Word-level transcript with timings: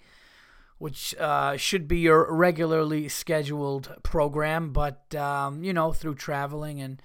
which 0.86 1.16
uh, 1.16 1.58
should 1.58 1.88
be 1.88 1.98
your 1.98 2.32
regularly 2.32 3.10
scheduled 3.10 3.92
program. 4.04 4.72
But, 4.72 5.16
um, 5.16 5.64
you 5.64 5.74
know, 5.74 5.92
through 5.92 6.14
traveling 6.14 6.80
and 6.80 7.02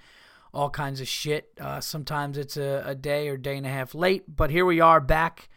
all 0.53 0.69
kinds 0.69 1.01
of 1.01 1.07
shit, 1.07 1.51
uh, 1.59 1.81
sometimes 1.81 2.37
it's 2.37 2.57
a, 2.57 2.83
a, 2.85 2.93
day 2.93 3.27
or 3.27 3.37
day 3.37 3.57
and 3.57 3.65
a 3.65 3.69
half 3.69 3.95
late. 3.95 4.23
But 4.27 4.51
here 4.51 4.67
we 4.67 4.79
are 4.79 5.01
back 5.01 5.49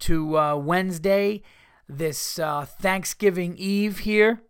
to 0.00 0.36
uh, 0.36 0.56
Wednesday, 0.56 1.42
this 1.88 2.36
uh, 2.40 2.64
Thanksgiving 2.64 3.54
Eve 3.56 4.00
here, 4.00 4.42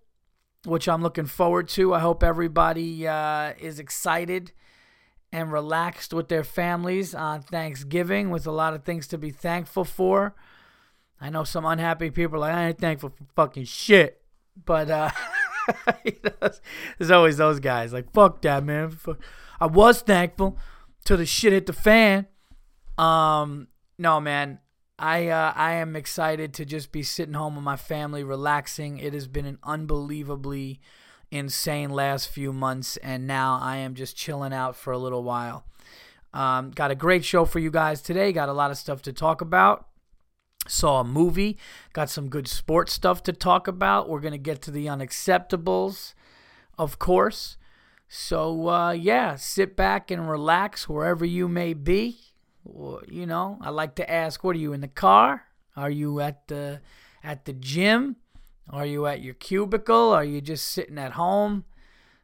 which 0.65 0.89
I'm 0.89 1.03
looking 1.03 1.27
forward 1.27 1.69
to. 1.69 1.93
I 1.93 1.99
hope 1.99 2.23
everybody 2.23 3.07
uh, 3.07 3.53
is 3.61 3.79
excited 3.79 4.53
and 5.31 5.53
relaxed 5.53 6.15
with 6.15 6.31
their 6.31 6.45
families 6.45 7.15
on 7.15 7.43
Thanksgiving 7.43 8.31
with 8.31 8.47
a 8.47 8.53
lot 8.53 8.73
of 8.73 8.85
things 8.85 9.07
to 9.09 9.19
be 9.19 9.29
thankful 9.31 9.85
for. 9.85 10.35
I 11.23 11.31
know 11.31 11.45
some 11.45 11.65
unhappy 11.65 12.11
people 12.11 12.41
like, 12.41 12.53
I 12.53 12.69
ain't 12.69 12.79
thankful 12.79 13.11
for 13.11 13.25
fucking 13.37 13.67
shit. 13.67 14.21
But 14.65 14.91
uh, 14.91 15.11
there's 16.99 17.13
always 17.13 17.37
those 17.37 17.61
guys 17.61 17.93
like, 17.93 18.13
fuck 18.13 18.43
that, 18.43 18.65
man. 18.65 18.99
I 19.61 19.67
was 19.67 20.03
thankful 20.03 20.59
till 21.05 21.19
the 21.19 21.25
shit 21.25 21.53
hit 21.53 21.67
the 21.67 21.73
fan. 21.73 22.27
Um, 22.99 23.69
no, 23.99 24.21
man. 24.21 24.59
I 24.99 25.29
uh, 25.29 25.53
I 25.55 25.75
am 25.75 25.97
excited 25.97 26.53
to 26.55 26.65
just 26.65 26.93
be 26.93 27.03
sitting 27.03 27.35
home 27.35 27.55
with 27.55 27.65
my 27.65 27.77
family, 27.77 28.23
relaxing. 28.23 28.99
It 28.99 29.15
has 29.15 29.27
been 29.27 29.47
an 29.47 29.59
unbelievably 29.63 30.81
insane 31.31 31.91
last 31.91 32.29
few 32.29 32.53
months, 32.53 32.97
and 32.99 33.27
now 33.27 33.59
I 33.61 33.79
am 33.79 33.95
just 33.95 34.17
chilling 34.17 34.53
out 34.53 34.77
for 34.77 34.93
a 34.93 34.99
little 34.99 35.23
while. 35.23 35.65
Um, 36.35 36.71
got 36.71 36.91
a 36.91 36.95
great 36.95 37.25
show 37.25 37.45
for 37.45 37.59
you 37.59 37.71
guys 37.71 38.03
today. 38.03 38.33
Got 38.33 38.49
a 38.49 38.53
lot 38.53 38.71
of 38.71 38.77
stuff 38.77 39.03
to 39.03 39.13
talk 39.13 39.41
about. 39.41 39.87
Saw 40.69 41.01
a 41.01 41.05
movie, 41.05 41.59
got 41.93 42.09
some 42.09 42.29
good 42.29 42.47
sports 42.47 42.93
stuff 42.93 43.23
to 43.25 43.33
talk 43.33 43.67
about. 43.67 44.09
We're 44.09 44.21
going 44.21 44.33
to 44.33 44.39
get 44.39 44.63
to 44.63 44.71
the 44.71 44.87
unacceptables, 44.87 46.15
of 46.79 46.99
course. 46.99 47.57
So, 48.09 48.69
uh, 48.69 48.93
yeah, 48.93 49.37
sit 49.37 49.75
back 49.75 50.11
and 50.11 50.31
relax 50.31 50.89
wherever 50.89 51.25
you 51.25 51.49
may 51.49 51.73
be. 51.73 52.19
You 52.65 53.27
know, 53.27 53.59
I 53.61 53.71
like 53.71 53.97
to 53.97 54.11
ask, 54.11 54.45
what 54.45 54.55
are 54.55 54.61
you 54.61 54.73
in 54.73 54.83
the 54.83 54.89
car? 54.89 55.47
Are 55.77 55.91
you 55.91 56.21
at 56.21 56.47
the 56.49 56.81
at 57.25 57.45
the 57.45 57.53
gym? 57.53 58.17
Are 58.71 58.87
you 58.87 59.07
at 59.07 59.23
your 59.23 59.35
cubicle? 59.35 60.13
Are 60.13 60.25
you 60.25 60.41
just 60.41 60.67
sitting 60.67 60.99
at 60.99 61.13
home? 61.13 61.65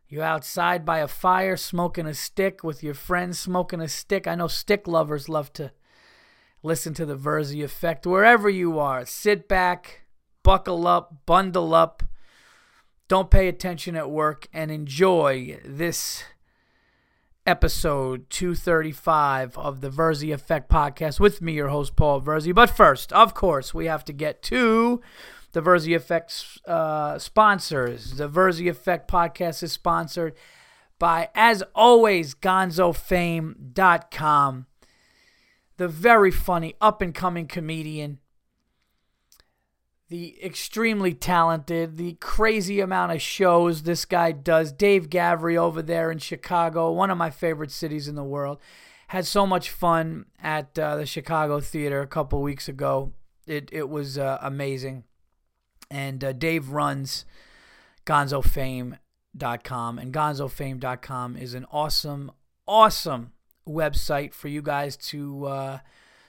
You 0.09 0.23
outside 0.23 0.85
by 0.85 0.99
a 1.01 1.09
fire 1.09 1.57
smoking 1.57 2.07
a 2.07 2.15
stick 2.15 2.63
with 2.63 2.83
your 2.83 2.95
friends 2.95 3.39
smoking 3.39 3.81
a 3.81 3.89
stick? 3.89 4.27
I 4.27 4.35
know 4.35 4.47
stick 4.47 4.87
lovers 4.87 5.29
love 5.29 5.53
to 5.55 5.73
listen 6.63 6.95
to 6.95 7.07
the 7.07 7.17
Verzi 7.17 7.63
Effect 7.63 8.07
wherever 8.07 8.49
you 8.49 8.79
are. 8.79 9.05
Sit 9.05 9.49
back, 9.49 10.03
buckle 10.43 10.87
up, 10.87 11.27
bundle 11.27 11.75
up. 11.75 12.03
Don't 13.09 13.31
pay 13.31 13.49
attention 13.49 13.97
at 13.97 14.11
work 14.11 14.49
and 14.53 14.71
enjoy 14.71 15.59
this 15.65 16.25
episode 17.47 18.29
235 18.29 19.57
of 19.57 19.81
the 19.81 19.89
Verzi 19.89 20.35
Effect 20.35 20.71
podcast 20.71 21.19
with 21.19 21.41
me, 21.41 21.55
your 21.55 21.69
host, 21.69 21.97
Paul 21.97 22.21
Verzi. 22.21 22.55
But 22.55 22.69
first, 22.69 23.11
of 23.15 23.33
course, 23.33 23.73
we 23.73 23.87
have 23.87 24.05
to 24.05 24.13
get 24.13 24.43
to 24.45 25.01
the 25.53 25.63
Verzi 25.63 25.97
Effect 25.97 26.59
uh, 26.67 27.19
sponsors. 27.19 28.17
The 28.17 28.29
Verzi 28.29 28.69
Effect 28.69 29.11
podcast 29.11 29.63
is 29.63 29.73
sponsored 29.73 30.35
by, 30.99 31.31
as 31.35 31.63
always, 31.75 32.35
gonzofame.com 32.35 34.67
the 35.79 35.89
very 35.89 36.31
funny 36.31 36.75
up 36.81 37.01
and 37.01 37.15
coming 37.15 37.47
comedian, 37.47 38.19
the 40.09 40.37
extremely 40.45 41.15
talented, 41.15 41.97
the 41.97 42.15
crazy 42.15 42.81
amount 42.81 43.13
of 43.13 43.23
shows 43.23 43.83
this 43.83 44.05
guy 44.05 44.33
does. 44.33 44.73
Dave 44.73 45.09
Gavry 45.09 45.57
over 45.57 45.81
there 45.81 46.11
in 46.11 46.19
Chicago, 46.19 46.91
one 46.91 47.11
of 47.11 47.17
my 47.19 47.31
favorite 47.31 47.71
cities 47.71 48.09
in 48.09 48.17
the 48.17 48.25
world. 48.25 48.59
Had 49.09 49.27
so 49.27 49.47
much 49.47 49.71
fun 49.71 50.27
at 50.43 50.79
uh, 50.79 50.97
the 50.97 51.07
Chicago 51.07 51.61
Theater 51.61 52.03
a 52.03 52.07
couple 52.07 52.43
weeks 52.43 52.69
ago. 52.69 53.13
It 53.47 53.71
it 53.73 53.89
was 53.89 54.19
uh, 54.19 54.39
amazing. 54.43 55.05
And 55.91 56.23
uh, 56.23 56.33
Dave 56.33 56.71
runs 56.71 57.25
GonzoFame.com, 58.05 59.99
and 59.99 60.13
GonzoFame.com 60.13 61.37
is 61.39 61.55
an 61.55 61.65
awesome, 61.71 62.33
awesome 62.67 63.33
website 63.69 64.33
for 64.33 64.49
you 64.49 64.63
guys 64.63 64.97
to 64.97 65.47
uh, 65.47 65.79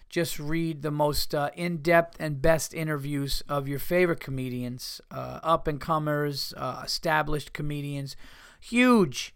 just 0.09 0.39
read 0.39 0.81
the 0.81 0.91
most 0.91 1.33
uh, 1.33 1.49
in 1.55 1.77
depth 1.77 2.17
and 2.19 2.41
best 2.41 2.73
interviews 2.73 3.43
of 3.47 3.67
your 3.67 3.79
favorite 3.79 4.19
comedians, 4.19 5.01
uh, 5.11 5.39
up 5.41 5.67
and 5.67 5.79
comers, 5.79 6.53
uh, 6.57 6.81
established 6.85 7.53
comedians, 7.53 8.15
huge. 8.59 9.33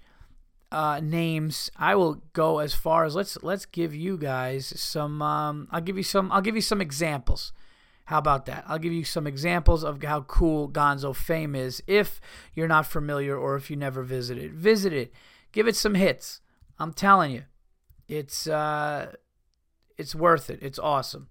Uh, 0.72 1.00
names. 1.00 1.70
I 1.78 1.94
will 1.94 2.24
go 2.34 2.58
as 2.58 2.74
far 2.74 3.06
as 3.06 3.14
let's 3.14 3.38
let's 3.44 3.68
give 3.68 3.94
you 3.94 4.18
guys 4.18 4.74
some. 4.76 5.22
Um, 5.22 5.68
I'll 5.70 5.82
give 5.82 5.98
you 5.98 6.04
some. 6.04 6.32
I'll 6.32 6.42
give 6.42 6.56
you 6.56 6.64
some 6.64 6.82
examples. 6.82 7.54
How 8.06 8.18
about 8.18 8.46
that? 8.48 8.66
I'll 8.68 8.80
give 8.80 8.92
you 8.92 9.06
some 9.06 9.26
examples 9.28 9.84
of 9.84 10.02
how 10.04 10.22
cool 10.22 10.68
Gonzo 10.68 11.16
Fame 11.16 11.56
is. 11.56 11.82
If 11.88 12.20
you're 12.54 12.68
not 12.68 12.86
familiar 12.86 13.38
or 13.38 13.56
if 13.56 13.70
you 13.70 13.76
never 13.76 14.04
visited, 14.04 14.54
visit 14.54 14.92
it. 14.94 15.14
Give 15.52 15.68
it 15.68 15.76
some 15.76 15.94
hits. 15.94 16.42
I'm 16.80 16.92
telling 16.92 17.32
you, 17.32 17.44
it's 18.08 18.48
uh, 18.48 19.14
it's 19.98 20.16
worth 20.16 20.50
it. 20.50 20.60
It's 20.62 20.80
awesome. 20.80 21.30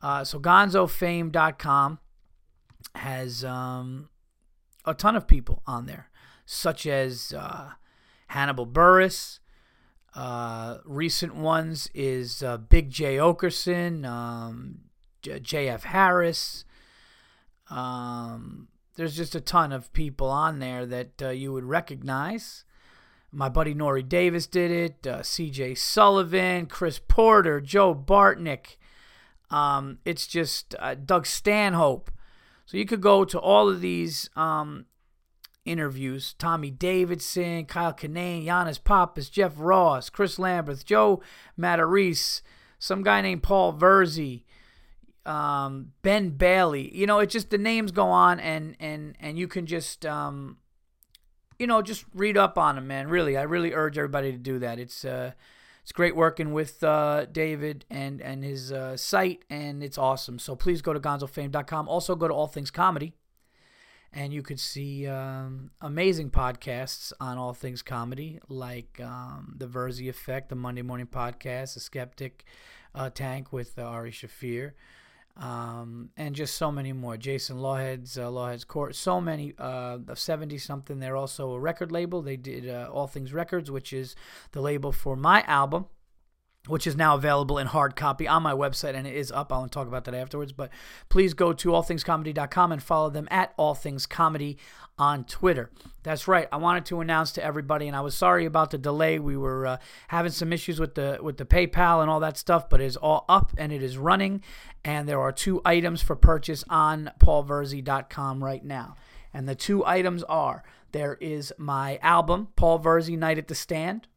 Uh, 0.00 0.24
so 0.24 0.38
GonzoFame.com 0.38 1.98
has 2.94 3.44
um, 3.44 4.08
a 4.84 4.94
ton 4.94 5.16
of 5.16 5.26
people 5.26 5.62
on 5.66 5.86
there, 5.86 6.10
such 6.46 6.86
as 6.86 7.34
uh, 7.36 7.70
Hannibal 8.28 8.66
Buress. 8.66 9.40
Uh, 10.14 10.78
recent 10.84 11.34
ones 11.34 11.90
is 11.94 12.42
uh, 12.42 12.56
Big 12.56 12.90
Jay 12.90 13.16
Oakerson, 13.16 14.06
um, 14.06 14.78
J.F. 15.22 15.84
Harris. 15.84 16.64
Um, 17.70 18.68
there's 18.96 19.16
just 19.16 19.34
a 19.34 19.40
ton 19.40 19.72
of 19.72 19.92
people 19.92 20.28
on 20.28 20.58
there 20.58 20.86
that 20.86 21.22
uh, 21.22 21.28
you 21.28 21.52
would 21.52 21.64
recognize. 21.64 22.64
My 23.30 23.48
buddy 23.48 23.74
Nore 23.74 24.00
Davis 24.00 24.46
did 24.46 24.70
it. 24.70 25.06
Uh, 25.06 25.22
C.J. 25.22 25.74
Sullivan, 25.74 26.66
Chris 26.66 26.98
Porter, 26.98 27.60
Joe 27.60 27.94
Bartnick. 27.94 28.76
Um, 29.50 29.98
it's 30.04 30.26
just 30.26 30.74
uh, 30.78 30.94
Doug 30.94 31.26
Stanhope. 31.26 32.10
So 32.66 32.76
you 32.76 32.86
could 32.86 33.00
go 33.00 33.24
to 33.24 33.38
all 33.38 33.68
of 33.68 33.80
these 33.80 34.28
um, 34.36 34.86
interviews: 35.64 36.34
Tommy 36.38 36.70
Davidson, 36.70 37.66
Kyle 37.66 37.92
Kinane, 37.92 38.44
Yannis 38.44 38.82
Pappas, 38.82 39.28
Jeff 39.28 39.54
Ross, 39.56 40.10
Chris 40.10 40.38
Lambert, 40.38 40.84
Joe 40.84 41.22
Matarese, 41.58 42.42
some 42.78 43.02
guy 43.02 43.20
named 43.20 43.42
Paul 43.42 43.72
Verzi, 43.72 44.44
um, 45.24 45.92
Ben 46.02 46.30
Bailey. 46.30 46.94
You 46.94 47.06
know, 47.06 47.20
it's 47.20 47.32
just 47.32 47.50
the 47.50 47.58
names 47.58 47.92
go 47.92 48.08
on, 48.08 48.40
and 48.40 48.76
and 48.80 49.16
and 49.20 49.38
you 49.38 49.48
can 49.48 49.66
just 49.66 50.04
um, 50.04 50.58
you 51.58 51.66
know, 51.66 51.82
just 51.82 52.04
read 52.14 52.36
up 52.36 52.56
on 52.56 52.78
him, 52.78 52.86
man. 52.86 53.08
Really, 53.08 53.36
I 53.36 53.42
really 53.42 53.72
urge 53.72 53.98
everybody 53.98 54.32
to 54.32 54.38
do 54.38 54.58
that. 54.60 54.78
It's 54.78 55.04
uh, 55.04 55.32
it's 55.82 55.92
great 55.92 56.14
working 56.14 56.52
with 56.52 56.82
uh, 56.84 57.26
David 57.26 57.84
and 57.90 58.20
and 58.20 58.44
his 58.44 58.72
uh, 58.72 58.96
site, 58.96 59.44
and 59.50 59.82
it's 59.82 59.98
awesome. 59.98 60.38
So 60.38 60.54
please 60.54 60.82
go 60.82 60.92
to 60.92 61.00
GonzoFame.com. 61.00 61.88
Also 61.88 62.14
go 62.14 62.28
to 62.28 62.34
All 62.34 62.46
Things 62.46 62.70
Comedy, 62.70 63.14
and 64.12 64.32
you 64.32 64.42
could 64.42 64.60
see 64.60 65.06
um, 65.08 65.70
amazing 65.80 66.30
podcasts 66.30 67.12
on 67.20 67.38
all 67.38 67.54
things 67.54 67.82
comedy, 67.82 68.38
like 68.48 69.00
um, 69.02 69.54
the 69.56 69.66
Verzi 69.66 70.08
Effect, 70.08 70.50
the 70.50 70.56
Monday 70.56 70.82
Morning 70.82 71.06
Podcast, 71.06 71.74
the 71.74 71.80
Skeptic 71.80 72.44
uh, 72.94 73.10
Tank 73.10 73.52
with 73.52 73.78
uh, 73.78 73.82
Ari 73.82 74.12
Shaffir 74.12 74.72
um, 75.38 76.10
and 76.16 76.34
just 76.34 76.56
so 76.56 76.72
many 76.72 76.92
more. 76.92 77.16
Jason 77.16 77.58
Lawhead's 77.58 78.18
uh, 78.18 78.28
Lawhead's 78.30 78.64
Court, 78.64 78.94
so 78.94 79.20
many 79.20 79.54
uh, 79.58 79.98
of 80.08 80.18
seventy 80.18 80.58
something. 80.58 80.98
They're 80.98 81.16
also 81.16 81.52
a 81.52 81.60
record 81.60 81.92
label. 81.92 82.22
They 82.22 82.36
did 82.36 82.68
uh, 82.68 82.90
All 82.92 83.06
Things 83.06 83.32
Records, 83.32 83.70
which 83.70 83.92
is 83.92 84.16
the 84.52 84.60
label 84.60 84.92
for 84.92 85.16
my 85.16 85.42
album. 85.42 85.86
Which 86.66 86.86
is 86.86 86.96
now 86.96 87.14
available 87.14 87.58
in 87.58 87.66
hard 87.66 87.96
copy 87.96 88.28
on 88.28 88.42
my 88.42 88.52
website 88.52 88.94
and 88.94 89.06
it 89.06 89.14
is 89.14 89.32
up. 89.32 89.52
I'll 89.52 89.68
talk 89.68 89.88
about 89.88 90.04
that 90.04 90.14
afterwards. 90.14 90.52
But 90.52 90.70
please 91.08 91.34
go 91.34 91.52
to 91.52 91.68
allthingscomedy.com 91.70 92.72
and 92.72 92.82
follow 92.82 93.10
them 93.10 93.28
at 93.30 93.56
allthingscomedy 93.56 94.56
on 94.98 95.24
Twitter. 95.24 95.70
That's 96.02 96.28
right. 96.28 96.48
I 96.50 96.56
wanted 96.56 96.84
to 96.86 97.00
announce 97.00 97.32
to 97.32 97.44
everybody, 97.44 97.86
and 97.86 97.96
I 97.96 98.00
was 98.00 98.16
sorry 98.16 98.44
about 98.44 98.70
the 98.70 98.78
delay. 98.78 99.18
We 99.18 99.36
were 99.36 99.66
uh, 99.66 99.76
having 100.08 100.32
some 100.32 100.52
issues 100.52 100.80
with 100.80 100.94
the 100.94 101.18
with 101.22 101.36
the 101.36 101.44
PayPal 101.44 102.00
and 102.02 102.10
all 102.10 102.20
that 102.20 102.36
stuff, 102.36 102.68
but 102.68 102.80
it 102.80 102.86
is 102.86 102.96
all 102.96 103.24
up 103.28 103.52
and 103.56 103.72
it 103.72 103.82
is 103.82 103.96
running. 103.96 104.42
And 104.84 105.08
there 105.08 105.20
are 105.20 105.32
two 105.32 105.60
items 105.64 106.02
for 106.02 106.16
purchase 106.16 106.64
on 106.68 107.10
paulverzi.com 107.20 108.42
right 108.42 108.64
now. 108.64 108.96
And 109.32 109.48
the 109.48 109.54
two 109.54 109.84
items 109.84 110.22
are 110.24 110.64
there 110.92 111.14
is 111.20 111.52
my 111.58 111.98
album, 111.98 112.48
Paul 112.56 112.80
Verzi 112.80 113.16
Night 113.16 113.38
at 113.38 113.48
the 113.48 113.54
Stand 113.54 114.08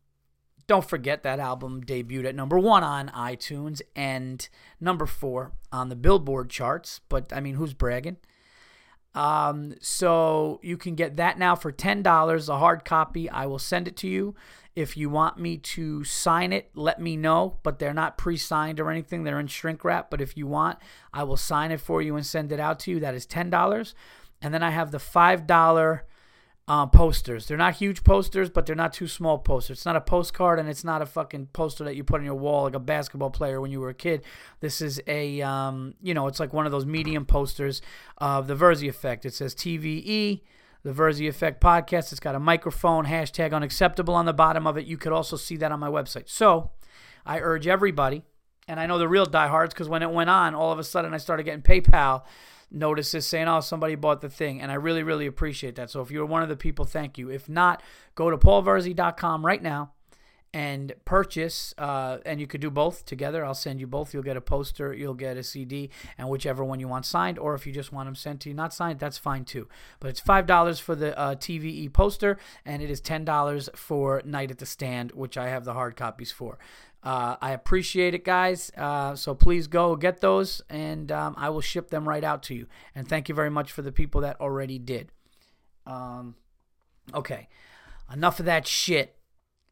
don't 0.72 0.88
forget 0.88 1.22
that 1.24 1.38
album 1.38 1.84
debuted 1.84 2.24
at 2.24 2.34
number 2.34 2.58
one 2.58 2.82
on 2.82 3.10
iTunes 3.10 3.82
and 3.94 4.48
number 4.80 5.06
four 5.06 5.52
on 5.70 5.90
the 5.90 5.98
Billboard 5.98 6.50
charts. 6.50 7.02
But 7.10 7.34
I 7.34 7.42
mean, 7.42 7.56
who's 7.56 7.74
bragging? 7.74 8.16
Um, 9.14 9.74
so 9.82 10.62
you 10.64 10.78
can 10.78 10.96
get 10.96 11.18
that 11.18 11.38
now 11.38 11.58
for 11.58 11.74
ten 11.74 12.02
dollars, 12.02 12.48
a 12.48 12.58
hard 12.58 12.86
copy. 12.86 13.30
I 13.30 13.48
will 13.48 13.60
send 13.60 13.90
it 13.90 13.98
to 13.98 14.08
you. 14.08 14.34
If 14.74 14.96
you 14.96 15.10
want 15.10 15.38
me 15.38 15.58
to 15.58 16.06
sign 16.06 16.54
it, 16.54 16.70
let 16.74 17.02
me 17.02 17.18
know. 17.18 17.58
But 17.64 17.80
they're 17.80 17.94
not 17.94 18.18
pre-signed 18.18 18.80
or 18.80 18.90
anything; 18.90 19.26
they're 19.26 19.42
in 19.42 19.48
shrink 19.48 19.84
wrap. 19.84 20.10
But 20.10 20.22
if 20.22 20.38
you 20.38 20.48
want, 20.48 20.80
I 21.14 21.24
will 21.26 21.36
sign 21.36 21.74
it 21.74 21.82
for 21.82 22.02
you 22.02 22.16
and 22.16 22.26
send 22.26 22.54
it 22.54 22.62
out 22.62 22.80
to 22.80 22.92
you. 22.92 23.02
That 23.02 23.14
is 23.14 23.26
ten 23.26 23.50
dollars. 23.50 23.94
And 24.42 24.54
then 24.54 24.64
I 24.64 24.70
have 24.70 24.92
the 24.92 25.00
five 25.00 25.46
dollar 25.46 26.06
uh, 26.68 26.86
posters. 26.86 27.48
They're 27.48 27.58
not 27.58 27.76
huge 27.76 28.04
posters, 28.04 28.50
but 28.50 28.66
they're 28.66 28.76
not 28.76 28.94
too 28.94 29.08
small 29.08 29.40
posters. 29.40 29.80
It's 29.80 29.86
not 29.86 29.96
a 29.96 30.02
postcard 30.02 30.60
and 30.60 30.70
it's 30.70 30.84
not 30.84 31.02
a 31.02 31.06
fucking 31.06 31.48
poster 31.54 31.84
that 31.84 31.96
you 31.96 32.04
put 32.04 32.20
on 32.20 32.26
your 32.26 32.36
wall 32.36 32.64
like 32.64 32.76
a 32.76 32.80
basketball 32.80 33.32
player 33.32 33.60
when 33.60 33.72
you 33.72 33.80
were 33.80 33.90
a 33.90 33.94
kid. 33.94 34.24
This 34.60 34.82
is 34.82 35.02
a, 35.08 35.42
um, 35.42 35.96
you 36.02 36.14
know, 36.14 36.28
it's 36.28 36.40
like 36.40 36.54
one 36.54 36.66
of 36.66 36.72
those 36.72 36.86
medium 36.86 37.26
posters 37.26 37.82
of 38.20 38.48
the 38.48 38.56
Verzi 38.56 38.88
Effect. 38.88 39.26
It 39.26 39.34
says 39.34 39.56
TVE, 39.56 40.42
the 40.84 40.94
Verzi 40.94 41.28
Effect 41.28 41.62
podcast. 41.62 42.12
It's 42.12 42.20
got 42.20 42.36
a 42.36 42.40
microphone, 42.40 43.06
hashtag 43.06 43.54
unacceptable 43.54 44.14
on 44.14 44.26
the 44.26 44.34
bottom 44.34 44.66
of 44.68 44.78
it. 44.78 44.86
You 44.86 44.98
could 44.98 45.14
also 45.14 45.36
see 45.36 45.58
that 45.58 45.72
on 45.72 45.80
my 45.80 45.90
website. 45.90 46.30
So 46.30 46.72
I 47.26 47.40
urge 47.40 47.68
everybody, 47.68 48.24
and 48.68 48.80
I 48.80 48.86
know 48.86 48.98
the 48.98 49.08
real 49.08 49.26
diehards 49.26 49.74
because 49.74 49.90
when 49.90 50.04
it 50.04 50.12
went 50.12 50.30
on, 50.30 50.56
all 50.56 50.72
of 50.72 50.80
a 50.80 50.84
sudden 50.84 51.14
I 51.14 51.18
started 51.18 51.44
getting 51.44 51.64
PayPal 51.64 52.24
notices 52.72 53.26
saying, 53.26 53.48
oh, 53.48 53.60
somebody 53.60 53.96
bought 53.96 54.22
the 54.22 54.30
thing. 54.30 54.62
And 54.62 54.72
I 54.72 54.76
really, 54.76 55.04
really 55.04 55.28
appreciate 55.28 55.76
that. 55.76 55.90
So 55.90 56.02
if 56.02 56.10
you're 56.12 56.26
one 56.26 56.44
of 56.44 56.50
the 56.50 56.56
people, 56.56 56.86
thank 56.86 57.18
you. 57.18 57.30
If 57.30 57.50
not, 57.50 57.84
go 58.16 58.30
to 58.30 58.38
paulverzi.com 58.38 59.46
right 59.46 59.62
now 59.62 59.92
and 60.54 60.94
purchase. 61.06 61.74
Uh, 61.78 62.18
and 62.26 62.40
you 62.40 62.48
could 62.48 62.62
do 62.62 62.70
both 62.70 63.06
together. 63.06 63.46
I'll 63.46 63.54
send 63.54 63.80
you 63.80 63.88
both. 63.88 64.14
You'll 64.14 64.24
get 64.24 64.38
a 64.38 64.42
poster, 64.42 64.94
you'll 64.94 65.14
get 65.14 65.38
a 65.38 65.44
CD, 65.44 65.90
and 66.18 66.30
whichever 66.30 66.64
one 66.64 66.80
you 66.80 66.88
want 66.88 67.06
signed. 67.06 67.40
Or 67.40 67.56
if 67.56 67.66
you 67.66 67.74
just 67.74 67.92
want 67.94 68.08
them 68.08 68.16
sent 68.16 68.42
to 68.42 68.50
you, 68.50 68.56
not 68.56 68.74
signed, 68.74 69.00
that's 69.00 69.18
fine 69.18 69.46
too. 69.46 69.68
But 70.00 70.10
it's 70.10 70.22
$5 70.22 70.82
for 70.82 70.96
the 70.96 71.18
uh, 71.18 71.36
TVE 71.36 71.92
poster, 71.94 72.38
and 72.66 72.82
it 72.82 72.90
is 72.90 73.02
$10 73.02 73.76
for 73.76 74.22
Night 74.26 74.52
at 74.52 74.58
the 74.58 74.66
Stand, 74.66 75.12
which 75.12 75.38
I 75.38 75.48
have 75.50 75.64
the 75.66 75.74
hard 75.74 75.96
copies 75.96 76.32
for. 76.32 76.58
Uh, 77.04 77.36
I 77.42 77.52
appreciate 77.52 78.14
it, 78.14 78.24
guys. 78.24 78.72
Uh, 78.78 79.16
so 79.16 79.34
please 79.34 79.68
go 79.68 79.96
get 79.96 80.22
those, 80.22 80.62
and 80.70 81.12
um, 81.12 81.34
I 81.38 81.50
will 81.50 81.62
ship 81.62 81.90
them 81.90 82.08
right 82.08 82.24
out 82.24 82.44
to 82.44 82.56
you. 82.56 82.68
And 82.94 83.08
thank 83.08 83.28
you 83.28 83.36
very 83.36 83.50
much 83.50 83.72
for 83.72 83.82
the 83.82 83.92
people 83.92 84.22
that 84.22 84.40
already 84.40 84.78
did. 84.78 85.12
Um, 85.88 86.36
okay, 87.14 87.48
enough 88.12 88.40
of 88.40 88.46
that 88.46 88.68
shit. 88.68 89.16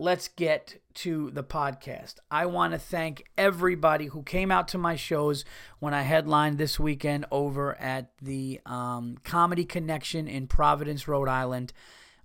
Let's 0.01 0.29
get 0.29 0.81
to 0.95 1.29
the 1.31 1.43
podcast. 1.43 2.15
I 2.31 2.45
want 2.45 2.71
to 2.71 2.79
thank 2.79 3.25
everybody 3.37 4.05
who 4.05 4.23
came 4.23 4.49
out 4.49 4.69
to 4.69 4.77
my 4.77 4.95
shows 4.95 5.43
when 5.79 5.93
I 5.93 6.03
headlined 6.03 6.57
this 6.57 6.79
weekend 6.79 7.25
over 7.31 7.75
at 7.81 8.11
the 8.21 8.61
um, 8.65 9.17
Comedy 9.25 9.65
Connection 9.65 10.29
in 10.29 10.47
Providence, 10.47 11.05
Rhode 11.05 11.27
Island. 11.27 11.73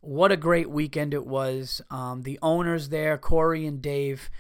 What 0.01 0.31
a 0.31 0.37
great 0.37 0.71
weekend 0.71 1.15
it 1.15 1.27
was. 1.27 1.83
Um, 1.91 2.23
the 2.23 2.39
owners 2.43 2.91
there, 2.91 3.19
Corey 3.19 3.67
and 3.67 3.83
Dave, 3.83 4.31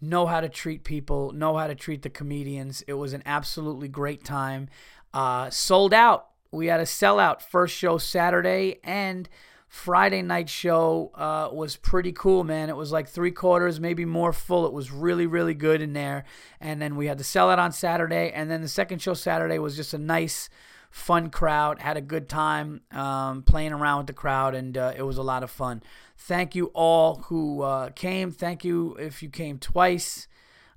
know 0.00 0.26
how 0.26 0.40
to 0.40 0.48
treat 0.48 0.84
people, 0.84 1.32
know 1.32 1.56
how 1.56 1.66
to 1.66 1.74
treat 1.74 2.02
the 2.02 2.10
comedians. 2.10 2.82
It 2.86 2.94
was 2.94 3.12
an 3.12 3.22
absolutely 3.26 3.88
great 3.88 4.24
time. 4.24 4.68
Uh, 5.12 5.50
sold 5.50 5.92
out. 5.92 6.28
We 6.52 6.66
had 6.66 6.80
a 6.80 6.84
sellout 6.84 7.42
first 7.42 7.76
show 7.76 7.98
Saturday 7.98 8.80
and 8.82 9.28
Friday 9.70 10.20
night 10.20 10.48
show 10.48 11.12
uh, 11.14 11.48
was 11.54 11.76
pretty 11.76 12.10
cool, 12.10 12.42
man. 12.42 12.70
It 12.70 12.76
was 12.76 12.90
like 12.90 13.06
three 13.06 13.30
quarters, 13.30 13.78
maybe 13.78 14.04
more 14.04 14.32
full. 14.32 14.66
It 14.66 14.72
was 14.72 14.90
really, 14.90 15.26
really 15.26 15.54
good 15.54 15.80
in 15.80 15.92
there. 15.92 16.24
And 16.60 16.82
then 16.82 16.96
we 16.96 17.06
had 17.06 17.18
the 17.18 17.24
sellout 17.24 17.58
on 17.58 17.70
Saturday, 17.70 18.32
and 18.32 18.50
then 18.50 18.62
the 18.62 18.68
second 18.68 19.00
show 19.00 19.14
Saturday 19.14 19.60
was 19.60 19.76
just 19.76 19.94
a 19.94 19.98
nice, 19.98 20.50
fun 20.90 21.30
crowd. 21.30 21.78
Had 21.78 21.96
a 21.96 22.00
good 22.00 22.28
time 22.28 22.80
um, 22.90 23.44
playing 23.44 23.72
around 23.72 23.98
with 23.98 24.06
the 24.08 24.12
crowd, 24.12 24.56
and 24.56 24.76
uh, 24.76 24.92
it 24.96 25.02
was 25.02 25.18
a 25.18 25.22
lot 25.22 25.44
of 25.44 25.52
fun. 25.52 25.84
Thank 26.24 26.54
you 26.54 26.66
all 26.74 27.16
who 27.28 27.62
uh, 27.62 27.90
came. 27.90 28.30
Thank 28.30 28.62
you 28.62 28.94
if 28.96 29.22
you 29.22 29.30
came 29.30 29.58
twice. 29.58 30.28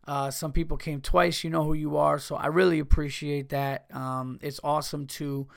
Uh, 0.08 0.32
some 0.32 0.54
people 0.54 0.78
came 0.78 1.02
twice. 1.02 1.44
You 1.44 1.50
know 1.50 1.64
who 1.66 1.74
you 1.74 1.98
are. 1.98 2.18
So 2.18 2.36
I 2.36 2.48
really 2.48 2.80
appreciate 2.80 3.50
that. 3.50 3.86
Um, 3.94 4.40
it's 4.42 4.62
awesome 4.64 5.06
to 5.08 5.48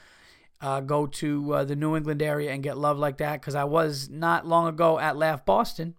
uh, 0.60 0.80
go 0.80 1.06
to 1.06 1.52
uh, 1.52 1.64
the 1.64 1.76
New 1.76 1.96
England 1.96 2.20
area 2.20 2.50
and 2.50 2.64
get 2.64 2.76
love 2.76 2.98
like 2.98 3.18
that 3.18 3.40
because 3.40 3.54
I 3.54 3.62
was 3.64 4.08
not 4.08 4.44
long 4.44 4.66
ago 4.66 4.98
at 4.98 5.16
Laugh 5.16 5.44
Boston. 5.44 5.94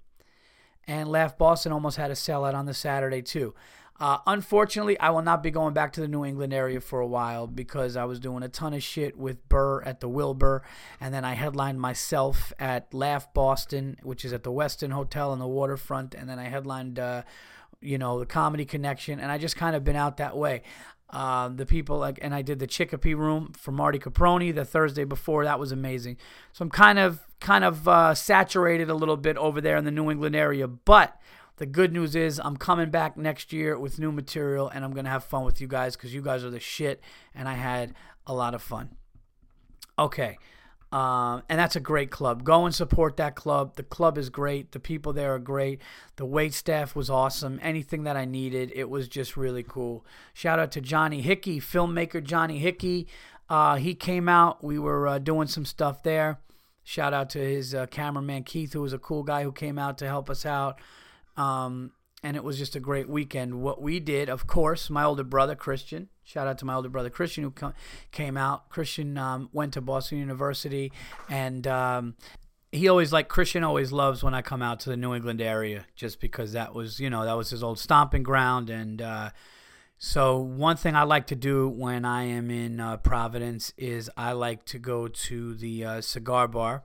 And 0.86 1.10
Laugh 1.10 1.38
Boston 1.38 1.72
almost 1.72 1.95
had 1.95 2.12
a 2.12 2.16
sellout 2.16 2.54
on 2.54 2.66
the 2.66 2.74
Saturday, 2.74 3.22
too. 3.22 3.54
Uh, 4.00 4.20
unfortunately, 4.28 5.00
I 5.00 5.10
will 5.10 5.24
not 5.24 5.42
be 5.42 5.50
going 5.50 5.74
back 5.74 5.94
to 5.94 6.02
the 6.02 6.08
New 6.08 6.24
England 6.24 6.54
area 6.54 6.80
for 6.80 7.00
a 7.00 7.08
while 7.08 7.48
because 7.48 7.96
I 7.96 8.06
was 8.06 8.20
doing 8.20 8.44
a 8.44 8.50
ton 8.50 8.74
of 8.74 8.84
shit 8.84 9.18
with 9.18 9.48
Burr 9.50 9.82
at 9.82 10.02
the 10.02 10.08
Wilbur, 10.08 10.64
and 11.02 11.14
then 11.14 11.26
I 11.26 11.34
headlined 11.34 11.82
myself 11.82 12.54
at 12.60 12.94
Laugh 12.94 13.34
Boston, 13.34 13.98
which 14.04 14.24
is 14.24 14.34
at 14.34 14.44
the 14.44 14.52
Westin 14.52 14.92
Hotel 14.92 15.32
on 15.32 15.40
the 15.40 15.48
waterfront, 15.48 16.14
and 16.14 16.30
then 16.30 16.38
I 16.38 16.44
headlined, 16.44 17.00
uh, 17.00 17.24
you 17.82 17.98
know, 17.98 18.20
the 18.20 18.28
Comedy 18.28 18.66
Connection, 18.66 19.20
and 19.20 19.32
I 19.32 19.40
just 19.40 19.56
kind 19.56 19.76
of 19.76 19.84
been 19.84 19.96
out 19.96 20.18
that 20.18 20.38
way. 20.38 20.62
Uh, 21.10 21.48
the 21.48 21.66
people 21.66 21.98
like, 21.98 22.20
and 22.22 22.36
I 22.36 22.42
did 22.42 22.60
the 22.60 22.68
Chicopee 22.68 23.16
Room 23.16 23.54
for 23.58 23.72
Marty 23.72 23.98
Caproni 23.98 24.54
the 24.54 24.66
Thursday 24.66 25.06
before. 25.06 25.46
That 25.46 25.58
was 25.58 25.72
amazing. 25.72 26.18
So 26.52 26.64
I'm 26.64 26.70
kind 26.70 27.00
of 27.00 27.22
kind 27.40 27.64
of 27.64 27.88
uh, 27.88 28.14
saturated 28.14 28.90
a 28.90 28.94
little 28.94 29.16
bit 29.16 29.38
over 29.38 29.62
there 29.62 29.78
in 29.78 29.86
the 29.86 29.92
New 29.92 30.12
England 30.12 30.36
area, 30.36 30.68
but 30.68 31.18
the 31.57 31.65
good 31.65 31.92
news 31.92 32.15
is 32.15 32.39
I'm 32.44 32.57
coming 32.57 32.89
back 32.89 33.18
next 33.18 33.51
year 33.51 33.77
with 33.77 34.00
new 34.00 34.12
material 34.12 34.69
and 34.69 34.86
I'm 34.86 34.94
going 34.94 35.06
to 35.06 35.12
have 35.12 35.24
fun 35.24 35.44
with 35.44 35.59
you 35.59 35.68
guys 35.68 35.95
because 35.95 36.13
you 36.13 36.21
guys 36.21 36.44
are 36.44 36.50
the 36.50 36.59
shit 36.59 37.01
and 37.36 37.48
I 37.50 37.54
had 37.54 37.94
a 38.25 38.33
lot 38.33 38.54
of 38.54 38.62
fun. 38.62 38.95
Okay. 40.00 40.38
Um, 40.92 41.44
and 41.50 41.59
that's 41.59 41.75
a 41.75 41.81
great 41.81 42.12
club. 42.12 42.44
Go 42.44 42.65
and 42.65 42.74
support 42.74 43.18
that 43.18 43.36
club. 43.36 43.75
The 43.75 43.83
club 43.83 44.18
is 44.18 44.30
great. 44.30 44.71
The 44.71 44.80
people 44.80 45.12
there 45.12 45.36
are 45.36 45.39
great. 45.39 45.81
The 46.15 46.25
wait 46.25 46.53
staff 46.53 46.96
was 46.96 47.10
awesome. 47.10 47.60
Anything 47.62 48.03
that 48.03 48.15
I 48.15 48.24
needed, 48.25 48.72
it 48.74 48.89
was 48.89 49.08
just 49.08 49.36
really 49.36 49.63
cool. 49.63 50.05
Shout 50.34 50.60
out 50.60 50.72
to 50.74 50.82
Johnny 50.82 51.22
Hickey, 51.22 51.60
filmmaker 51.60 52.24
Johnny 52.24 52.60
Hickey. 52.60 53.08
Uh, 53.50 53.75
he 53.75 53.96
came 53.96 54.29
out. 54.29 54.63
We 54.63 54.79
were 54.79 55.08
uh, 55.08 55.20
doing 55.20 55.48
some 55.48 55.65
stuff 55.65 56.03
there. 56.03 56.39
Shout 56.84 57.13
out 57.13 57.29
to 57.32 57.39
his 57.39 57.75
uh, 57.75 57.88
cameraman 57.88 58.43
Keith, 58.43 58.72
who 58.72 58.82
was 58.82 58.93
a 58.93 59.00
cool 59.00 59.24
guy 59.24 59.43
who 59.43 59.51
came 59.51 59.77
out 59.77 59.98
to 59.98 60.08
help 60.08 60.29
us 60.29 60.46
out. 60.46 60.79
Um, 61.38 61.91
and 62.24 62.36
it 62.36 62.44
was 62.44 62.58
just 62.58 62.75
a 62.75 62.79
great 62.79 63.08
weekend. 63.08 63.62
What 63.62 63.82
we 63.82 64.00
did, 64.00 64.27
of 64.29 64.48
course, 64.48 64.89
my 64.89 65.03
older 65.03 65.24
brother 65.24 65.56
Christian. 65.56 66.10
Shout 66.24 66.48
out 66.48 66.58
to 66.58 66.65
my 66.65 66.74
older 66.74 66.89
brother 66.89 67.10
Christian 67.10 67.44
who 67.44 67.53
came 68.12 68.36
out. 68.36 68.70
Christian 68.70 69.17
um, 69.17 69.50
went 69.53 69.74
to 69.74 69.82
Boston 69.82 70.17
University, 70.17 70.91
and 71.29 71.65
um, 71.67 72.15
he 72.72 72.89
always 72.89 73.13
like 73.13 73.27
Christian 73.29 73.63
always 73.63 73.91
loves 73.91 74.24
when 74.24 74.34
I 74.34 74.41
come 74.41 74.62
out 74.62 74.79
to 74.82 74.89
the 74.89 74.98
New 74.98 75.13
England 75.13 75.41
area, 75.41 75.86
just 75.96 76.20
because 76.20 76.53
that 76.53 76.74
was 76.74 77.00
you 77.00 77.10
know 77.10 77.24
that 77.24 77.38
was 77.38 77.51
his 77.51 77.63
old 77.63 77.79
stomping 77.79 78.24
ground. 78.24 78.70
And 78.70 79.01
uh, 79.01 79.29
so 79.98 80.38
one 80.38 80.75
thing 80.75 80.96
I 80.96 81.03
like 81.03 81.27
to 81.27 81.36
do 81.36 81.70
when 81.70 82.03
I 82.03 82.24
am 82.24 82.50
in 82.50 82.79
uh, 82.79 82.98
Providence 82.98 83.74
is 83.77 84.10
I 84.17 84.34
like 84.34 84.65
to 84.65 84.79
go 84.79 85.08
to 85.08 85.53
the 85.53 85.86
uh, 85.86 86.01
cigar 86.01 86.48
bar. 86.48 86.84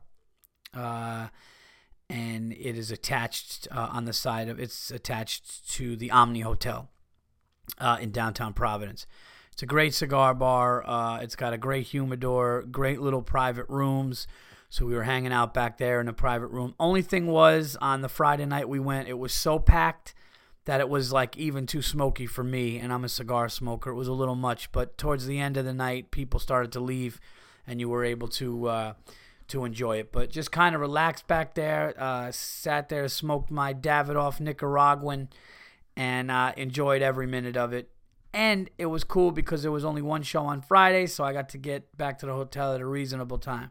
And 2.12 2.52
it 2.52 2.76
is 2.76 2.90
attached 2.90 3.68
uh, 3.70 3.88
on 3.90 4.04
the 4.04 4.12
side 4.12 4.48
of 4.48 4.60
it's 4.60 4.90
attached 4.90 5.70
to 5.72 5.96
the 5.96 6.10
Omni 6.10 6.40
Hotel 6.40 6.90
uh, 7.78 7.96
in 8.00 8.10
downtown 8.10 8.52
Providence. 8.52 9.06
It's 9.52 9.62
a 9.62 9.66
great 9.66 9.94
cigar 9.94 10.34
bar. 10.34 10.86
Uh, 10.86 11.20
it's 11.20 11.36
got 11.36 11.54
a 11.54 11.58
great 11.58 11.86
humidor, 11.86 12.64
great 12.70 13.00
little 13.00 13.22
private 13.22 13.66
rooms. 13.68 14.26
So 14.68 14.84
we 14.86 14.94
were 14.94 15.04
hanging 15.04 15.32
out 15.32 15.54
back 15.54 15.78
there 15.78 16.00
in 16.00 16.08
a 16.08 16.12
private 16.12 16.48
room. 16.48 16.74
Only 16.78 17.02
thing 17.02 17.26
was 17.26 17.76
on 17.80 18.00
the 18.02 18.08
Friday 18.08 18.46
night 18.46 18.68
we 18.68 18.80
went, 18.80 19.08
it 19.08 19.18
was 19.18 19.32
so 19.32 19.58
packed 19.58 20.14
that 20.64 20.80
it 20.80 20.88
was 20.88 21.12
like 21.12 21.36
even 21.36 21.66
too 21.66 21.82
smoky 21.82 22.26
for 22.26 22.44
me, 22.44 22.78
and 22.78 22.92
I'm 22.92 23.04
a 23.04 23.08
cigar 23.08 23.48
smoker. 23.48 23.90
It 23.90 23.96
was 23.96 24.08
a 24.08 24.12
little 24.12 24.34
much, 24.34 24.70
but 24.72 24.96
towards 24.96 25.26
the 25.26 25.38
end 25.38 25.56
of 25.56 25.64
the 25.64 25.74
night, 25.74 26.10
people 26.10 26.40
started 26.40 26.72
to 26.72 26.80
leave, 26.80 27.20
and 27.66 27.80
you 27.80 27.88
were 27.88 28.04
able 28.04 28.28
to 28.28 28.68
uh, 28.68 28.92
to 29.52 29.64
enjoy 29.64 29.98
it. 29.98 30.12
But 30.12 30.30
just 30.30 30.52
kind 30.52 30.74
of 30.74 30.80
relaxed 30.80 31.26
back 31.26 31.54
there, 31.54 31.94
uh, 31.96 32.30
sat 32.32 32.88
there, 32.88 33.08
smoked 33.08 33.50
my 33.50 33.72
Davidoff 33.72 34.40
Nicaraguan, 34.40 35.28
and 35.96 36.30
uh, 36.30 36.52
enjoyed 36.56 37.02
every 37.02 37.26
minute 37.26 37.56
of 37.56 37.72
it. 37.72 37.88
And 38.34 38.70
it 38.78 38.86
was 38.86 39.04
cool 39.04 39.30
because 39.30 39.62
there 39.62 39.70
was 39.70 39.84
only 39.84 40.02
one 40.02 40.22
show 40.22 40.44
on 40.44 40.62
Friday, 40.62 41.06
so 41.06 41.22
I 41.22 41.32
got 41.32 41.50
to 41.50 41.58
get 41.58 41.96
back 41.96 42.18
to 42.18 42.26
the 42.26 42.32
hotel 42.32 42.74
at 42.74 42.80
a 42.80 42.86
reasonable 42.86 43.38
time. 43.38 43.70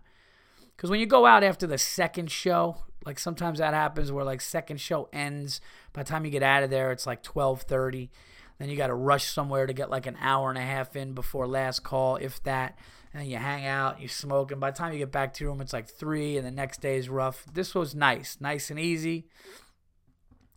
Because 0.76 0.90
when 0.90 1.00
you 1.00 1.06
go 1.06 1.26
out 1.26 1.44
after 1.44 1.66
the 1.68 1.78
second 1.78 2.32
show, 2.32 2.78
like 3.06 3.18
sometimes 3.18 3.60
that 3.60 3.74
happens 3.74 4.12
where 4.12 4.24
like 4.24 4.42
second 4.42 4.80
show 4.80 5.10
ends. 5.12 5.62
By 5.94 6.04
the 6.04 6.10
time 6.10 6.26
you 6.26 6.32
get 6.32 6.44
out 6.44 6.64
of 6.64 6.70
there, 6.70 6.92
it's 6.92 7.08
like 7.08 7.24
twelve 7.24 7.64
thirty. 7.64 8.12
Then 8.60 8.70
you 8.70 8.78
got 8.78 8.88
to 8.88 8.94
rush 8.94 9.26
somewhere 9.26 9.66
to 9.66 9.74
get 9.74 9.90
like 9.90 10.06
an 10.06 10.18
hour 10.22 10.50
and 10.50 10.58
a 10.58 10.62
half 10.62 10.96
in 10.96 11.14
before 11.14 11.48
last 11.48 11.84
call, 11.84 12.18
if 12.18 12.42
that. 12.44 12.78
And 13.14 13.28
you 13.28 13.38
hang 13.38 13.66
out, 13.66 14.00
you 14.00 14.08
smoke, 14.08 14.52
and 14.52 14.62
by 14.62 14.72
the 14.72 14.78
time 14.78 14.94
you 14.94 15.00
get 15.00 15.12
back 15.12 15.34
to 15.34 15.44
your 15.44 15.52
room, 15.52 15.62
it's 15.62 15.74
like 15.74 15.90
three, 15.90 16.38
and 16.38 16.48
the 16.48 16.52
next 16.52 16.80
day 16.80 16.96
is 16.98 17.10
rough. 17.10 17.46
This 17.54 17.76
was 17.76 17.94
nice, 17.94 18.38
nice 18.40 18.70
and 18.70 18.80
easy. 18.80 19.28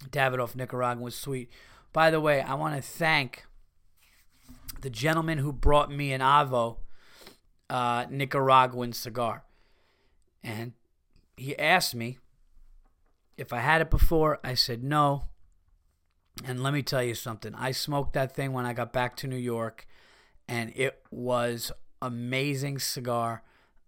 Davidoff 0.08 0.54
Nicaraguan 0.54 1.00
was 1.00 1.16
sweet. 1.16 1.50
By 1.92 2.11
the 2.11 2.20
way, 2.20 2.40
I 2.40 2.54
want 2.54 2.76
to 2.76 2.82
thank 2.82 3.44
the 4.80 4.90
gentleman 4.90 5.38
who 5.38 5.52
brought 5.52 5.90
me 5.90 6.12
an 6.12 6.20
Avo 6.20 6.76
uh, 7.70 8.06
Nicaraguan 8.11 8.92
cigar. 8.92 9.44
And 10.42 10.73
he 11.37 11.58
asked 11.58 11.94
me 11.94 12.18
if 13.37 13.52
I 13.52 13.61
had 13.61 13.80
it 13.80 13.90
before. 13.90 14.38
I 14.44 14.54
said 14.54 14.84
no. 14.84 15.25
And 16.44 16.62
let 16.62 16.75
me 16.75 16.82
tell 16.82 17.02
you 17.02 17.14
something. 17.14 17.54
I 17.54 17.70
smoked 17.70 18.12
that 18.14 18.34
thing 18.34 18.52
when 18.52 18.66
I 18.66 18.73
got 18.73 18.92
back 18.92 19.16
to 19.18 19.26
New 19.26 19.37
York, 19.37 19.87
and 20.49 20.73
it 20.75 21.00
was 21.11 21.70
amazing 22.06 22.78
cigar. 22.78 23.42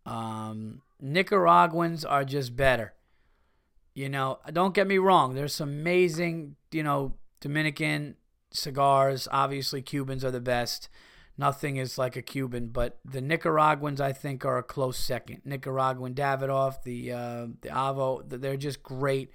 Um, 0.04 0.82
Nicaraguans 1.00 2.04
are 2.04 2.24
just 2.24 2.56
better. 2.56 2.94
You 3.94 4.08
know, 4.08 4.38
don't 4.52 4.74
get 4.74 4.86
me 4.86 4.98
wrong. 4.98 5.34
There's 5.34 5.54
some 5.54 5.70
amazing, 5.70 6.56
you 6.70 6.82
know, 6.82 7.14
Dominican 7.40 8.16
cigars. 8.50 9.26
Obviously, 9.30 9.82
Cubans 9.82 10.24
are 10.24 10.30
the 10.30 10.40
best. 10.40 10.88
Nothing 11.38 11.76
is 11.76 11.98
like 11.98 12.16
a 12.16 12.22
Cuban, 12.22 12.68
but 12.68 12.98
the 13.04 13.20
Nicaraguans 13.20 14.00
I 14.00 14.12
think 14.12 14.44
are 14.44 14.56
a 14.56 14.62
close 14.62 14.98
second. 14.98 15.42
Nicaraguan 15.44 16.14
Davidoff, 16.14 16.82
the 16.82 17.12
uh, 17.12 17.46
the 17.60 17.68
Avo, 17.68 18.22
they're 18.26 18.56
just 18.56 18.82
great, 18.82 19.30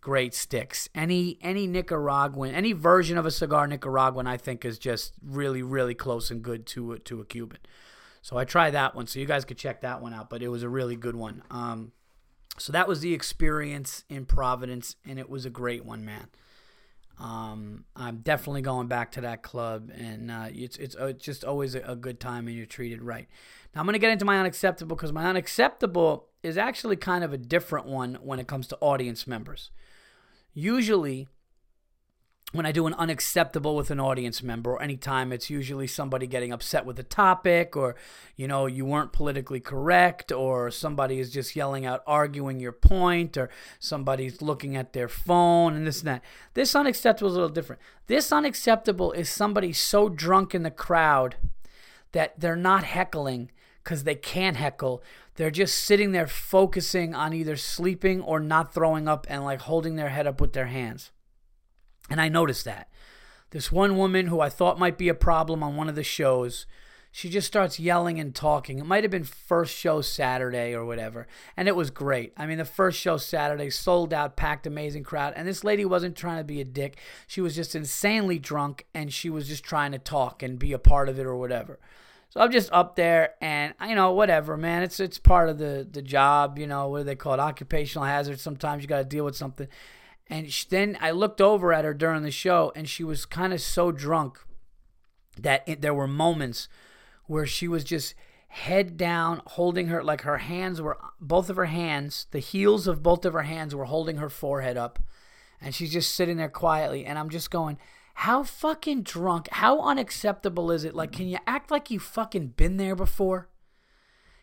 great 0.00 0.32
sticks. 0.32 0.88
Any 0.94 1.38
any 1.42 1.66
Nicaraguan, 1.66 2.54
any 2.54 2.72
version 2.72 3.18
of 3.18 3.26
a 3.26 3.32
cigar 3.32 3.66
Nicaraguan, 3.66 4.28
I 4.28 4.36
think 4.36 4.64
is 4.64 4.78
just 4.78 5.14
really 5.24 5.62
really 5.62 5.94
close 5.94 6.30
and 6.30 6.40
good 6.40 6.66
to 6.66 6.92
a, 6.92 6.98
to 7.00 7.20
a 7.20 7.24
Cuban. 7.24 7.58
So 8.22 8.36
I 8.36 8.44
tried 8.44 8.72
that 8.72 8.94
one, 8.94 9.06
so 9.06 9.18
you 9.18 9.26
guys 9.26 9.44
could 9.44 9.56
check 9.56 9.80
that 9.80 10.02
one 10.02 10.12
out. 10.12 10.30
But 10.30 10.42
it 10.42 10.48
was 10.48 10.62
a 10.62 10.68
really 10.68 10.96
good 10.96 11.16
one. 11.16 11.42
Um, 11.50 11.92
so 12.58 12.72
that 12.72 12.86
was 12.86 13.00
the 13.00 13.14
experience 13.14 14.04
in 14.08 14.26
Providence, 14.26 14.96
and 15.06 15.18
it 15.18 15.30
was 15.30 15.46
a 15.46 15.50
great 15.50 15.84
one, 15.84 16.04
man. 16.04 16.28
Um, 17.18 17.84
I'm 17.94 18.18
definitely 18.18 18.62
going 18.62 18.86
back 18.86 19.12
to 19.12 19.20
that 19.22 19.42
club, 19.42 19.90
and 19.94 20.30
uh, 20.30 20.48
it's 20.50 20.76
it's 20.78 20.96
it's 20.98 21.22
just 21.22 21.44
always 21.44 21.74
a, 21.74 21.80
a, 21.80 21.94
good 21.94 22.18
time, 22.18 22.48
and 22.48 22.56
you're 22.56 22.64
treated 22.64 23.02
right. 23.02 23.28
Now 23.74 23.82
I'm 23.82 23.86
going 23.86 23.92
to 23.92 23.98
get 23.98 24.10
into 24.10 24.24
my 24.24 24.38
unacceptable 24.38 24.96
because 24.96 25.12
my 25.12 25.26
unacceptable 25.26 26.28
is 26.42 26.56
actually 26.56 26.96
kind 26.96 27.22
of 27.22 27.34
a 27.34 27.38
different 27.38 27.86
one 27.86 28.18
when 28.22 28.40
it 28.40 28.48
comes 28.48 28.66
to 28.68 28.78
audience 28.80 29.26
members. 29.26 29.70
Usually, 30.54 31.28
when 32.52 32.66
I 32.66 32.72
do 32.72 32.86
an 32.86 32.94
unacceptable 32.94 33.76
with 33.76 33.90
an 33.90 34.00
audience 34.00 34.42
member, 34.42 34.72
or 34.72 34.82
anytime 34.82 35.32
it's 35.32 35.50
usually 35.50 35.86
somebody 35.86 36.26
getting 36.26 36.52
upset 36.52 36.84
with 36.84 36.98
a 36.98 37.04
topic, 37.04 37.76
or 37.76 37.94
you 38.36 38.48
know, 38.48 38.66
you 38.66 38.84
weren't 38.84 39.12
politically 39.12 39.60
correct, 39.60 40.32
or 40.32 40.70
somebody 40.70 41.20
is 41.20 41.30
just 41.30 41.54
yelling 41.54 41.86
out, 41.86 42.02
arguing 42.06 42.58
your 42.58 42.72
point, 42.72 43.36
or 43.36 43.50
somebody's 43.78 44.42
looking 44.42 44.76
at 44.76 44.92
their 44.92 45.08
phone, 45.08 45.74
and 45.74 45.86
this 45.86 46.00
and 46.00 46.08
that. 46.08 46.24
This 46.54 46.74
unacceptable 46.74 47.30
is 47.30 47.36
a 47.36 47.40
little 47.40 47.54
different. 47.54 47.82
This 48.08 48.32
unacceptable 48.32 49.12
is 49.12 49.28
somebody 49.28 49.72
so 49.72 50.08
drunk 50.08 50.54
in 50.54 50.64
the 50.64 50.70
crowd 50.70 51.36
that 52.12 52.40
they're 52.40 52.56
not 52.56 52.82
heckling 52.82 53.50
because 53.84 54.02
they 54.04 54.16
can't 54.16 54.56
heckle. 54.56 55.02
They're 55.36 55.50
just 55.50 55.78
sitting 55.78 56.12
there 56.12 56.26
focusing 56.26 57.14
on 57.14 57.32
either 57.32 57.56
sleeping 57.56 58.20
or 58.20 58.40
not 58.40 58.74
throwing 58.74 59.08
up 59.08 59.26
and 59.30 59.44
like 59.44 59.60
holding 59.60 59.96
their 59.96 60.08
head 60.08 60.26
up 60.26 60.40
with 60.40 60.52
their 60.52 60.66
hands. 60.66 61.12
And 62.08 62.20
I 62.20 62.28
noticed 62.28 62.64
that. 62.64 62.88
This 63.50 63.72
one 63.72 63.96
woman 63.96 64.28
who 64.28 64.40
I 64.40 64.48
thought 64.48 64.78
might 64.78 64.96
be 64.96 65.08
a 65.08 65.14
problem 65.14 65.62
on 65.62 65.76
one 65.76 65.88
of 65.88 65.96
the 65.96 66.04
shows, 66.04 66.66
she 67.10 67.28
just 67.28 67.48
starts 67.48 67.80
yelling 67.80 68.20
and 68.20 68.32
talking. 68.32 68.78
It 68.78 68.86
might 68.86 69.02
have 69.02 69.10
been 69.10 69.24
first 69.24 69.76
show 69.76 70.00
Saturday 70.00 70.72
or 70.72 70.84
whatever. 70.84 71.26
And 71.56 71.66
it 71.66 71.74
was 71.74 71.90
great. 71.90 72.32
I 72.36 72.46
mean, 72.46 72.58
the 72.58 72.64
first 72.64 73.00
show 73.00 73.16
Saturday 73.16 73.70
sold 73.70 74.14
out, 74.14 74.36
packed, 74.36 74.66
amazing 74.66 75.02
crowd. 75.02 75.32
And 75.34 75.48
this 75.48 75.64
lady 75.64 75.84
wasn't 75.84 76.16
trying 76.16 76.38
to 76.38 76.44
be 76.44 76.60
a 76.60 76.64
dick. 76.64 76.98
She 77.26 77.40
was 77.40 77.56
just 77.56 77.74
insanely 77.74 78.38
drunk 78.38 78.86
and 78.94 79.12
she 79.12 79.28
was 79.28 79.48
just 79.48 79.64
trying 79.64 79.90
to 79.92 79.98
talk 79.98 80.44
and 80.44 80.58
be 80.58 80.72
a 80.72 80.78
part 80.78 81.08
of 81.08 81.18
it 81.18 81.26
or 81.26 81.36
whatever. 81.36 81.80
So 82.28 82.40
I'm 82.40 82.52
just 82.52 82.70
up 82.72 82.94
there 82.94 83.34
and 83.40 83.74
you 83.84 83.96
know, 83.96 84.12
whatever, 84.12 84.56
man. 84.56 84.84
It's 84.84 85.00
it's 85.00 85.18
part 85.18 85.48
of 85.48 85.58
the 85.58 85.86
the 85.90 86.02
job, 86.02 86.60
you 86.60 86.66
know, 86.68 86.86
what 86.86 86.98
do 86.98 87.04
they 87.04 87.16
call 87.16 87.34
it? 87.34 87.40
Occupational 87.40 88.06
hazard. 88.06 88.38
Sometimes 88.38 88.82
you 88.82 88.88
gotta 88.88 89.04
deal 89.04 89.24
with 89.24 89.34
something. 89.34 89.66
And 90.30 90.52
she, 90.52 90.64
then 90.70 90.96
I 91.00 91.10
looked 91.10 91.40
over 91.40 91.72
at 91.72 91.84
her 91.84 91.92
during 91.92 92.22
the 92.22 92.30
show, 92.30 92.72
and 92.76 92.88
she 92.88 93.02
was 93.02 93.26
kind 93.26 93.52
of 93.52 93.60
so 93.60 93.90
drunk 93.90 94.38
that 95.36 95.64
it, 95.66 95.82
there 95.82 95.92
were 95.92 96.06
moments 96.06 96.68
where 97.26 97.46
she 97.46 97.66
was 97.66 97.82
just 97.82 98.14
head 98.48 98.96
down, 98.96 99.42
holding 99.46 99.88
her, 99.88 100.02
like 100.02 100.22
her 100.22 100.38
hands 100.38 100.80
were, 100.80 100.98
both 101.20 101.50
of 101.50 101.56
her 101.56 101.66
hands, 101.66 102.26
the 102.30 102.38
heels 102.38 102.86
of 102.86 103.02
both 103.02 103.24
of 103.24 103.32
her 103.32 103.42
hands 103.42 103.74
were 103.74 103.84
holding 103.86 104.16
her 104.16 104.30
forehead 104.30 104.76
up. 104.76 105.00
And 105.60 105.74
she's 105.74 105.92
just 105.92 106.14
sitting 106.14 106.36
there 106.36 106.48
quietly. 106.48 107.04
And 107.04 107.18
I'm 107.18 107.28
just 107.28 107.50
going, 107.50 107.76
how 108.14 108.42
fucking 108.42 109.02
drunk, 109.02 109.48
how 109.50 109.80
unacceptable 109.80 110.70
is 110.70 110.84
it? 110.84 110.94
Like, 110.94 111.12
can 111.12 111.28
you 111.28 111.38
act 111.46 111.70
like 111.70 111.90
you 111.90 111.98
fucking 111.98 112.48
been 112.48 112.76
there 112.76 112.96
before? 112.96 113.48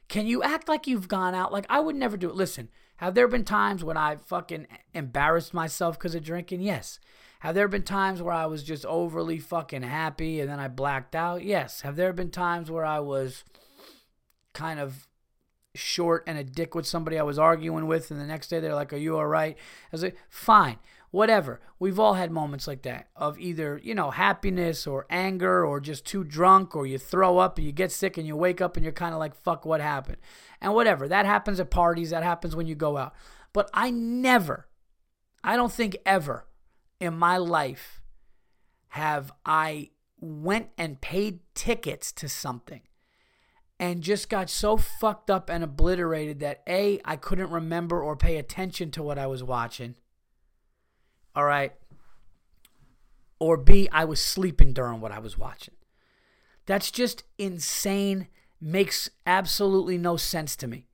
Can 0.07 0.27
you 0.27 0.41
act 0.41 0.69
like 0.69 0.87
you've 0.87 1.07
gone 1.07 1.35
out? 1.35 1.51
Like, 1.51 1.65
I 1.69 1.79
would 1.79 1.95
never 1.95 2.17
do 2.17 2.29
it. 2.29 2.35
Listen, 2.35 2.69
have 2.97 3.13
there 3.13 3.27
been 3.27 3.43
times 3.43 3.83
when 3.83 3.97
I 3.97 4.15
fucking 4.15 4.67
embarrassed 4.93 5.53
myself 5.53 5.97
because 5.97 6.15
of 6.15 6.23
drinking? 6.23 6.61
Yes. 6.61 6.99
Have 7.41 7.55
there 7.55 7.67
been 7.67 7.83
times 7.83 8.21
where 8.21 8.33
I 8.33 8.45
was 8.47 8.63
just 8.63 8.85
overly 8.85 9.37
fucking 9.39 9.83
happy 9.83 10.39
and 10.39 10.49
then 10.49 10.59
I 10.59 10.67
blacked 10.69 11.15
out? 11.15 11.43
Yes. 11.43 11.81
Have 11.81 11.95
there 11.95 12.13
been 12.13 12.31
times 12.31 12.71
where 12.71 12.85
I 12.85 12.99
was 12.99 13.43
kind 14.53 14.79
of 14.79 15.07
short 15.75 16.23
and 16.25 16.37
a 16.37 16.43
dick 16.43 16.73
with 16.73 16.87
somebody 16.87 17.19
I 17.19 17.23
was 17.23 17.37
arguing 17.37 17.85
with 17.85 18.09
and 18.09 18.19
the 18.19 18.25
next 18.25 18.47
day 18.47 18.59
they're 18.59 18.73
like, 18.73 18.91
Are 18.91 18.97
you 18.97 19.15
all 19.17 19.27
right? 19.27 19.55
I 19.55 19.89
was 19.91 20.01
like, 20.01 20.17
Fine 20.29 20.79
whatever. 21.11 21.59
We've 21.79 21.99
all 21.99 22.15
had 22.15 22.31
moments 22.31 22.67
like 22.67 22.81
that 22.83 23.09
of 23.15 23.39
either, 23.39 23.79
you 23.83 23.95
know, 23.95 24.11
happiness 24.11 24.85
or 24.85 25.05
anger 25.09 25.65
or 25.65 25.79
just 25.79 26.05
too 26.05 26.23
drunk 26.23 26.75
or 26.75 26.85
you 26.85 26.97
throw 26.97 27.37
up 27.37 27.57
and 27.57 27.65
you 27.65 27.71
get 27.71 27.91
sick 27.91 28.17
and 28.17 28.27
you 28.27 28.35
wake 28.35 28.61
up 28.61 28.75
and 28.75 28.83
you're 28.83 28.93
kind 28.93 29.13
of 29.13 29.19
like, 29.19 29.35
fuck, 29.35 29.65
what 29.65 29.81
happened? 29.81 30.17
And 30.61 30.73
whatever. 30.73 31.07
That 31.07 31.25
happens 31.25 31.59
at 31.59 31.69
parties. 31.69 32.09
That 32.09 32.23
happens 32.23 32.55
when 32.55 32.67
you 32.67 32.75
go 32.75 32.97
out. 32.97 33.13
But 33.53 33.69
I 33.73 33.91
never, 33.91 34.67
I 35.43 35.55
don't 35.55 35.71
think 35.71 35.97
ever 36.05 36.45
in 36.99 37.17
my 37.17 37.37
life 37.37 38.01
have 38.89 39.31
I 39.45 39.91
went 40.19 40.69
and 40.77 40.99
paid 40.99 41.39
tickets 41.53 42.11
to 42.11 42.27
something 42.27 42.81
and 43.79 44.01
just 44.01 44.29
got 44.29 44.49
so 44.49 44.75
fucked 44.75 45.29
up 45.29 45.49
and 45.49 45.63
obliterated 45.63 46.39
that 46.39 46.63
A, 46.67 46.99
I 47.05 47.15
couldn't 47.15 47.51
remember 47.51 48.01
or 48.01 48.15
pay 48.15 48.37
attention 48.37 48.89
to 48.91 49.03
what 49.03 49.19
I 49.19 49.27
was 49.27 49.43
watching 49.43 49.95
all 51.37 51.43
right. 51.43 51.71
Or 53.39 53.57
B, 53.57 53.87
I 53.91 54.05
was 54.05 54.19
sleeping 54.19 54.73
during 54.73 54.99
what 54.99 55.11
I 55.11 55.19
was 55.19 55.37
watching. 55.37 55.75
That's 56.65 56.89
just 56.89 57.25
insane. 57.37 58.27
Makes 58.59 59.11
absolutely 59.27 59.99
no 59.99 60.17
sense 60.17 60.55
to 60.55 60.67
me. 60.67 60.87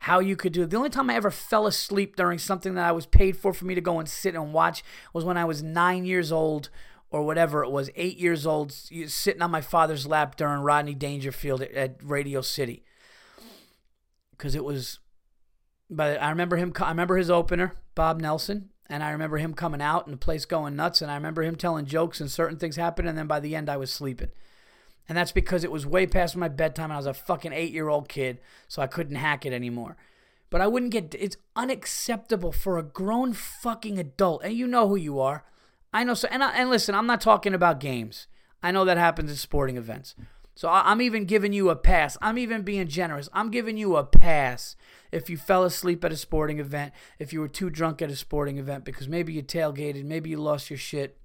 How 0.00 0.20
you 0.20 0.36
could 0.36 0.52
do 0.52 0.64
it. 0.64 0.70
The 0.70 0.76
only 0.76 0.90
time 0.90 1.08
I 1.08 1.14
ever 1.14 1.30
fell 1.30 1.66
asleep 1.66 2.14
during 2.14 2.38
something 2.38 2.74
that 2.74 2.84
I 2.84 2.92
was 2.92 3.06
paid 3.06 3.38
for 3.38 3.54
for 3.54 3.64
me 3.64 3.74
to 3.74 3.80
go 3.80 3.98
and 3.98 4.06
sit 4.06 4.34
and 4.34 4.52
watch 4.52 4.84
was 5.14 5.24
when 5.24 5.38
I 5.38 5.46
was 5.46 5.62
nine 5.62 6.04
years 6.04 6.30
old 6.30 6.68
or 7.10 7.22
whatever 7.22 7.64
it 7.64 7.70
was, 7.70 7.88
eight 7.96 8.18
years 8.18 8.46
old, 8.46 8.72
sitting 8.72 9.40
on 9.40 9.50
my 9.50 9.62
father's 9.62 10.06
lap 10.06 10.36
during 10.36 10.60
Rodney 10.60 10.94
Dangerfield 10.94 11.62
at, 11.62 11.72
at 11.72 11.96
Radio 12.02 12.42
City. 12.42 12.84
Because 14.32 14.54
it 14.54 14.64
was, 14.64 14.98
but 15.88 16.20
I 16.20 16.28
remember 16.28 16.58
him. 16.58 16.70
I 16.78 16.90
remember 16.90 17.16
his 17.16 17.30
opener, 17.30 17.72
Bob 17.94 18.20
Nelson, 18.20 18.68
and 18.90 19.04
I 19.04 19.10
remember 19.10 19.38
him 19.38 19.54
coming 19.54 19.80
out 19.80 20.06
and 20.06 20.12
the 20.12 20.18
place 20.18 20.44
going 20.44 20.74
nuts. 20.74 21.00
And 21.00 21.10
I 21.10 21.14
remember 21.14 21.44
him 21.44 21.54
telling 21.54 21.86
jokes 21.86 22.20
and 22.20 22.28
certain 22.28 22.58
things 22.58 22.74
happened. 22.74 23.08
And 23.08 23.16
then 23.16 23.28
by 23.28 23.38
the 23.38 23.54
end, 23.54 23.70
I 23.70 23.76
was 23.76 23.92
sleeping. 23.92 24.30
And 25.08 25.16
that's 25.16 25.30
because 25.30 25.62
it 25.62 25.70
was 25.70 25.86
way 25.86 26.08
past 26.08 26.36
my 26.36 26.48
bedtime. 26.48 26.86
And 26.86 26.94
I 26.94 26.96
was 26.96 27.06
a 27.06 27.14
fucking 27.14 27.52
eight 27.52 27.72
year 27.72 27.88
old 27.88 28.08
kid. 28.08 28.40
So 28.66 28.82
I 28.82 28.88
couldn't 28.88 29.16
hack 29.16 29.46
it 29.46 29.52
anymore. 29.52 29.96
But 30.50 30.60
I 30.60 30.66
wouldn't 30.66 30.90
get. 30.90 31.14
It's 31.16 31.36
unacceptable 31.54 32.50
for 32.50 32.78
a 32.78 32.82
grown 32.82 33.32
fucking 33.32 33.96
adult. 33.96 34.42
And 34.42 34.54
you 34.54 34.66
know 34.66 34.88
who 34.88 34.96
you 34.96 35.20
are. 35.20 35.44
I 35.94 36.02
know. 36.02 36.14
So 36.14 36.26
and 36.28 36.42
I, 36.42 36.50
and 36.50 36.68
listen, 36.68 36.96
I'm 36.96 37.06
not 37.06 37.20
talking 37.20 37.54
about 37.54 37.78
games. 37.78 38.26
I 38.60 38.72
know 38.72 38.84
that 38.84 38.98
happens 38.98 39.30
at 39.30 39.36
sporting 39.38 39.76
events. 39.76 40.16
So 40.60 40.68
I'm 40.68 41.00
even 41.00 41.24
giving 41.24 41.54
you 41.54 41.70
a 41.70 41.74
pass. 41.74 42.18
I'm 42.20 42.36
even 42.36 42.60
being 42.60 42.86
generous. 42.86 43.30
I'm 43.32 43.50
giving 43.50 43.78
you 43.78 43.96
a 43.96 44.04
pass 44.04 44.76
if 45.10 45.30
you 45.30 45.38
fell 45.38 45.64
asleep 45.64 46.04
at 46.04 46.12
a 46.12 46.18
sporting 46.18 46.58
event, 46.58 46.92
if 47.18 47.32
you 47.32 47.40
were 47.40 47.48
too 47.48 47.70
drunk 47.70 48.02
at 48.02 48.10
a 48.10 48.14
sporting 48.14 48.58
event 48.58 48.84
because 48.84 49.08
maybe 49.08 49.32
you 49.32 49.42
tailgated, 49.42 50.04
maybe 50.04 50.28
you 50.28 50.36
lost 50.36 50.68
your 50.68 50.78
shit, 50.78 51.16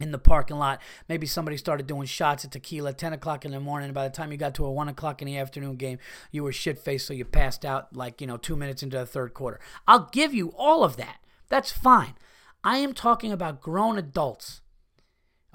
in 0.00 0.12
the 0.12 0.18
parking 0.18 0.56
lot. 0.56 0.80
Maybe 1.08 1.26
somebody 1.26 1.56
started 1.56 1.88
doing 1.88 2.06
shots 2.06 2.44
at 2.44 2.52
tequila 2.52 2.90
at 2.90 2.98
10 2.98 3.12
o'clock 3.12 3.44
in 3.44 3.50
the 3.50 3.58
morning. 3.58 3.92
by 3.92 4.06
the 4.06 4.14
time 4.14 4.30
you 4.30 4.38
got 4.38 4.54
to 4.54 4.64
a 4.64 4.70
1 4.70 4.88
o'clock 4.88 5.20
in 5.20 5.26
the 5.26 5.36
afternoon 5.36 5.74
game, 5.74 5.98
you 6.30 6.44
were 6.44 6.52
shit 6.52 6.78
faced, 6.78 7.08
so 7.08 7.12
you 7.12 7.24
passed 7.24 7.64
out 7.64 7.96
like, 7.96 8.20
you 8.20 8.26
know, 8.28 8.36
two 8.36 8.54
minutes 8.54 8.84
into 8.84 8.96
the 8.96 9.04
third 9.04 9.34
quarter. 9.34 9.58
I'll 9.88 10.08
give 10.12 10.32
you 10.32 10.54
all 10.56 10.84
of 10.84 10.96
that. 10.96 11.16
That's 11.48 11.72
fine. 11.72 12.14
I 12.62 12.76
am 12.76 12.94
talking 12.94 13.32
about 13.32 13.60
grown 13.60 13.98
adults. 13.98 14.60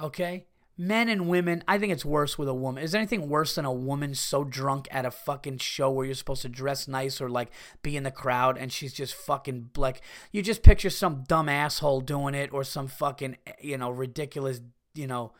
Okay? 0.02 0.48
Men 0.78 1.08
and 1.10 1.28
women, 1.28 1.64
I 1.68 1.78
think 1.78 1.94
it's 1.94 2.06
worse 2.06 2.38
with 2.38 2.48
a 2.48 2.54
woman. 2.54 2.84
Is 2.84 2.92
there 2.92 3.00
anything 3.00 3.30
worse 3.30 3.56
than 3.56 3.66
a 3.66 3.72
woman 3.72 4.14
so 4.14 4.44
drunk 4.44 4.88
at 4.92 5.06
a 5.06 5.12
fucking 5.12 5.60
show 5.60 5.90
where 5.90 6.06
you're 6.06 6.16
supposed 6.16 6.42
to 6.42 6.50
dress 6.50 6.88
nice 6.88 7.22
or 7.22 7.30
like 7.30 7.52
be 7.82 7.96
in 7.96 8.04
the 8.04 8.12
crowd 8.12 8.58
and 8.58 8.72
she's 8.72 8.94
just 8.94 9.14
fucking 9.14 9.70
like 9.78 10.02
you 10.32 10.42
just 10.42 10.64
picture 10.64 10.90
some 10.90 11.24
dumb 11.28 11.48
asshole 11.48 12.02
doing 12.02 12.36
it 12.36 12.52
or 12.54 12.64
some 12.64 12.88
fucking 12.88 13.38
you 13.62 13.78
know 13.78 13.90
ridiculous, 13.90 14.62
you 14.94 15.08
know, 15.08 15.32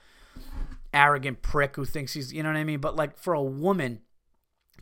arrogant 0.94 1.42
prick 1.42 1.76
who 1.76 1.86
thinks 1.86 2.14
he's, 2.14 2.32
you 2.32 2.42
know 2.42 2.50
what 2.50 2.58
I 2.58 2.64
mean? 2.64 2.80
But 2.80 2.96
like 2.96 3.18
for 3.18 3.34
a 3.34 3.44
woman 3.44 4.02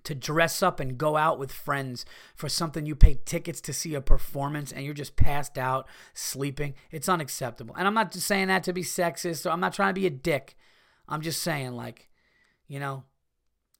to 0.04 0.16
dress 0.16 0.62
up 0.62 0.80
and 0.80 0.98
go 0.98 1.16
out 1.16 1.40
with 1.40 1.52
friends 1.52 2.06
for 2.36 2.50
something 2.50 2.86
you 2.86 2.96
paid 2.96 3.26
tickets 3.26 3.62
to 3.62 3.74
see 3.74 3.96
a 3.96 4.02
performance 4.02 4.72
and 4.72 4.84
you're 4.84 4.94
just 4.94 5.16
passed 5.16 5.58
out 5.58 5.88
sleeping. 6.14 6.74
It's 6.92 7.10
unacceptable. 7.10 7.76
And 7.78 7.88
I'm 7.88 7.94
not 7.94 8.12
just 8.12 8.28
saying 8.28 8.48
that 8.48 8.64
to 8.64 8.74
be 8.74 8.84
sexist 8.84 9.46
or 9.46 9.50
I'm 9.50 9.60
not 9.60 9.74
trying 9.74 9.94
to 9.94 10.00
be 10.00 10.08
a 10.08 10.12
dick. 10.12 10.56
I'm 11.08 11.22
just 11.22 11.42
saying, 11.42 11.74
like, 11.74 12.10
you 12.68 12.80
know, 12.80 13.04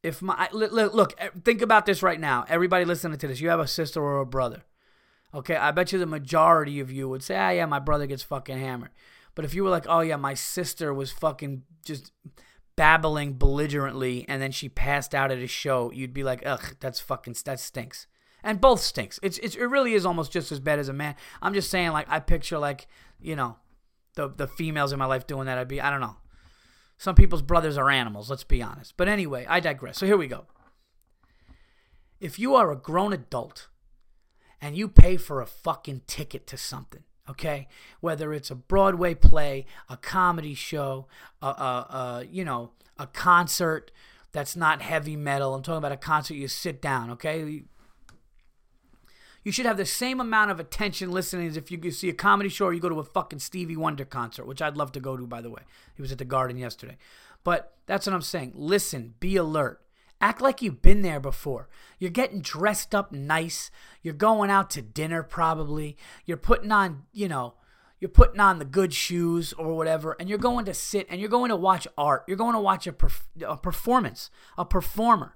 if 0.04 0.22
my 0.22 0.50
look, 0.52 1.18
think 1.44 1.62
about 1.62 1.86
this 1.86 2.04
right 2.04 2.20
now. 2.20 2.46
Everybody 2.50 2.84
listening 2.84 3.18
to 3.18 3.28
this, 3.28 3.40
you 3.40 3.50
have 3.50 3.62
a 3.62 3.68
sister 3.68 4.02
or 4.02 4.20
a 4.20 4.26
brother. 4.26 4.64
Okay, 5.34 5.56
I 5.56 5.72
bet 5.72 5.92
you 5.92 5.98
the 5.98 6.06
majority 6.06 6.80
of 6.80 6.92
you 6.92 7.10
would 7.10 7.24
say, 7.24 7.36
"Ah, 7.38 7.50
yeah, 7.50 7.66
my 7.66 7.80
brother 7.80 8.06
gets 8.06 8.22
fucking 8.22 8.60
hammered." 8.60 8.92
But 9.34 9.46
if 9.46 9.56
you 9.56 9.64
were 9.64 9.70
like, 9.70 9.86
"Oh 9.88 10.02
yeah, 10.02 10.18
my 10.18 10.34
sister 10.34 10.94
was 10.94 11.12
fucking 11.12 11.64
just 11.84 12.12
babbling 12.76 13.34
belligerently 13.34 14.26
and 14.28 14.42
then 14.42 14.52
she 14.52 14.70
passed 14.70 15.14
out 15.14 15.32
at 15.32 15.38
a 15.38 15.48
show, 15.48 15.92
you'd 15.92 16.14
be 16.14 16.24
like, 16.24 16.44
ugh, 16.46 16.76
that's 16.80 17.00
fucking, 17.00 17.36
that 17.46 17.60
stinks. 17.60 18.08
And 18.44 18.60
both 18.60 18.82
stinks. 18.82 19.20
It's, 19.24 19.38
it's, 19.40 19.56
it 19.56 19.66
really 19.66 19.94
is 19.94 20.06
almost 20.06 20.32
just 20.32 20.52
as 20.52 20.60
bad 20.60 20.80
as 20.80 20.90
a 20.90 20.94
man. 20.94 21.16
I'm 21.42 21.54
just 21.54 21.70
saying, 21.70 21.92
like, 21.92 22.08
I 22.10 22.20
picture, 22.20 22.58
like, 22.58 22.88
you 23.22 23.36
know, 23.36 23.58
the, 24.16 24.28
the 24.28 24.48
females 24.48 24.92
in 24.92 25.00
my 25.00 25.06
life 25.06 25.26
doing 25.26 25.46
that. 25.46 25.58
I'd 25.58 25.68
be, 25.68 25.80
I 25.80 25.90
don't 25.90 26.02
know. 26.02 26.18
Some 26.98 27.16
people's 27.16 27.42
brothers 27.42 27.78
are 27.78 27.90
animals, 27.90 28.30
let's 28.30 28.44
be 28.44 28.62
honest. 28.62 28.96
But 28.98 29.08
anyway, 29.08 29.46
I 29.48 29.60
digress. 29.60 29.98
So 29.98 30.06
here 30.06 30.18
we 30.18 30.28
go. 30.28 30.46
If 32.20 32.40
you 32.40 32.56
are 32.56 32.72
a 32.72 32.78
grown 32.78 33.14
adult 33.14 33.68
and 34.62 34.78
you 34.78 34.88
pay 34.88 35.18
for 35.18 35.42
a 35.42 35.46
fucking 35.46 36.02
ticket 36.08 36.48
to 36.48 36.58
something, 36.58 37.04
okay? 37.30 37.68
Whether 38.00 38.34
it's 38.34 38.52
a 38.52 38.56
broadway 38.56 39.16
play 39.16 39.66
a 39.90 39.98
comedy 39.98 40.54
show 40.54 41.08
a, 41.42 41.48
a, 41.48 41.50
a, 41.50 42.28
you 42.30 42.44
know 42.44 42.72
a 42.98 43.08
concert 43.08 43.92
that's 44.32 44.56
not 44.56 44.82
heavy 44.82 45.16
metal 45.16 45.56
i'm 45.56 45.64
talking 45.64 45.78
about 45.78 45.92
a 45.92 45.98
concert 45.98 46.36
you 46.36 46.48
sit 46.48 46.82
down 46.82 47.12
okay? 47.12 47.64
You 49.46 49.52
should 49.52 49.66
have 49.66 49.76
the 49.76 49.86
same 49.86 50.22
amount 50.22 50.52
of 50.52 50.60
attention 50.62 51.12
listening 51.12 51.48
as 51.50 51.58
if 51.58 51.70
you 51.70 51.92
see 51.92 52.08
a 52.08 52.14
comedy 52.14 52.48
show 52.48 52.68
or 52.68 52.74
you 52.74 52.80
go 52.80 52.88
to 52.88 53.00
a 53.00 53.04
fucking 53.04 53.40
stevie 53.40 53.76
wonder 53.76 54.06
concert 54.06 54.46
which 54.46 54.62
i'd 54.62 54.78
love 54.78 54.92
to 54.94 55.00
go 55.00 55.18
to 55.18 55.28
by 55.28 55.42
the 55.42 55.50
way. 55.50 55.64
He 55.96 56.02
was 56.02 56.12
at 56.12 56.18
the 56.18 56.26
garden 56.26 56.58
yesterday. 56.58 56.98
But 57.44 57.76
that's 57.86 58.06
what 58.08 58.14
i'm 58.14 58.22
saying. 58.22 58.54
Listen 58.56 59.16
be 59.20 59.36
alert 59.36 59.83
Act 60.24 60.40
like 60.40 60.62
you've 60.62 60.82
been 60.82 61.02
there 61.02 61.20
before. 61.20 61.68
You're 62.00 62.10
getting 62.10 62.40
dressed 62.40 62.96
up 62.96 63.12
nice. 63.12 63.70
You're 64.02 64.14
going 64.14 64.50
out 64.50 64.70
to 64.70 64.82
dinner, 64.82 65.22
probably. 65.22 65.98
You're 66.26 66.38
putting 66.38 66.72
on, 66.72 67.04
you 67.12 67.28
know, 67.28 67.56
you're 68.00 68.08
putting 68.08 68.40
on 68.40 68.58
the 68.58 68.64
good 68.64 68.94
shoes 68.94 69.52
or 69.52 69.74
whatever, 69.74 70.16
and 70.18 70.30
you're 70.30 70.38
going 70.38 70.64
to 70.64 70.74
sit 70.74 71.08
and 71.10 71.20
you're 71.20 71.30
going 71.30 71.50
to 71.50 71.58
watch 71.58 71.90
art. 71.98 72.24
You're 72.26 72.38
going 72.38 72.54
to 72.54 72.62
watch 72.62 72.88
a, 72.88 72.94
perf- 72.94 73.26
a 73.46 73.58
performance, 73.58 74.30
a 74.58 74.64
performer, 74.64 75.36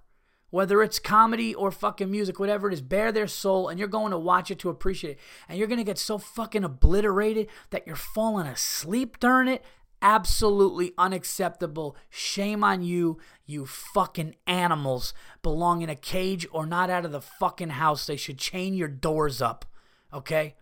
whether 0.51 0.81
it's 0.81 0.99
comedy 0.99 1.53
or 1.53 1.69
fucking 1.69 2.09
music, 2.09 2.39
whatever 2.39 2.69
it 2.69 2.73
is, 2.73 2.81
bare 2.81 3.11
their 3.11 3.27
soul, 3.27 3.67
and 3.67 3.77
you're 3.77 3.89
going 3.89 4.11
to 4.11 4.17
watch 4.17 4.51
it 4.51 4.59
to 4.59 4.69
appreciate 4.69 5.17
it. 5.17 5.19
And 5.49 5.59
you're 5.59 5.67
going 5.67 5.79
to 5.79 5.83
get 5.83 5.97
so 5.97 6.17
fucking 6.17 6.63
obliterated 6.63 7.49
that 7.71 7.85
you're 7.85 7.97
falling 7.97 8.47
asleep 8.47 9.19
during 9.19 9.49
it 9.49 9.65
absolutely 10.01 10.93
unacceptable. 10.97 11.95
Shame 12.09 12.63
on 12.63 12.83
you, 12.83 13.17
you 13.45 13.65
fucking 13.65 14.35
animals. 14.45 15.13
Belong 15.41 15.81
in 15.81 15.89
a 15.89 15.95
cage 15.95 16.47
or 16.51 16.65
not 16.65 16.89
out 16.89 17.05
of 17.05 17.11
the 17.11 17.21
fucking 17.21 17.71
house. 17.71 18.05
They 18.05 18.17
should 18.17 18.37
chain 18.37 18.73
your 18.73 18.87
doors 18.87 19.41
up. 19.41 19.65
Okay? 20.13 20.55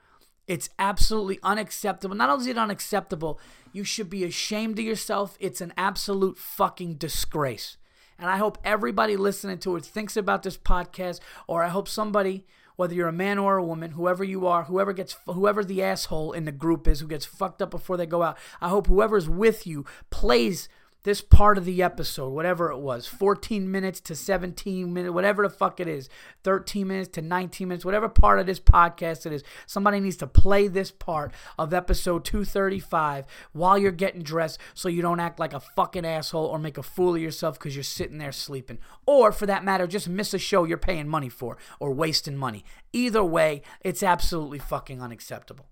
It's 0.47 0.69
absolutely 0.77 1.39
unacceptable. 1.43 2.15
Not 2.15 2.29
only 2.29 2.43
is 2.43 2.47
it 2.47 2.57
unacceptable, 2.57 3.39
you 3.73 3.83
should 3.83 4.09
be 4.09 4.23
ashamed 4.23 4.79
of 4.79 4.85
yourself. 4.85 5.37
It's 5.39 5.61
an 5.61 5.73
absolute 5.77 6.37
fucking 6.37 6.95
disgrace. 6.95 7.77
And 8.17 8.29
I 8.29 8.37
hope 8.37 8.57
everybody 8.63 9.17
listening 9.17 9.57
to 9.59 9.75
it 9.75 9.83
thinks 9.85 10.15
about 10.15 10.43
this 10.43 10.57
podcast, 10.57 11.19
or 11.47 11.63
I 11.63 11.69
hope 11.69 11.87
somebody 11.87 12.45
whether 12.75 12.93
you're 12.93 13.07
a 13.07 13.13
man 13.13 13.37
or 13.37 13.57
a 13.57 13.63
woman, 13.63 13.91
whoever 13.91 14.23
you 14.23 14.47
are, 14.47 14.63
whoever 14.63 14.93
gets 14.93 15.17
whoever 15.25 15.63
the 15.63 15.83
asshole 15.83 16.31
in 16.33 16.45
the 16.45 16.51
group 16.51 16.87
is 16.87 16.99
who 16.99 17.07
gets 17.07 17.25
fucked 17.25 17.61
up 17.61 17.71
before 17.71 17.97
they 17.97 18.05
go 18.05 18.23
out. 18.23 18.37
I 18.61 18.69
hope 18.69 18.87
whoever's 18.87 19.29
with 19.29 19.65
you 19.65 19.85
plays 20.09 20.69
this 21.05 21.21
part 21.21 21.59
of 21.59 21.65
the 21.65 21.83
episode, 21.83 22.29
whatever 22.29 22.71
it 22.71 22.79
was, 22.79 23.05
14 23.05 23.69
minutes 23.69 24.01
to 24.01 24.15
17 24.15 24.91
minutes, 24.91 25.13
whatever 25.13 25.43
the 25.43 25.53
fuck 25.53 25.79
it 25.79 25.87
is, 25.87 26.09
13 26.43 26.87
minutes 26.87 27.09
to 27.09 27.21
19 27.21 27.67
minutes, 27.67 27.85
whatever 27.85 28.09
part 28.09 28.39
of 28.39 28.47
this 28.47 28.59
podcast 28.59 29.27
it 29.27 29.31
is, 29.31 29.43
somebody 29.67 29.99
needs 29.99 30.17
to 30.17 30.25
play 30.25 30.67
this 30.67 30.89
part 30.89 31.31
of 31.59 31.75
episode 31.75 32.25
235 32.25 33.27
while 33.53 33.77
you're 33.77 33.91
getting 33.91 34.23
dressed 34.23 34.59
so 34.73 34.89
you 34.89 35.03
don't 35.03 35.19
act 35.19 35.39
like 35.39 35.53
a 35.53 35.59
fucking 35.59 36.05
asshole 36.05 36.47
or 36.47 36.57
make 36.57 36.79
a 36.79 36.83
fool 36.83 37.15
of 37.15 37.21
yourself 37.21 37.59
because 37.59 37.75
you're 37.75 37.83
sitting 37.83 38.17
there 38.17 38.31
sleeping. 38.31 38.79
Or 39.05 39.31
for 39.31 39.45
that 39.45 39.63
matter, 39.63 39.85
just 39.85 40.09
miss 40.09 40.33
a 40.33 40.39
show 40.39 40.63
you're 40.63 40.77
paying 40.79 41.07
money 41.07 41.29
for 41.29 41.55
or 41.79 41.93
wasting 41.93 42.35
money. 42.35 42.65
Either 42.93 43.23
way, 43.23 43.61
it's 43.81 44.01
absolutely 44.01 44.57
fucking 44.57 45.03
unacceptable. 45.03 45.67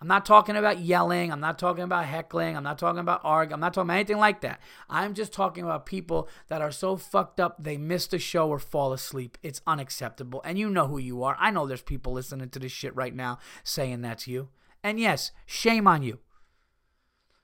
I'm 0.00 0.08
not 0.08 0.24
talking 0.24 0.56
about 0.56 0.80
yelling. 0.80 1.30
I'm 1.30 1.40
not 1.40 1.58
talking 1.58 1.84
about 1.84 2.06
heckling. 2.06 2.56
I'm 2.56 2.62
not 2.62 2.78
talking 2.78 3.00
about 3.00 3.20
arguing. 3.22 3.54
I'm 3.54 3.60
not 3.60 3.74
talking 3.74 3.88
about 3.88 3.96
anything 3.96 4.16
like 4.16 4.40
that. 4.40 4.60
I'm 4.88 5.12
just 5.12 5.32
talking 5.32 5.62
about 5.62 5.84
people 5.84 6.28
that 6.48 6.62
are 6.62 6.70
so 6.70 6.96
fucked 6.96 7.38
up 7.38 7.62
they 7.62 7.76
miss 7.76 8.06
the 8.06 8.18
show 8.18 8.48
or 8.48 8.58
fall 8.58 8.94
asleep. 8.94 9.36
It's 9.42 9.60
unacceptable. 9.66 10.40
And 10.42 10.58
you 10.58 10.70
know 10.70 10.86
who 10.86 10.96
you 10.96 11.22
are. 11.22 11.36
I 11.38 11.50
know 11.50 11.66
there's 11.66 11.82
people 11.82 12.14
listening 12.14 12.48
to 12.48 12.58
this 12.58 12.72
shit 12.72 12.96
right 12.96 13.14
now 13.14 13.38
saying 13.62 14.00
that's 14.00 14.26
you. 14.26 14.48
And 14.82 14.98
yes, 14.98 15.32
shame 15.44 15.86
on 15.86 16.02
you. 16.02 16.20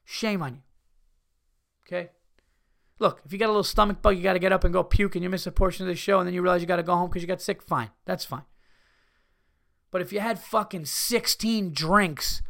Shame 0.05 0.43
on 0.43 0.55
you. 0.55 0.63
Okay? 1.87 2.11
Look, 2.99 3.21
if 3.27 3.33
you 3.35 3.39
got 3.39 3.47
a 3.47 3.49
little 3.49 3.65
stomach 3.65 4.01
bug, 4.01 4.17
you 4.17 4.23
got 4.23 4.33
to 4.33 4.39
get 4.39 4.53
up 4.53 4.65
and 4.65 4.73
go 4.73 4.83
puke 4.83 5.15
and 5.15 5.23
you 5.23 5.29
miss 5.29 5.47
a 5.47 5.53
portion 5.53 5.85
of 5.85 5.89
the 5.89 5.95
show 5.95 6.21
and 6.21 6.27
then 6.27 6.33
you 6.33 6.41
realize 6.41 6.63
you 6.63 6.67
got 6.67 6.77
to 6.77 6.83
go 6.83 6.95
home 6.95 7.11
because 7.11 7.23
you 7.23 7.29
got 7.29 7.43
sick, 7.43 7.63
fine. 7.63 7.91
That's 8.07 8.25
fine. 8.25 8.45
But 9.91 10.03
if 10.03 10.13
you 10.13 10.21
had 10.21 10.39
fucking 10.39 10.87
16 10.87 11.73
drinks 11.73 12.43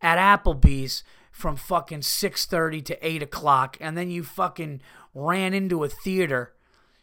at 0.00 0.18
Applebee's 0.18 1.02
from 1.30 1.56
fucking 1.56 2.00
6.30 2.00 2.84
to 2.86 3.06
8 3.06 3.22
o'clock 3.22 3.76
and 3.80 3.96
then 3.96 4.10
you 4.10 4.22
fucking 4.22 4.80
ran 5.14 5.52
into 5.52 5.84
a 5.84 5.88
theater 5.88 6.54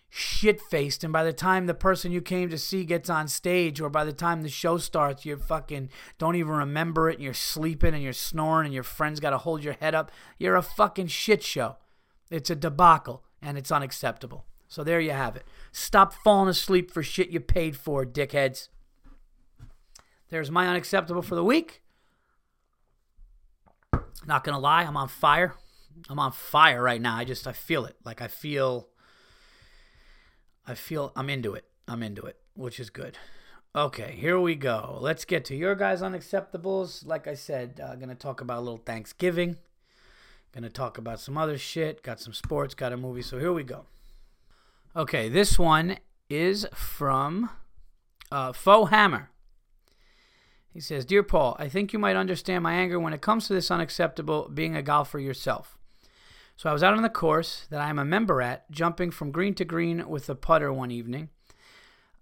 shit-faced 0.09 1.03
and 1.03 1.11
by 1.11 1.23
the 1.23 1.33
time 1.33 1.65
the 1.65 1.73
person 1.73 2.11
you 2.11 2.21
came 2.21 2.49
to 2.49 2.57
see 2.57 2.83
gets 2.83 3.09
on 3.09 3.27
stage 3.27 3.81
or 3.81 3.89
by 3.89 4.03
the 4.03 4.13
time 4.13 4.41
the 4.41 4.49
show 4.49 4.77
starts 4.77 5.25
you 5.25 5.35
fucking 5.35 5.89
don't 6.19 6.35
even 6.35 6.51
remember 6.51 7.09
it 7.09 7.15
and 7.15 7.23
you're 7.23 7.33
sleeping 7.33 7.95
and 7.95 8.03
you're 8.03 8.13
snoring 8.13 8.65
and 8.65 8.73
your 8.73 8.83
friends 8.83 9.19
got 9.19 9.31
to 9.31 9.39
hold 9.39 9.63
your 9.63 9.73
head 9.73 9.95
up 9.95 10.11
you're 10.37 10.55
a 10.55 10.61
fucking 10.61 11.07
shit 11.07 11.43
show. 11.43 11.77
It's 12.29 12.49
a 12.49 12.55
debacle 12.55 13.23
and 13.41 13.57
it's 13.57 13.71
unacceptable. 13.71 14.45
So 14.67 14.83
there 14.83 14.99
you 14.99 15.11
have 15.11 15.35
it. 15.35 15.45
Stop 15.71 16.13
falling 16.13 16.49
asleep 16.49 16.89
for 16.89 17.03
shit 17.03 17.29
you 17.29 17.39
paid 17.39 17.77
for 17.77 18.05
dickheads 18.05 18.69
there's 20.33 20.49
my 20.49 20.67
unacceptable 20.67 21.21
for 21.21 21.35
the 21.35 21.43
week. 21.43 21.83
Not 24.25 24.43
gonna 24.43 24.57
lie, 24.57 24.81
I'm 24.81 24.97
on 24.97 25.07
fire. 25.07 25.53
I'm 26.09 26.17
on 26.17 26.31
fire 26.31 26.81
right 26.81 26.99
now. 26.99 27.15
I 27.15 27.23
just 27.23 27.45
I 27.45 27.53
feel 27.53 27.85
it. 27.85 27.95
Like 28.03 28.19
I 28.19 28.27
feel 28.27 28.87
I 30.65 30.73
feel 30.73 31.11
I'm 31.15 31.29
into 31.29 31.53
it. 31.53 31.65
I'm 31.87 32.01
into 32.01 32.23
it, 32.23 32.37
which 32.55 32.79
is 32.79 32.89
good. 32.89 33.19
Okay, 33.75 34.15
here 34.17 34.39
we 34.39 34.55
go. 34.55 34.97
Let's 34.99 35.23
get 35.23 35.45
to 35.45 35.55
your 35.55 35.75
guys' 35.75 36.01
unacceptables. 36.01 37.05
Like 37.05 37.27
I 37.27 37.35
said, 37.35 37.79
uh, 37.79 37.93
gonna 37.93 38.15
talk 38.15 38.41
about 38.41 38.57
a 38.57 38.61
little 38.61 38.81
Thanksgiving. 38.83 39.57
Gonna 40.51 40.71
talk 40.71 40.97
about 40.97 41.19
some 41.19 41.37
other 41.37 41.59
shit. 41.59 42.01
Got 42.01 42.19
some 42.19 42.33
sports. 42.33 42.73
Got 42.73 42.91
a 42.91 42.97
movie. 42.97 43.21
So 43.21 43.37
here 43.37 43.53
we 43.53 43.63
go. 43.63 43.85
Okay, 44.95 45.29
this 45.29 45.59
one 45.59 45.97
is 46.27 46.65
from 46.73 47.51
uh, 48.31 48.51
Faux 48.51 48.89
Hammer. 48.89 49.29
He 50.73 50.79
says, 50.79 51.05
Dear 51.05 51.21
Paul, 51.21 51.55
I 51.59 51.69
think 51.69 51.93
you 51.93 51.99
might 51.99 52.15
understand 52.15 52.63
my 52.63 52.73
anger 52.73 52.99
when 52.99 53.13
it 53.13 53.21
comes 53.21 53.47
to 53.47 53.53
this 53.53 53.69
unacceptable 53.69 54.49
being 54.51 54.75
a 54.75 54.81
golfer 54.81 55.19
yourself. 55.19 55.77
So 56.55 56.69
I 56.69 56.73
was 56.73 56.81
out 56.81 56.95
on 56.95 57.03
the 57.03 57.09
course 57.09 57.67
that 57.69 57.79
I 57.79 57.89
am 57.89 57.99
a 57.99 58.05
member 58.05 58.41
at, 58.41 58.69
jumping 58.71 59.11
from 59.11 59.31
green 59.31 59.53
to 59.55 59.65
green 59.65 60.07
with 60.09 60.25
the 60.25 60.35
putter 60.35 60.73
one 60.73 60.89
evening. 60.89 61.29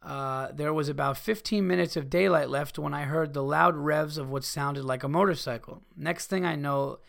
Uh, 0.03 0.49
there 0.51 0.73
was 0.73 0.89
about 0.89 1.17
15 1.17 1.65
minutes 1.65 1.95
of 1.95 2.09
daylight 2.09 2.49
left 2.49 2.77
when 2.77 2.93
I 2.93 3.03
heard 3.03 3.33
the 3.33 3.43
loud 3.43 3.77
revs 3.77 4.17
of 4.17 4.29
what 4.29 4.43
sounded 4.43 4.83
like 4.83 5.03
a 5.03 5.09
motorcycle. 5.09 5.83
Next 5.95 6.27
thing 6.27 6.45
I 6.45 6.55
know, 6.55 6.99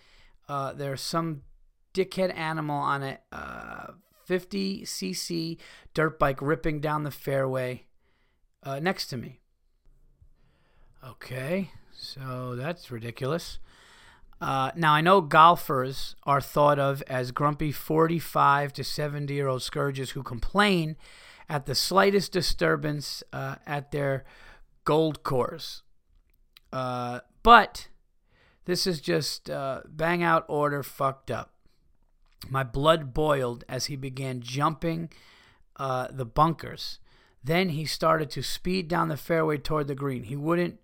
uh, 0.48 0.74
there's 0.74 1.00
some 1.00 1.42
dickhead 1.94 2.36
animal 2.36 2.76
on 2.76 3.02
a 3.02 3.18
uh, 3.32 3.92
50 4.26 4.82
cc 4.82 5.58
dirt 5.94 6.18
bike 6.18 6.40
ripping 6.40 6.80
down 6.80 7.02
the 7.02 7.10
fairway 7.10 7.86
uh, 8.62 8.78
next 8.78 9.08
to 9.08 9.16
me. 9.16 9.41
Okay, 11.04 11.70
so 11.92 12.54
that's 12.54 12.92
ridiculous. 12.92 13.58
Uh, 14.40 14.70
now, 14.76 14.92
I 14.92 15.00
know 15.00 15.20
golfers 15.20 16.14
are 16.24 16.40
thought 16.40 16.78
of 16.78 17.02
as 17.08 17.32
grumpy 17.32 17.72
45 17.72 18.72
to 18.74 18.84
70 18.84 19.34
year 19.34 19.48
old 19.48 19.62
scourges 19.62 20.10
who 20.10 20.22
complain 20.22 20.96
at 21.48 21.66
the 21.66 21.74
slightest 21.74 22.32
disturbance 22.32 23.22
uh, 23.32 23.56
at 23.66 23.90
their 23.90 24.24
gold 24.84 25.22
course. 25.24 25.82
Uh, 26.72 27.20
but 27.42 27.88
this 28.64 28.86
is 28.86 29.00
just 29.00 29.50
uh, 29.50 29.80
bang 29.88 30.22
out 30.22 30.44
order 30.48 30.82
fucked 30.82 31.30
up. 31.30 31.52
My 32.48 32.62
blood 32.62 33.12
boiled 33.12 33.64
as 33.68 33.86
he 33.86 33.96
began 33.96 34.40
jumping 34.40 35.10
uh, 35.76 36.08
the 36.10 36.26
bunkers. 36.26 37.00
Then 37.42 37.70
he 37.70 37.84
started 37.84 38.30
to 38.30 38.42
speed 38.42 38.86
down 38.86 39.08
the 39.08 39.16
fairway 39.16 39.58
toward 39.58 39.88
the 39.88 39.94
green. 39.96 40.24
He 40.24 40.36
wouldn't 40.36 40.78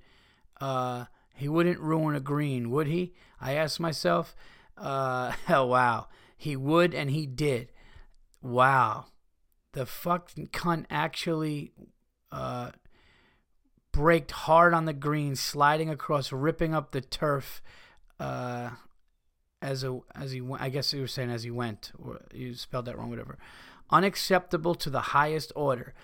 uh, 0.61 1.07
he 1.35 1.49
wouldn't 1.49 1.81
ruin 1.81 2.15
a 2.15 2.21
green, 2.21 2.71
would 2.71 2.87
he? 2.87 3.15
I 3.41 3.55
asked 3.55 3.81
myself. 3.81 4.35
Uh, 4.77 5.33
oh, 5.49 5.67
wow. 5.67 6.09
He 6.37 6.57
would, 6.57 6.95
and 6.95 7.11
he 7.11 7.27
did. 7.27 7.71
Wow. 8.43 9.07
The 9.73 9.87
fucking 9.87 10.49
cunt 10.49 10.87
actually 10.91 11.73
uh, 12.33 12.71
braked 13.93 14.31
hard 14.31 14.75
on 14.75 14.85
the 14.85 14.93
green, 14.93 15.37
sliding 15.37 15.91
across, 15.91 16.33
ripping 16.33 16.75
up 16.75 16.93
the 16.93 17.01
turf. 17.01 17.63
Uh, 18.19 18.71
as 19.61 19.83
a 19.85 19.99
as 20.15 20.33
he 20.33 20.41
went, 20.41 20.63
I 20.63 20.69
guess 20.69 20.91
he 20.91 21.01
was 21.01 21.13
saying 21.13 21.31
as 21.31 21.43
he 21.43 21.51
went, 21.51 21.93
or 21.99 22.21
you 22.33 22.55
spelled 22.55 22.87
that 22.87 22.97
wrong, 22.97 23.11
whatever. 23.11 23.39
Unacceptable 23.91 24.75
to 24.77 24.91
the 24.91 25.01
highest 25.01 25.53
order. 25.57 25.95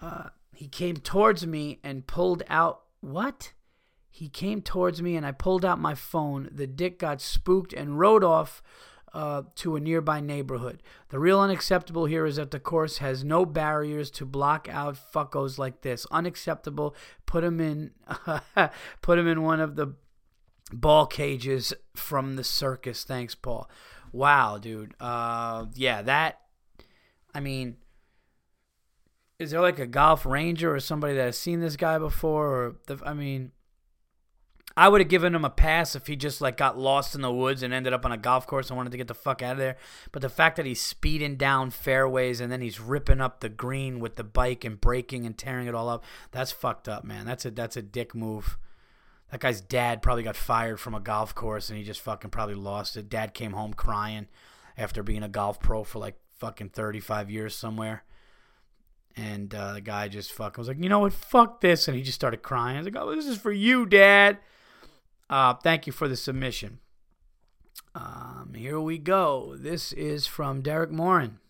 Uh, 0.00 0.28
he 0.54 0.68
came 0.68 0.96
towards 0.96 1.46
me 1.46 1.80
and 1.82 2.06
pulled 2.06 2.42
out 2.48 2.82
what? 3.00 3.52
He 4.14 4.28
came 4.28 4.62
towards 4.62 5.02
me 5.02 5.16
and 5.16 5.26
I 5.26 5.32
pulled 5.32 5.64
out 5.64 5.80
my 5.80 5.96
phone. 5.96 6.48
The 6.52 6.68
dick 6.68 7.00
got 7.00 7.20
spooked 7.20 7.72
and 7.72 7.98
rode 7.98 8.22
off 8.22 8.62
uh, 9.12 9.42
to 9.56 9.74
a 9.74 9.80
nearby 9.80 10.20
neighborhood. 10.20 10.84
The 11.08 11.18
real 11.18 11.40
unacceptable 11.40 12.04
here 12.04 12.24
is 12.24 12.36
that 12.36 12.52
the 12.52 12.60
course 12.60 12.98
has 12.98 13.24
no 13.24 13.44
barriers 13.44 14.12
to 14.12 14.24
block 14.24 14.68
out 14.70 14.96
fuckos 15.12 15.58
like 15.58 15.80
this. 15.80 16.06
Unacceptable. 16.12 16.94
Put 17.26 17.42
him 17.42 17.60
in. 17.60 17.90
put 19.02 19.18
him 19.18 19.26
in 19.26 19.42
one 19.42 19.58
of 19.58 19.74
the 19.74 19.96
ball 20.70 21.06
cages 21.06 21.74
from 21.96 22.36
the 22.36 22.44
circus. 22.44 23.02
Thanks, 23.02 23.34
Paul. 23.34 23.68
Wow, 24.12 24.58
dude. 24.58 24.94
Uh, 25.00 25.66
yeah, 25.74 26.02
that. 26.02 26.38
I 27.34 27.40
mean, 27.40 27.78
is 29.40 29.50
there 29.50 29.60
like 29.60 29.80
a 29.80 29.88
golf 29.88 30.24
ranger 30.24 30.72
or 30.72 30.78
somebody 30.78 31.14
that 31.14 31.24
has 31.24 31.36
seen 31.36 31.58
this 31.58 31.74
guy 31.74 31.98
before? 31.98 32.46
Or 32.46 32.76
the, 32.86 33.00
I 33.04 33.12
mean, 33.12 33.50
I 34.76 34.88
would 34.88 35.00
have 35.00 35.08
given 35.08 35.34
him 35.34 35.44
a 35.44 35.50
pass 35.50 35.94
if 35.94 36.08
he 36.08 36.16
just 36.16 36.40
like 36.40 36.56
got 36.56 36.76
lost 36.76 37.14
in 37.14 37.20
the 37.20 37.32
woods 37.32 37.62
and 37.62 37.72
ended 37.72 37.92
up 37.92 38.04
on 38.04 38.10
a 38.10 38.16
golf 38.16 38.46
course 38.46 38.70
and 38.70 38.76
wanted 38.76 38.90
to 38.90 38.96
get 38.98 39.06
the 39.06 39.14
fuck 39.14 39.40
out 39.40 39.52
of 39.52 39.58
there. 39.58 39.76
But 40.10 40.22
the 40.22 40.28
fact 40.28 40.56
that 40.56 40.66
he's 40.66 40.80
speeding 40.80 41.36
down 41.36 41.70
fairways 41.70 42.40
and 42.40 42.50
then 42.50 42.60
he's 42.60 42.80
ripping 42.80 43.20
up 43.20 43.40
the 43.40 43.48
green 43.48 44.00
with 44.00 44.16
the 44.16 44.24
bike 44.24 44.64
and 44.64 44.80
braking 44.80 45.26
and 45.26 45.38
tearing 45.38 45.68
it 45.68 45.74
all 45.76 45.88
up, 45.88 46.04
that's 46.32 46.50
fucked 46.50 46.88
up, 46.88 47.04
man. 47.04 47.24
That's 47.24 47.44
a 47.44 47.52
that's 47.52 47.76
a 47.76 47.82
dick 47.82 48.14
move. 48.14 48.58
That 49.30 49.40
guy's 49.40 49.60
dad 49.60 50.02
probably 50.02 50.24
got 50.24 50.36
fired 50.36 50.80
from 50.80 50.94
a 50.94 51.00
golf 51.00 51.34
course 51.34 51.68
and 51.68 51.78
he 51.78 51.84
just 51.84 52.00
fucking 52.00 52.30
probably 52.30 52.56
lost 52.56 52.96
it. 52.96 53.08
Dad 53.08 53.32
came 53.32 53.52
home 53.52 53.74
crying 53.74 54.26
after 54.76 55.04
being 55.04 55.22
a 55.22 55.28
golf 55.28 55.60
pro 55.60 55.84
for 55.84 56.00
like 56.00 56.18
fucking 56.38 56.70
35 56.70 57.30
years 57.30 57.54
somewhere. 57.54 58.02
And 59.16 59.54
uh, 59.54 59.74
the 59.74 59.80
guy 59.80 60.08
just 60.08 60.32
fucking 60.32 60.60
was 60.60 60.66
like, 60.66 60.82
you 60.82 60.88
know 60.88 60.98
what, 60.98 61.12
fuck 61.12 61.60
this. 61.60 61.86
And 61.86 61.96
he 61.96 62.02
just 62.02 62.16
started 62.16 62.42
crying. 62.42 62.76
I 62.76 62.80
was 62.80 62.86
like, 62.86 62.96
oh, 62.96 63.14
this 63.14 63.26
is 63.26 63.38
for 63.38 63.52
you, 63.52 63.86
dad. 63.86 64.38
Uh, 65.34 65.52
thank 65.52 65.84
you 65.84 65.92
for 65.92 66.06
the 66.06 66.14
submission. 66.14 66.78
Um, 67.92 68.52
here 68.54 68.78
we 68.78 68.98
go. 68.98 69.56
This 69.58 69.92
is 69.92 70.28
from 70.28 70.60
Derek 70.60 70.92
Morin. 70.92 71.40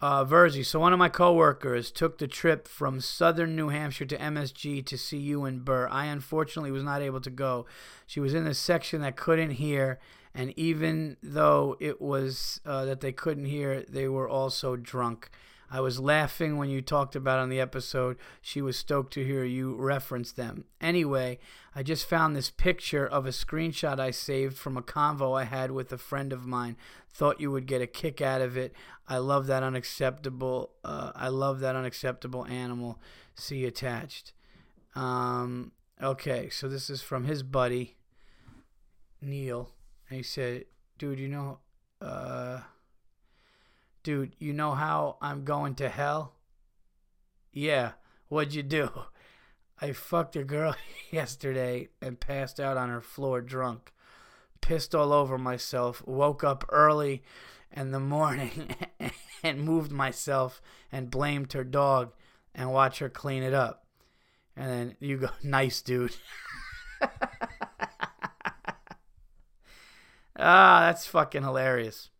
Uh, 0.00 0.24
Verzi, 0.24 0.64
so 0.64 0.80
one 0.80 0.94
of 0.94 0.98
my 0.98 1.10
coworkers 1.10 1.90
took 1.90 2.16
the 2.16 2.26
trip 2.26 2.66
from 2.66 3.02
southern 3.02 3.54
New 3.54 3.68
Hampshire 3.68 4.06
to 4.06 4.16
MSG 4.16 4.86
to 4.86 4.96
see 4.96 5.18
you 5.18 5.44
and 5.44 5.62
Burr. 5.62 5.88
I 5.90 6.06
unfortunately 6.06 6.70
was 6.70 6.82
not 6.82 7.02
able 7.02 7.20
to 7.20 7.28
go. 7.28 7.66
She 8.06 8.18
was 8.18 8.32
in 8.32 8.46
the 8.46 8.54
section 8.54 9.02
that 9.02 9.14
couldn't 9.14 9.50
hear, 9.50 10.00
and 10.34 10.58
even 10.58 11.18
though 11.22 11.76
it 11.80 12.00
was 12.00 12.62
uh, 12.64 12.86
that 12.86 13.02
they 13.02 13.12
couldn't 13.12 13.44
hear, 13.44 13.84
they 13.90 14.08
were 14.08 14.26
also 14.26 14.76
drunk. 14.76 15.28
I 15.70 15.80
was 15.80 16.00
laughing 16.00 16.56
when 16.56 16.68
you 16.68 16.82
talked 16.82 17.14
about 17.14 17.38
on 17.38 17.48
the 17.48 17.60
episode. 17.60 18.16
She 18.40 18.60
was 18.60 18.76
stoked 18.76 19.12
to 19.14 19.24
hear 19.24 19.44
you 19.44 19.76
reference 19.76 20.32
them. 20.32 20.64
Anyway, 20.80 21.38
I 21.76 21.84
just 21.84 22.08
found 22.08 22.34
this 22.34 22.50
picture 22.50 23.06
of 23.06 23.24
a 23.24 23.30
screenshot 23.30 24.00
I 24.00 24.10
saved 24.10 24.58
from 24.58 24.76
a 24.76 24.82
convo 24.82 25.40
I 25.40 25.44
had 25.44 25.70
with 25.70 25.92
a 25.92 25.98
friend 25.98 26.32
of 26.32 26.44
mine. 26.44 26.76
Thought 27.12 27.40
you 27.40 27.52
would 27.52 27.66
get 27.66 27.80
a 27.80 27.86
kick 27.86 28.20
out 28.20 28.40
of 28.40 28.56
it. 28.56 28.74
I 29.06 29.18
love 29.18 29.46
that 29.46 29.62
unacceptable. 29.62 30.72
Uh, 30.82 31.12
I 31.14 31.28
love 31.28 31.60
that 31.60 31.76
unacceptable 31.76 32.46
animal. 32.46 33.00
See 33.36 33.64
attached. 33.64 34.32
Um, 34.96 35.70
okay, 36.02 36.48
so 36.50 36.68
this 36.68 36.90
is 36.90 37.00
from 37.00 37.26
his 37.26 37.44
buddy 37.44 37.96
Neil, 39.22 39.70
and 40.08 40.16
he 40.16 40.22
said, 40.22 40.64
"Dude, 40.98 41.20
you 41.20 41.28
know, 41.28 41.58
uh." 42.00 42.60
Dude, 44.10 44.34
you 44.40 44.52
know 44.52 44.72
how 44.72 45.18
I'm 45.22 45.44
going 45.44 45.76
to 45.76 45.88
hell? 45.88 46.34
Yeah, 47.52 47.92
what'd 48.28 48.52
you 48.52 48.64
do? 48.64 48.90
I 49.80 49.92
fucked 49.92 50.34
a 50.34 50.42
girl 50.42 50.74
yesterday 51.12 51.90
and 52.02 52.18
passed 52.18 52.58
out 52.58 52.76
on 52.76 52.88
her 52.88 53.00
floor 53.00 53.40
drunk. 53.40 53.92
Pissed 54.60 54.96
all 54.96 55.12
over 55.12 55.38
myself, 55.38 56.04
woke 56.08 56.42
up 56.42 56.64
early 56.70 57.22
in 57.70 57.92
the 57.92 58.00
morning 58.00 58.74
and 59.44 59.62
moved 59.62 59.92
myself 59.92 60.60
and 60.90 61.08
blamed 61.08 61.52
her 61.52 61.62
dog 61.62 62.12
and 62.52 62.72
watch 62.72 62.98
her 62.98 63.08
clean 63.08 63.44
it 63.44 63.54
up. 63.54 63.86
And 64.56 64.68
then 64.68 64.96
you 64.98 65.18
go, 65.18 65.28
nice 65.44 65.82
dude. 65.82 66.16
ah, 70.36 70.80
that's 70.80 71.06
fucking 71.06 71.44
hilarious. 71.44 72.10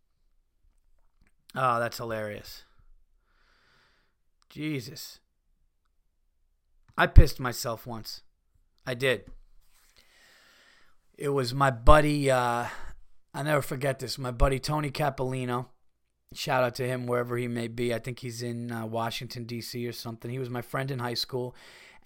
Oh, 1.54 1.80
that's 1.80 1.98
hilarious. 1.98 2.64
Jesus. 4.48 5.20
I 6.96 7.06
pissed 7.06 7.40
myself 7.40 7.86
once. 7.86 8.22
I 8.86 8.94
did. 8.94 9.24
It 11.16 11.30
was 11.30 11.52
my 11.52 11.70
buddy, 11.70 12.30
uh, 12.30 12.66
I'll 13.34 13.44
never 13.44 13.62
forget 13.62 13.98
this, 13.98 14.18
my 14.18 14.30
buddy 14.30 14.58
Tony 14.58 14.90
Capolino. 14.90 15.66
Shout 16.32 16.62
out 16.62 16.74
to 16.76 16.86
him 16.86 17.06
wherever 17.06 17.36
he 17.36 17.48
may 17.48 17.68
be. 17.68 17.92
I 17.92 17.98
think 17.98 18.20
he's 18.20 18.42
in 18.42 18.70
uh, 18.70 18.86
Washington, 18.86 19.44
D.C. 19.44 19.86
or 19.86 19.92
something. 19.92 20.30
He 20.30 20.38
was 20.38 20.48
my 20.48 20.62
friend 20.62 20.90
in 20.90 21.00
high 21.00 21.14
school. 21.14 21.56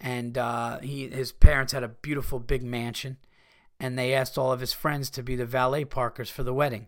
And 0.01 0.37
uh, 0.37 0.79
he, 0.79 1.07
his 1.07 1.31
parents 1.31 1.73
had 1.73 1.83
a 1.83 1.89
beautiful 1.89 2.39
big 2.39 2.63
mansion. 2.63 3.17
And 3.79 3.97
they 3.97 4.13
asked 4.13 4.37
all 4.37 4.51
of 4.51 4.61
his 4.61 4.73
friends 4.73 5.09
to 5.11 5.23
be 5.23 5.35
the 5.35 5.45
valet 5.45 5.85
parkers 5.85 6.29
for 6.29 6.43
the 6.43 6.53
wedding. 6.53 6.87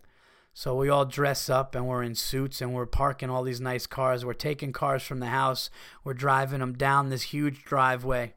So 0.54 0.74
we 0.74 0.88
all 0.88 1.04
dress 1.04 1.48
up 1.48 1.74
and 1.74 1.86
we're 1.86 2.02
in 2.02 2.14
suits 2.14 2.60
and 2.60 2.74
we're 2.74 2.86
parking 2.86 3.30
all 3.30 3.42
these 3.42 3.60
nice 3.60 3.86
cars. 3.86 4.24
We're 4.24 4.32
taking 4.32 4.72
cars 4.72 5.02
from 5.02 5.20
the 5.20 5.26
house. 5.26 5.70
We're 6.02 6.14
driving 6.14 6.60
them 6.60 6.72
down 6.72 7.10
this 7.10 7.22
huge 7.22 7.64
driveway 7.64 8.34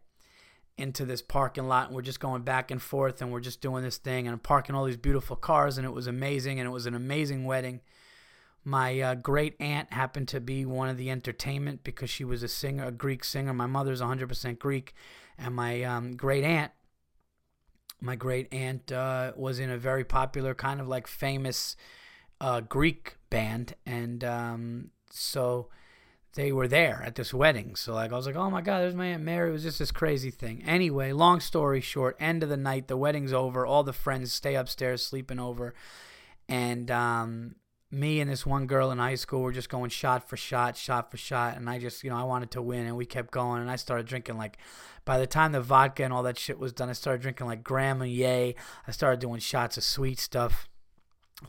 into 0.77 1.03
this 1.05 1.21
parking 1.21 1.67
lot. 1.67 1.87
And 1.87 1.95
we're 1.95 2.03
just 2.03 2.19
going 2.19 2.43
back 2.43 2.69
and 2.69 2.81
forth 2.81 3.21
and 3.21 3.31
we're 3.31 3.39
just 3.39 3.61
doing 3.61 3.83
this 3.83 3.97
thing. 3.97 4.27
And 4.27 4.33
I'm 4.33 4.39
parking 4.39 4.75
all 4.75 4.85
these 4.85 4.97
beautiful 4.97 5.35
cars 5.35 5.77
and 5.77 5.85
it 5.85 5.93
was 5.93 6.07
amazing. 6.07 6.59
And 6.59 6.67
it 6.67 6.71
was 6.71 6.85
an 6.85 6.93
amazing 6.93 7.45
wedding. 7.45 7.81
My 8.63 8.99
uh, 9.01 9.15
great 9.15 9.55
aunt 9.59 9.91
happened 9.91 10.27
to 10.27 10.39
be 10.39 10.65
one 10.65 10.89
of 10.89 10.97
the 10.97 11.09
entertainment 11.09 11.83
because 11.83 12.11
she 12.11 12.23
was 12.23 12.43
a 12.43 12.47
singer, 12.47 12.85
a 12.85 12.91
Greek 12.91 13.23
singer. 13.23 13.53
My 13.53 13.65
mother's 13.65 14.01
100% 14.01 14.59
Greek. 14.59 14.93
And 15.39 15.55
my 15.55 15.81
um, 15.83 16.15
great 16.15 16.43
aunt 16.43 16.71
my 18.01 18.15
great 18.15 18.51
aunt 18.51 18.91
uh, 18.91 19.31
was 19.35 19.59
in 19.59 19.69
a 19.69 19.77
very 19.77 20.03
popular 20.03 20.55
kind 20.55 20.81
of 20.81 20.87
like 20.87 21.07
famous 21.07 21.75
uh, 22.41 22.59
Greek 22.59 23.17
band, 23.29 23.75
and 23.85 24.23
um, 24.23 24.89
so 25.11 25.69
they 26.33 26.51
were 26.51 26.67
there 26.67 27.03
at 27.05 27.13
this 27.13 27.33
wedding. 27.33 27.75
So 27.75 27.93
like 27.93 28.11
I 28.11 28.15
was 28.15 28.25
like, 28.25 28.35
oh 28.35 28.49
my 28.49 28.61
god, 28.61 28.79
there's 28.79 28.95
my 28.95 29.05
aunt 29.05 29.23
Mary. 29.23 29.49
It 29.49 29.53
was 29.53 29.63
just 29.63 29.79
this 29.79 29.91
crazy 29.91 30.31
thing. 30.31 30.63
Anyway, 30.65 31.11
long 31.11 31.39
story 31.39 31.81
short, 31.81 32.17
end 32.19 32.41
of 32.41 32.49
the 32.49 32.57
night, 32.57 32.87
the 32.87 32.97
wedding's 32.97 33.31
over. 33.31 33.65
All 33.65 33.83
the 33.83 33.93
friends 33.93 34.33
stay 34.33 34.55
upstairs 34.55 35.05
sleeping 35.05 35.39
over, 35.39 35.75
and 36.49 36.89
um, 36.89 37.55
me 37.91 38.19
and 38.19 38.29
this 38.29 38.43
one 38.43 38.65
girl 38.65 38.89
in 38.89 38.97
high 38.97 39.15
school 39.15 39.41
were 39.41 39.51
just 39.51 39.69
going 39.69 39.91
shot 39.91 40.27
for 40.27 40.35
shot, 40.35 40.75
shot 40.75 41.11
for 41.11 41.17
shot, 41.17 41.57
and 41.57 41.69
I 41.69 41.77
just 41.77 42.03
you 42.03 42.09
know 42.09 42.17
I 42.17 42.23
wanted 42.23 42.49
to 42.51 42.61
win, 42.63 42.87
and 42.87 42.97
we 42.97 43.05
kept 43.05 43.29
going, 43.29 43.61
and 43.61 43.69
I 43.69 43.77
started 43.77 44.07
drinking 44.07 44.37
like. 44.37 44.57
By 45.03 45.17
the 45.17 45.25
time 45.25 45.51
the 45.51 45.61
vodka 45.61 46.03
and 46.03 46.13
all 46.13 46.21
that 46.21 46.37
shit 46.37 46.59
was 46.59 46.73
done, 46.73 46.87
I 46.87 46.93
started 46.93 47.23
drinking 47.23 47.47
like 47.47 47.63
Grand 47.63 47.97
Marnier. 47.97 48.53
I 48.85 48.91
started 48.91 49.19
doing 49.19 49.39
shots 49.39 49.75
of 49.75 49.83
sweet 49.83 50.19
stuff 50.19 50.69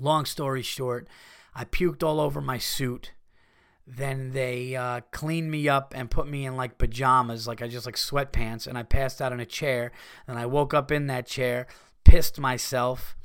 Long 0.00 0.24
story 0.24 0.62
short, 0.62 1.06
I 1.54 1.64
puked 1.64 2.02
all 2.02 2.20
over 2.20 2.40
my 2.40 2.58
suit. 2.58 3.12
Then 3.86 4.30
they 4.30 4.76
uh, 4.76 5.00
cleaned 5.10 5.50
me 5.50 5.68
up 5.68 5.92
and 5.94 6.10
put 6.10 6.28
me 6.28 6.46
in 6.46 6.56
like 6.56 6.78
pajamas, 6.78 7.48
like 7.48 7.62
I 7.62 7.68
just 7.68 7.84
like 7.84 7.96
sweatpants, 7.96 8.66
and 8.66 8.78
I 8.78 8.84
passed 8.84 9.20
out 9.20 9.32
in 9.32 9.40
a 9.40 9.46
chair. 9.46 9.92
And 10.26 10.38
I 10.38 10.46
woke 10.46 10.72
up 10.72 10.92
in 10.92 11.08
that 11.08 11.26
chair, 11.26 11.66
pissed 12.04 12.38
myself, 12.38 13.16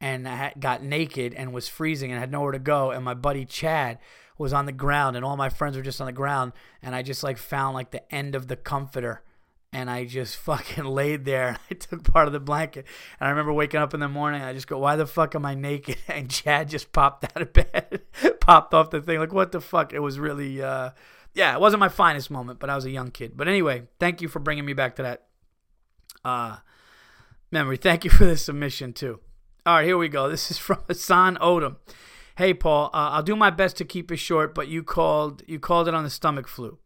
and 0.00 0.26
I 0.26 0.54
got 0.58 0.82
naked 0.82 1.34
and 1.34 1.52
was 1.52 1.68
freezing 1.68 2.10
and 2.10 2.18
had 2.18 2.32
nowhere 2.32 2.52
to 2.52 2.58
go. 2.58 2.90
And 2.90 3.04
my 3.04 3.14
buddy 3.14 3.44
Chad 3.44 3.98
was 4.38 4.52
on 4.52 4.64
the 4.66 4.72
ground, 4.72 5.16
and 5.16 5.24
all 5.24 5.36
my 5.36 5.50
friends 5.50 5.76
were 5.76 5.82
just 5.82 6.00
on 6.00 6.06
the 6.06 6.12
ground. 6.12 6.52
And 6.82 6.94
I 6.94 7.02
just 7.02 7.22
like 7.22 7.36
found 7.36 7.74
like 7.74 7.90
the 7.90 8.12
end 8.12 8.34
of 8.34 8.48
the 8.48 8.56
comforter 8.56 9.22
and 9.72 9.90
I 9.90 10.04
just 10.04 10.36
fucking 10.38 10.84
laid 10.84 11.24
there 11.24 11.58
I 11.70 11.74
took 11.74 12.04
part 12.04 12.26
of 12.26 12.32
the 12.32 12.40
blanket. 12.40 12.86
And 13.18 13.26
I 13.26 13.30
remember 13.30 13.52
waking 13.52 13.80
up 13.80 13.94
in 13.94 14.00
the 14.00 14.08
morning 14.08 14.42
I 14.42 14.52
just 14.52 14.66
go, 14.66 14.78
Why 14.78 14.96
the 14.96 15.06
fuck 15.06 15.34
am 15.34 15.46
I 15.46 15.54
naked? 15.54 15.96
And 16.08 16.30
Chad 16.30 16.68
just 16.68 16.92
popped 16.92 17.24
out 17.24 17.42
of 17.42 17.52
bed, 17.52 18.02
popped 18.40 18.74
off 18.74 18.90
the 18.90 19.00
thing. 19.00 19.18
Like, 19.18 19.32
what 19.32 19.52
the 19.52 19.60
fuck? 19.60 19.92
It 19.92 20.00
was 20.00 20.18
really, 20.18 20.62
uh, 20.62 20.90
yeah, 21.34 21.54
it 21.54 21.60
wasn't 21.60 21.80
my 21.80 21.88
finest 21.88 22.30
moment, 22.30 22.58
but 22.58 22.68
I 22.68 22.74
was 22.74 22.84
a 22.84 22.90
young 22.90 23.10
kid. 23.10 23.36
But 23.36 23.48
anyway, 23.48 23.84
thank 23.98 24.20
you 24.20 24.28
for 24.28 24.40
bringing 24.40 24.64
me 24.64 24.72
back 24.72 24.96
to 24.96 25.02
that 25.02 25.26
uh, 26.24 26.56
memory. 27.50 27.76
Thank 27.76 28.04
you 28.04 28.10
for 28.10 28.24
the 28.24 28.36
submission, 28.36 28.92
too. 28.92 29.20
All 29.64 29.76
right, 29.76 29.84
here 29.84 29.96
we 29.96 30.08
go. 30.08 30.28
This 30.28 30.50
is 30.50 30.58
from 30.58 30.78
Hassan 30.88 31.36
Odom. 31.36 31.76
Hey, 32.36 32.54
Paul, 32.54 32.86
uh, 32.86 33.10
I'll 33.12 33.22
do 33.22 33.36
my 33.36 33.50
best 33.50 33.76
to 33.76 33.84
keep 33.84 34.10
it 34.10 34.16
short, 34.16 34.54
but 34.54 34.68
you 34.68 34.82
called 34.82 35.42
you 35.46 35.60
called 35.60 35.86
it 35.88 35.94
on 35.94 36.04
the 36.04 36.10
stomach 36.10 36.48
flu. 36.48 36.78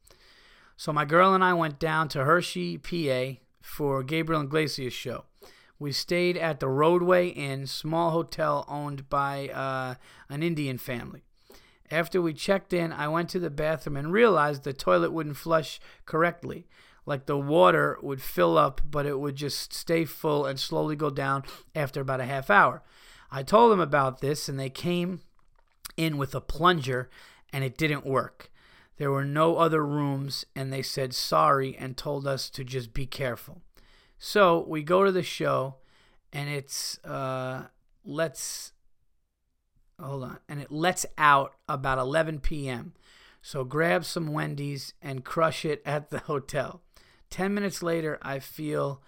So 0.76 0.92
my 0.92 1.04
girl 1.04 1.34
and 1.34 1.44
I 1.44 1.54
went 1.54 1.78
down 1.78 2.08
to 2.08 2.24
Hershey, 2.24 2.78
PA 2.78 3.40
for 3.62 4.02
Gabriel 4.02 4.42
Iglesias' 4.42 4.92
show. 4.92 5.24
We 5.78 5.92
stayed 5.92 6.37
at 6.37 6.60
the 6.60 6.66
Rodeway 6.66 7.37
Inn, 7.37 7.66
small 7.66 8.10
hotel 8.10 8.64
owned 8.68 9.08
by 9.08 9.48
uh, 9.48 9.94
an 10.28 10.42
Indian 10.42 10.78
family. 10.78 11.22
After 11.90 12.20
we 12.20 12.32
checked 12.32 12.72
in, 12.72 12.92
I 12.92 13.08
went 13.08 13.28
to 13.30 13.38
the 13.38 13.50
bathroom 13.50 13.96
and 13.96 14.12
realized 14.12 14.64
the 14.64 14.72
toilet 14.72 15.12
wouldn't 15.12 15.37
flush 15.37 15.80
correctly. 16.06 16.66
Like 17.06 17.26
the 17.26 17.37
water 17.37 17.98
would 18.02 18.22
fill 18.22 18.56
up, 18.56 18.80
but 18.88 19.04
it 19.04 19.20
would 19.20 19.37
just 19.37 19.72
stay 19.72 20.04
full 20.04 20.46
and 20.46 20.58
slowly 20.58 20.96
go 20.96 21.10
down 21.10 21.44
after 21.74 22.00
about 22.00 22.20
a 22.20 22.24
half 22.24 22.50
hour. 22.50 22.82
I 23.30 23.42
told 23.42 23.70
them 23.70 23.80
about 23.80 24.20
this, 24.20 24.48
and 24.48 24.58
they 24.58 24.70
came 24.70 25.20
in 25.96 26.16
with 26.16 26.34
a 26.34 26.40
plunger, 26.40 27.10
and 27.52 27.62
it 27.62 27.76
didn't 27.76 28.06
work. 28.06 28.50
There 28.96 29.11
were 29.11 29.24
no 29.24 29.57
other 29.57 29.85
rooms, 29.85 30.44
and 30.54 30.72
they 30.72 30.83
said 30.83 31.14
sorry 31.14 31.76
and 31.76 31.96
told 31.96 32.26
us 32.26 32.48
to 32.50 32.64
just 32.64 32.94
be 32.94 33.07
careful. 33.07 33.62
So 34.18 34.64
we 34.68 34.83
go 34.83 35.04
to 35.04 35.12
the 35.12 35.22
show, 35.22 35.76
and 36.33 36.48
it's 36.48 36.98
uh, 37.04 37.64
let's 38.04 38.72
hold 40.00 40.24
on, 40.24 40.38
and 40.48 40.61
it 40.61 40.70
lets 40.70 41.04
out 41.18 41.54
about 41.68 41.98
11 41.98 42.40
p.m. 42.40 42.94
So 43.42 43.64
grab 43.64 44.04
some 44.04 44.33
Wendy's 44.33 44.94
and 45.02 45.24
crush 45.24 45.64
it 45.64 45.83
at 45.87 46.11
the 46.11 46.20
hotel. 46.20 46.80
Ten 47.30 47.52
minutes 47.52 47.83
later, 47.83 48.18
I 48.22 48.38
feel 48.38 49.02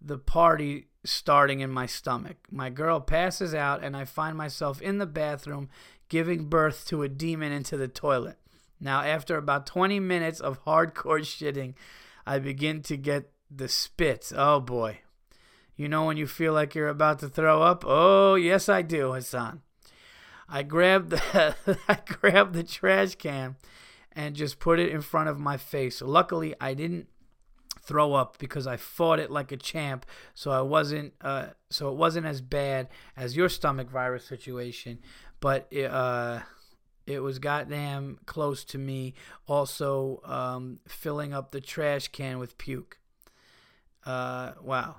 the 0.00 0.18
party 0.18 0.88
starting 1.04 1.60
in 1.60 1.70
my 1.70 1.86
stomach. 1.86 2.36
My 2.50 2.70
girl 2.70 3.00
passes 3.00 3.54
out, 3.54 3.84
and 3.84 3.96
I 3.96 4.04
find 4.04 4.36
myself 4.36 4.82
in 4.82 4.98
the 4.98 5.06
bathroom 5.06 5.68
giving 6.08 6.46
birth 6.46 6.86
to 6.88 7.02
a 7.02 7.08
demon 7.08 7.52
into 7.52 7.76
the 7.76 7.88
toilet. 7.88 8.38
Now, 8.80 9.00
after 9.00 9.36
about 9.36 9.66
20 9.66 10.00
minutes 10.00 10.40
of 10.40 10.64
hardcore 10.64 11.20
shitting, 11.20 11.74
I 12.26 12.38
begin 12.38 12.82
to 12.82 12.96
get 12.96 13.30
the 13.50 13.68
spits. 13.68 14.32
Oh 14.36 14.60
boy. 14.60 15.00
You 15.76 15.88
know 15.88 16.04
when 16.04 16.16
you 16.16 16.26
feel 16.26 16.52
like 16.52 16.74
you're 16.74 16.88
about 16.88 17.20
to 17.20 17.28
throw 17.28 17.62
up? 17.62 17.84
Oh, 17.86 18.34
yes 18.34 18.68
I 18.68 18.82
do, 18.82 19.12
Hassan. 19.12 19.62
I 20.48 20.62
grabbed 20.62 21.10
the 21.10 21.56
I 21.88 21.98
grabbed 22.04 22.54
the 22.54 22.64
trash 22.64 23.14
can 23.14 23.56
and 24.12 24.34
just 24.34 24.58
put 24.58 24.80
it 24.80 24.90
in 24.90 25.02
front 25.02 25.28
of 25.28 25.38
my 25.38 25.56
face. 25.56 26.00
Luckily, 26.02 26.54
I 26.60 26.74
didn't 26.74 27.06
throw 27.80 28.14
up 28.14 28.38
because 28.38 28.66
I 28.66 28.76
fought 28.76 29.18
it 29.18 29.30
like 29.30 29.52
a 29.52 29.56
champ, 29.56 30.04
so 30.34 30.50
I 30.50 30.60
wasn't 30.62 31.14
uh, 31.20 31.48
so 31.70 31.90
it 31.90 31.96
wasn't 31.96 32.26
as 32.26 32.40
bad 32.40 32.88
as 33.16 33.36
your 33.36 33.48
stomach 33.48 33.88
virus 33.90 34.24
situation, 34.24 34.98
but 35.40 35.66
it, 35.70 35.90
uh 35.90 36.40
it 37.08 37.20
was 37.20 37.38
goddamn 37.38 38.18
close 38.26 38.64
to 38.64 38.78
me 38.78 39.14
also 39.46 40.20
um, 40.24 40.78
filling 40.86 41.32
up 41.32 41.52
the 41.52 41.60
trash 41.60 42.08
can 42.08 42.38
with 42.38 42.58
puke. 42.58 42.98
Uh, 44.04 44.52
wow. 44.62 44.96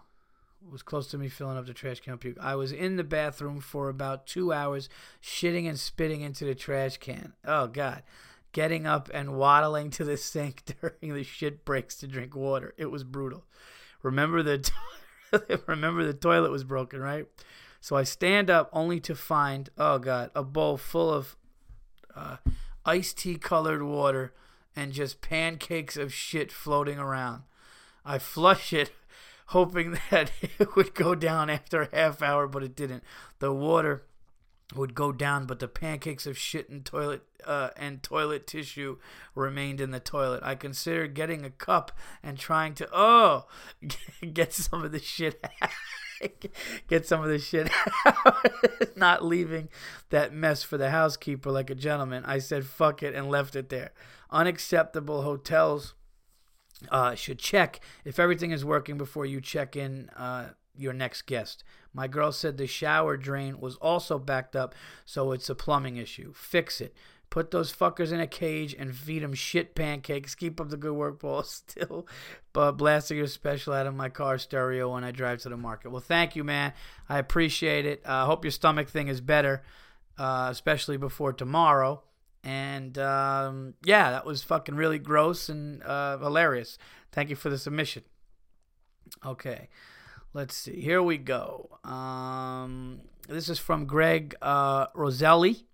It 0.65 0.72
was 0.72 0.82
close 0.82 1.08
to 1.12 1.17
me 1.17 1.30
filling 1.30 1.58
up 1.58 1.67
the 1.67 1.74
trash 1.74 2.00
can 2.00 2.13
with 2.13 2.22
puke. 2.22 2.38
I 2.41 2.56
was 2.56 2.72
in 2.72 2.95
the 2.95 3.04
bathroom 3.04 3.62
for 3.62 3.89
about 3.89 4.26
two 4.26 4.52
hours, 4.52 4.89
shitting 5.22 5.69
and 5.69 5.80
spitting 5.80 6.22
into 6.22 6.45
the 6.45 6.56
trash 6.56 6.98
can. 6.98 7.34
Oh, 7.45 7.67
God. 7.67 8.02
Getting 8.54 8.88
up 8.88 9.12
and 9.13 9.38
waddling 9.38 9.91
to 9.91 10.04
the 10.04 10.17
sink 10.17 10.63
during 10.82 11.13
the 11.13 11.24
shit 11.24 11.63
breaks 11.63 11.95
to 11.98 12.08
drink 12.08 12.36
water. 12.36 12.74
It 12.78 12.88
was 12.88 13.04
brutal. 13.04 13.45
Remember 14.02 14.41
the, 14.41 14.67
remember 15.67 16.04
the 16.04 16.13
toilet 16.13 16.50
was 16.50 16.63
broken, 16.63 17.00
right? 17.00 17.28
So 17.82 17.95
I 17.95 18.04
stand 18.04 18.50
up 18.50 18.69
only 18.74 19.00
to 19.02 19.15
find, 19.15 19.69
oh 19.78 20.00
God, 20.00 20.32
a 20.34 20.43
bowl 20.43 20.76
full 20.78 21.13
of 21.13 21.38
uh, 22.15 22.38
iced 22.86 23.17
tea 23.19 23.36
colored 23.36 23.84
water 23.84 24.34
and 24.76 24.93
just 24.93 25.22
pancakes 25.22 25.98
of 25.98 26.13
shit 26.13 26.52
floating 26.52 27.00
around. 27.00 27.43
I 28.06 28.17
flush 28.17 28.74
it, 28.74 28.91
hoping 29.48 29.98
that 30.10 30.32
it 30.60 30.76
would 30.76 30.93
go 30.93 31.15
down 31.15 31.50
after 31.50 31.82
a 31.82 31.95
half 31.95 32.22
hour, 32.22 32.48
but 32.48 32.63
it 32.63 32.76
didn't. 32.76 33.04
The 33.39 33.54
water 33.54 34.04
would 34.76 34.93
go 34.93 35.12
down, 35.12 35.45
but 35.45 35.60
the 35.60 35.67
pancakes 35.67 36.28
of 36.28 36.38
shit 36.38 36.69
and 36.69 36.86
toilet 36.86 37.24
uh, 37.45 37.69
and 37.76 38.04
toilet 38.04 38.45
tissue 38.45 38.98
remained 39.34 39.82
in 39.82 39.91
the 39.91 40.00
toilet. 40.00 40.41
I 40.43 40.56
considered 40.56 41.15
getting 41.15 41.43
a 41.43 41.50
cup 41.50 41.91
and 42.22 42.38
trying 42.38 42.76
to 42.76 42.89
oh 42.93 43.48
get 44.34 44.54
some 44.54 44.84
of 44.84 44.91
the 44.91 45.00
shit 45.00 45.43
get 46.88 47.05
some 47.05 47.21
of 47.21 47.29
this 47.29 47.45
shit 47.45 47.69
out. 48.05 48.45
Not 48.95 49.23
leaving 49.23 49.69
that 50.10 50.34
mess 50.34 50.63
for 50.63 50.77
the 50.77 50.89
housekeeper 50.89 51.51
like 51.51 51.69
a 51.69 51.75
gentleman. 51.75 52.23
I 52.25 52.39
said 52.39 52.65
fuck 52.65 53.03
it 53.03 53.15
and 53.15 53.29
left 53.29 53.55
it 53.55 53.69
there. 53.69 53.91
Unacceptable 54.32 55.23
hotels 55.23 55.93
uh, 56.89 57.15
should 57.15 57.39
check 57.39 57.79
if 58.05 58.19
everything 58.19 58.51
is 58.51 58.63
working 58.63 58.97
before 58.97 59.25
you 59.25 59.41
check 59.41 59.75
in 59.75 60.10
uh, 60.15 60.49
your 60.75 60.93
next 60.93 61.23
guest. 61.23 61.63
My 61.93 62.08
girl 62.08 62.32
said 62.32 62.58
the 62.58 62.67
shower 62.67 63.17
drain 63.17 63.60
was 63.60 63.75
also 63.77 64.19
backed 64.19 64.55
up, 64.55 64.75
so 65.05 65.32
it's 65.32 65.49
a 65.49 65.55
plumbing 65.55 65.97
issue. 65.97 66.34
Fix 66.34 66.79
it. 66.79 66.95
Put 67.29 67.51
those 67.51 67.71
fuckers 67.71 68.11
in 68.11 68.19
a 68.19 68.27
cage 68.27 68.75
and 68.77 68.95
feed 68.95 69.21
them 69.21 69.35
shit 69.35 69.75
pancakes. 69.75 70.33
Keep 70.33 70.59
up 70.59 70.69
the 70.69 70.77
good 70.77 70.93
work, 70.93 71.19
Paul. 71.19 71.43
Still 71.43 72.07
but 72.53 72.73
blasting 72.73 73.17
your 73.17 73.27
special 73.27 73.73
out 73.73 73.87
of 73.87 73.95
my 73.95 74.09
car 74.09 74.37
stereo 74.37 74.93
when 74.93 75.03
I 75.03 75.11
drive 75.11 75.39
to 75.43 75.49
the 75.49 75.57
market. 75.57 75.91
Well, 75.91 76.01
thank 76.01 76.35
you, 76.35 76.43
man. 76.43 76.73
I 77.07 77.19
appreciate 77.19 77.85
it. 77.85 78.01
I 78.05 78.21
uh, 78.21 78.25
hope 78.25 78.43
your 78.43 78.51
stomach 78.51 78.89
thing 78.89 79.07
is 79.07 79.21
better, 79.21 79.63
uh, 80.17 80.47
especially 80.49 80.97
before 80.97 81.33
tomorrow. 81.33 82.03
And 82.43 82.97
um, 82.97 83.75
yeah, 83.83 84.11
that 84.11 84.25
was 84.25 84.43
fucking 84.43 84.75
really 84.75 84.99
gross 84.99 85.49
and 85.49 85.83
uh, 85.83 86.17
hilarious. 86.17 86.77
Thank 87.11 87.29
you 87.29 87.35
for 87.35 87.49
the 87.49 87.57
submission. 87.57 88.03
Okay, 89.25 89.69
let's 90.33 90.55
see. 90.55 90.79
Here 90.81 91.01
we 91.01 91.17
go. 91.17 91.79
Um, 91.83 93.01
this 93.27 93.49
is 93.49 93.59
from 93.59 93.85
Greg 93.85 94.35
uh, 94.41 94.87
Roselli. 94.95 95.65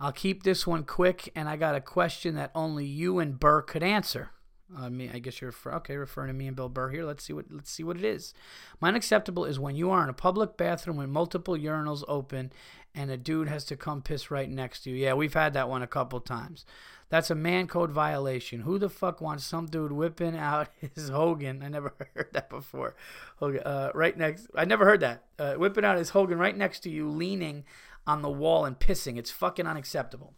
I'll 0.00 0.12
keep 0.12 0.42
this 0.42 0.66
one 0.66 0.84
quick, 0.84 1.30
and 1.36 1.48
I 1.48 1.56
got 1.56 1.74
a 1.74 1.80
question 1.80 2.34
that 2.36 2.50
only 2.54 2.86
you 2.86 3.18
and 3.18 3.38
Burr 3.38 3.60
could 3.62 3.82
answer. 3.82 4.30
I 4.76 4.88
mean, 4.88 5.10
I 5.12 5.18
guess 5.18 5.40
you're 5.40 5.50
refer- 5.50 5.72
okay, 5.74 5.96
referring 5.96 6.28
to 6.28 6.32
me 6.32 6.46
and 6.46 6.56
Bill 6.56 6.68
Burr 6.68 6.90
here. 6.90 7.04
Let's 7.04 7.24
see 7.24 7.32
what 7.32 7.46
let's 7.50 7.70
see 7.70 7.82
what 7.82 7.96
it 7.96 8.04
is. 8.04 8.32
My 8.80 8.88
unacceptable 8.88 9.44
is 9.44 9.58
when 9.58 9.74
you 9.74 9.90
are 9.90 10.02
in 10.02 10.08
a 10.08 10.14
public 10.14 10.56
bathroom 10.56 10.96
with 10.96 11.08
multiple 11.08 11.54
urinals 11.54 12.04
open, 12.06 12.52
and 12.94 13.10
a 13.10 13.16
dude 13.16 13.48
has 13.48 13.64
to 13.66 13.76
come 13.76 14.00
piss 14.00 14.30
right 14.30 14.48
next 14.48 14.82
to 14.82 14.90
you. 14.90 14.96
Yeah, 14.96 15.14
we've 15.14 15.34
had 15.34 15.54
that 15.54 15.68
one 15.68 15.82
a 15.82 15.88
couple 15.88 16.20
times. 16.20 16.64
That's 17.08 17.30
a 17.30 17.34
man 17.34 17.66
code 17.66 17.90
violation. 17.90 18.60
Who 18.60 18.78
the 18.78 18.88
fuck 18.88 19.20
wants 19.20 19.44
some 19.44 19.66
dude 19.66 19.90
whipping 19.90 20.36
out 20.36 20.68
his 20.94 21.08
Hogan? 21.08 21.62
I 21.62 21.68
never 21.68 21.92
heard 22.14 22.28
that 22.32 22.48
before. 22.48 22.94
Hogan, 23.36 23.62
uh, 23.62 23.90
right 23.94 24.16
next. 24.16 24.46
I 24.54 24.64
never 24.64 24.84
heard 24.84 25.00
that. 25.00 25.24
Uh, 25.38 25.54
whipping 25.54 25.84
out 25.84 25.98
his 25.98 26.10
Hogan 26.10 26.38
right 26.38 26.56
next 26.56 26.80
to 26.80 26.90
you, 26.90 27.10
leaning 27.10 27.64
on 28.06 28.22
the 28.22 28.30
wall 28.30 28.64
and 28.64 28.78
pissing. 28.78 29.18
It's 29.18 29.30
fucking 29.30 29.66
unacceptable. 29.66 30.34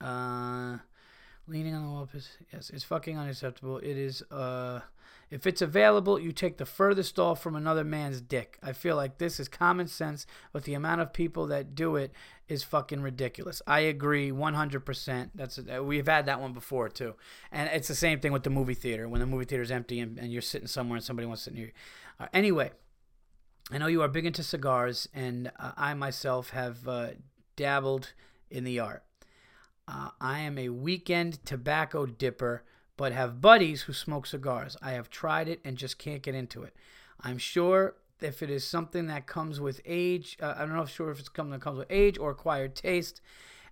Uh, 0.00 0.78
leaning 1.46 1.74
on 1.74 1.82
the 1.82 1.90
wall, 1.90 2.08
piss. 2.10 2.28
Yes, 2.52 2.70
it's 2.70 2.84
fucking 2.84 3.18
unacceptable. 3.18 3.78
It 3.78 3.96
is. 3.96 4.22
Uh, 4.30 4.80
if 5.30 5.46
it's 5.46 5.62
available, 5.62 6.18
you 6.18 6.32
take 6.32 6.58
the 6.58 6.66
furthest 6.66 7.18
off 7.18 7.42
from 7.42 7.56
another 7.56 7.82
man's 7.82 8.20
dick. 8.20 8.58
I 8.62 8.72
feel 8.72 8.94
like 8.94 9.18
this 9.18 9.40
is 9.40 9.48
common 9.48 9.86
sense, 9.86 10.26
but 10.52 10.64
the 10.64 10.74
amount 10.74 11.00
of 11.00 11.12
people 11.12 11.46
that 11.46 11.74
do 11.74 11.96
it 11.96 12.12
is 12.46 12.62
fucking 12.62 13.00
ridiculous. 13.00 13.62
I 13.66 13.80
agree 13.80 14.30
100%. 14.30 15.30
That's 15.34 15.58
uh, 15.58 15.82
we've 15.82 16.06
had 16.06 16.26
that 16.26 16.40
one 16.40 16.52
before 16.52 16.88
too, 16.88 17.14
and 17.50 17.70
it's 17.72 17.88
the 17.88 17.94
same 17.94 18.20
thing 18.20 18.32
with 18.32 18.42
the 18.42 18.50
movie 18.50 18.74
theater 18.74 19.08
when 19.08 19.20
the 19.20 19.26
movie 19.26 19.46
theater 19.46 19.62
is 19.62 19.70
empty 19.70 19.98
and, 20.00 20.18
and 20.18 20.32
you're 20.32 20.42
sitting 20.42 20.68
somewhere 20.68 20.96
and 20.96 21.04
somebody 21.04 21.26
wants 21.26 21.42
to 21.42 21.50
sit 21.50 21.54
near 21.54 21.66
you. 21.66 21.72
Uh, 22.20 22.26
anyway, 22.32 22.70
I 23.70 23.78
know 23.78 23.86
you 23.86 24.02
are 24.02 24.08
big 24.08 24.26
into 24.26 24.42
cigars, 24.42 25.08
and 25.14 25.50
uh, 25.58 25.72
I 25.76 25.94
myself 25.94 26.50
have 26.50 26.86
uh, 26.86 27.08
dabbled 27.56 28.12
in 28.50 28.64
the 28.64 28.78
art. 28.78 29.04
Uh, 29.88 30.10
I 30.20 30.40
am 30.40 30.58
a 30.58 30.68
weekend 30.68 31.44
tobacco 31.46 32.04
dipper, 32.06 32.62
but 32.96 33.12
have 33.12 33.40
buddies 33.40 33.82
who 33.82 33.92
smoke 33.92 34.26
cigars. 34.26 34.76
I 34.82 34.92
have 34.92 35.08
tried 35.08 35.48
it 35.48 35.60
and 35.64 35.78
just 35.78 35.98
can't 35.98 36.22
get 36.22 36.34
into 36.34 36.62
it. 36.62 36.76
I'm 37.20 37.38
sure 37.38 37.94
if 38.20 38.42
it 38.42 38.50
is 38.50 38.66
something 38.66 39.06
that 39.06 39.26
comes 39.26 39.60
with 39.60 39.80
age, 39.86 40.36
uh, 40.40 40.54
I 40.56 40.60
don't 40.60 40.74
know 40.74 40.82
if 40.82 40.90
sure 40.90 41.10
if 41.10 41.18
it's 41.18 41.30
something 41.34 41.52
that 41.52 41.60
comes 41.60 41.78
with 41.78 41.90
age 41.90 42.18
or 42.18 42.30
acquired 42.30 42.76
taste. 42.76 43.20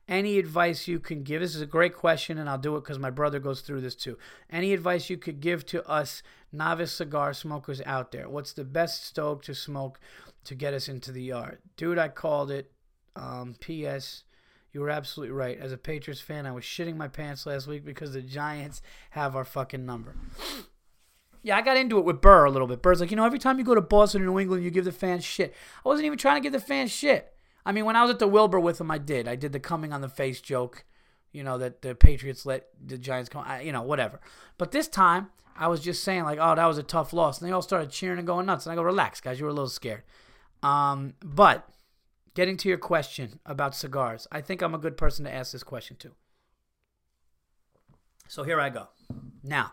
Any 0.08 0.38
advice 0.38 0.88
you 0.88 0.98
can 0.98 1.22
give? 1.22 1.40
This 1.40 1.54
is 1.54 1.62
a 1.62 1.66
great 1.66 1.94
question, 1.94 2.38
and 2.38 2.48
I'll 2.48 2.58
do 2.58 2.76
it 2.76 2.80
because 2.80 2.98
my 2.98 3.10
brother 3.10 3.38
goes 3.38 3.60
through 3.60 3.82
this 3.82 3.94
too. 3.94 4.18
Any 4.50 4.72
advice 4.72 5.08
you 5.08 5.16
could 5.16 5.40
give 5.40 5.64
to 5.66 5.86
us 5.88 6.22
novice 6.52 6.92
cigar 6.92 7.32
smokers 7.32 7.80
out 7.86 8.12
there? 8.12 8.28
What's 8.28 8.52
the 8.52 8.64
best 8.64 9.04
stoke 9.06 9.42
to 9.44 9.54
smoke 9.54 9.98
to 10.44 10.54
get 10.54 10.74
us 10.74 10.88
into 10.88 11.12
the 11.12 11.22
yard? 11.22 11.58
Dude, 11.76 11.98
I 11.98 12.08
called 12.08 12.50
it. 12.50 12.70
Um, 13.16 13.56
P.S. 13.60 14.24
You 14.72 14.80
were 14.80 14.90
absolutely 14.90 15.34
right. 15.34 15.58
As 15.58 15.72
a 15.72 15.76
Patriots 15.76 16.20
fan, 16.20 16.46
I 16.46 16.52
was 16.52 16.64
shitting 16.64 16.96
my 16.96 17.08
pants 17.08 17.44
last 17.44 17.66
week 17.66 17.84
because 17.84 18.12
the 18.12 18.22
Giants 18.22 18.80
have 19.10 19.36
our 19.36 19.44
fucking 19.44 19.84
number. 19.84 20.14
Yeah, 21.42 21.56
I 21.56 21.62
got 21.62 21.76
into 21.76 21.98
it 21.98 22.04
with 22.04 22.20
Burr 22.20 22.44
a 22.44 22.50
little 22.50 22.68
bit. 22.68 22.82
Burr's 22.82 23.00
like, 23.00 23.10
you 23.10 23.16
know, 23.16 23.26
every 23.26 23.38
time 23.38 23.58
you 23.58 23.64
go 23.64 23.74
to 23.74 23.80
Boston 23.80 24.22
or 24.22 24.26
New 24.26 24.38
England, 24.38 24.64
you 24.64 24.70
give 24.70 24.84
the 24.84 24.92
fans 24.92 25.24
shit. 25.24 25.54
I 25.84 25.88
wasn't 25.88 26.06
even 26.06 26.18
trying 26.18 26.36
to 26.36 26.40
give 26.40 26.52
the 26.52 26.60
fans 26.60 26.90
shit. 26.90 27.34
I 27.66 27.72
mean, 27.72 27.84
when 27.84 27.96
I 27.96 28.02
was 28.02 28.12
at 28.12 28.18
the 28.18 28.28
Wilbur 28.28 28.60
with 28.60 28.80
him, 28.80 28.90
I 28.90 28.98
did. 28.98 29.28
I 29.28 29.36
did 29.36 29.52
the 29.52 29.60
coming 29.60 29.92
on 29.92 30.00
the 30.00 30.08
face 30.08 30.40
joke, 30.40 30.84
you 31.32 31.42
know, 31.42 31.58
that 31.58 31.82
the 31.82 31.94
Patriots 31.94 32.46
let 32.46 32.68
the 32.84 32.98
Giants 32.98 33.28
come, 33.28 33.44
you 33.62 33.72
know, 33.72 33.82
whatever. 33.82 34.20
But 34.58 34.70
this 34.70 34.88
time, 34.88 35.30
I 35.56 35.68
was 35.68 35.80
just 35.80 36.04
saying, 36.04 36.24
like, 36.24 36.38
oh, 36.40 36.54
that 36.54 36.66
was 36.66 36.78
a 36.78 36.82
tough 36.82 37.12
loss. 37.12 37.40
And 37.40 37.48
they 37.48 37.52
all 37.52 37.62
started 37.62 37.90
cheering 37.90 38.18
and 38.18 38.26
going 38.26 38.46
nuts. 38.46 38.66
And 38.66 38.72
I 38.72 38.76
go, 38.76 38.82
relax, 38.82 39.20
guys, 39.20 39.38
you 39.38 39.44
were 39.44 39.50
a 39.50 39.54
little 39.54 39.68
scared. 39.68 40.02
Um, 40.62 41.14
but 41.20 41.68
getting 42.34 42.56
to 42.58 42.68
your 42.68 42.78
question 42.78 43.40
about 43.44 43.74
cigars, 43.74 44.26
I 44.30 44.40
think 44.40 44.62
I'm 44.62 44.74
a 44.74 44.78
good 44.78 44.96
person 44.96 45.24
to 45.24 45.34
ask 45.34 45.52
this 45.52 45.62
question 45.62 45.96
to. 45.98 46.12
So 48.28 48.44
here 48.44 48.60
I 48.60 48.70
go. 48.70 48.88
Now, 49.42 49.72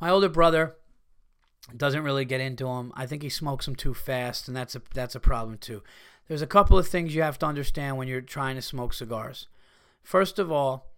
my 0.00 0.10
older 0.10 0.28
brother 0.28 0.76
doesn't 1.76 2.04
really 2.04 2.24
get 2.24 2.40
into 2.40 2.64
them. 2.64 2.92
I 2.94 3.06
think 3.06 3.22
he 3.22 3.28
smokes 3.28 3.66
them 3.66 3.74
too 3.74 3.92
fast, 3.92 4.48
and 4.48 4.56
that's 4.56 4.76
a 4.76 4.82
that's 4.94 5.14
a 5.14 5.20
problem 5.20 5.58
too. 5.58 5.82
There's 6.28 6.42
a 6.42 6.46
couple 6.46 6.78
of 6.78 6.88
things 6.88 7.14
you 7.14 7.22
have 7.22 7.38
to 7.40 7.46
understand 7.46 7.96
when 7.96 8.08
you're 8.08 8.20
trying 8.20 8.56
to 8.56 8.62
smoke 8.62 8.94
cigars. 8.94 9.46
First 10.06 10.38
of 10.38 10.52
all, 10.52 10.94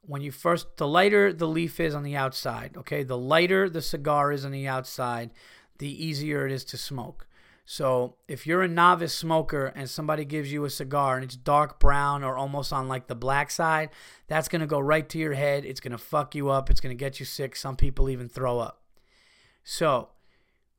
when 0.00 0.22
you 0.22 0.32
first 0.32 0.76
the 0.76 0.88
lighter 0.88 1.32
the 1.32 1.46
leaf 1.46 1.78
is 1.78 1.94
on 1.94 2.02
the 2.02 2.16
outside, 2.16 2.76
okay? 2.78 3.04
The 3.04 3.16
lighter 3.16 3.70
the 3.70 3.80
cigar 3.80 4.32
is 4.32 4.44
on 4.44 4.50
the 4.50 4.66
outside, 4.66 5.30
the 5.78 6.04
easier 6.04 6.46
it 6.46 6.52
is 6.52 6.64
to 6.64 6.76
smoke. 6.76 7.28
So, 7.64 8.16
if 8.26 8.48
you're 8.48 8.62
a 8.62 8.66
novice 8.66 9.14
smoker 9.14 9.66
and 9.66 9.88
somebody 9.88 10.24
gives 10.24 10.52
you 10.52 10.64
a 10.64 10.70
cigar 10.70 11.14
and 11.14 11.22
it's 11.24 11.36
dark 11.36 11.78
brown 11.78 12.24
or 12.24 12.36
almost 12.36 12.72
on 12.72 12.88
like 12.88 13.06
the 13.06 13.14
black 13.14 13.52
side, 13.52 13.90
that's 14.26 14.48
going 14.48 14.62
to 14.62 14.66
go 14.66 14.80
right 14.80 15.08
to 15.10 15.18
your 15.18 15.34
head. 15.34 15.64
It's 15.64 15.78
going 15.78 15.92
to 15.92 15.98
fuck 15.98 16.34
you 16.34 16.48
up. 16.48 16.70
It's 16.70 16.80
going 16.80 16.96
to 16.96 17.04
get 17.04 17.20
you 17.20 17.26
sick. 17.26 17.54
Some 17.54 17.76
people 17.76 18.10
even 18.10 18.28
throw 18.28 18.58
up. 18.58 18.82
So, 19.62 20.08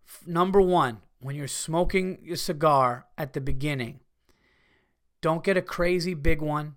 f- 0.06 0.28
number 0.28 0.60
one, 0.60 0.98
when 1.22 1.38
you're 1.38 1.48
smoking 1.48 2.18
your 2.22 2.36
cigar 2.36 3.06
at 3.18 3.32
the 3.32 3.40
beginning, 3.40 4.02
don't 5.22 5.46
get 5.46 5.56
a 5.56 5.62
crazy 5.62 6.14
big 6.14 6.42
one. 6.42 6.76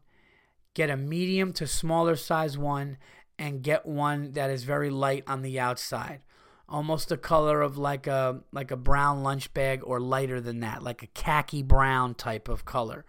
Get 0.74 0.90
a 0.90 0.96
medium 0.96 1.52
to 1.54 1.66
smaller 1.66 2.16
size 2.16 2.58
one 2.58 2.98
and 3.38 3.62
get 3.62 3.86
one 3.86 4.32
that 4.32 4.50
is 4.50 4.64
very 4.64 4.90
light 4.90 5.24
on 5.26 5.42
the 5.42 5.58
outside. 5.58 6.20
Almost 6.68 7.08
the 7.08 7.16
color 7.16 7.62
of 7.62 7.78
like 7.78 8.06
a 8.06 8.40
like 8.52 8.70
a 8.70 8.76
brown 8.76 9.22
lunch 9.22 9.52
bag 9.54 9.82
or 9.84 10.00
lighter 10.00 10.40
than 10.40 10.60
that, 10.60 10.82
like 10.82 11.02
a 11.02 11.06
khaki 11.08 11.62
brown 11.62 12.14
type 12.14 12.48
of 12.48 12.64
color. 12.64 13.04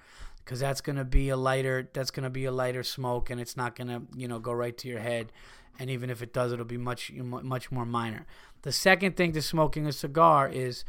Cuz 0.46 0.60
that's 0.60 0.82
going 0.82 0.98
to 0.98 1.06
be 1.06 1.30
a 1.30 1.38
lighter 1.38 1.90
that's 1.94 2.12
going 2.12 2.24
to 2.24 2.30
be 2.30 2.46
a 2.46 2.52
lighter 2.52 2.84
smoke 2.84 3.30
and 3.30 3.42
it's 3.42 3.58
not 3.58 3.76
going 3.76 3.88
to, 3.88 4.04
you 4.16 4.28
know, 4.28 4.40
go 4.40 4.52
right 4.52 4.78
to 4.78 4.88
your 4.88 5.00
head 5.00 5.32
and 5.80 5.90
even 5.90 6.10
if 6.10 6.22
it 6.22 6.34
does 6.34 6.52
it'll 6.52 6.66
be 6.66 6.78
much 6.78 7.12
much 7.14 7.72
more 7.72 7.86
minor. 7.86 8.26
The 8.62 8.72
second 8.72 9.16
thing 9.16 9.32
to 9.34 9.42
smoking 9.42 9.88
a 9.88 9.92
cigar 9.92 10.48
is 10.48 10.84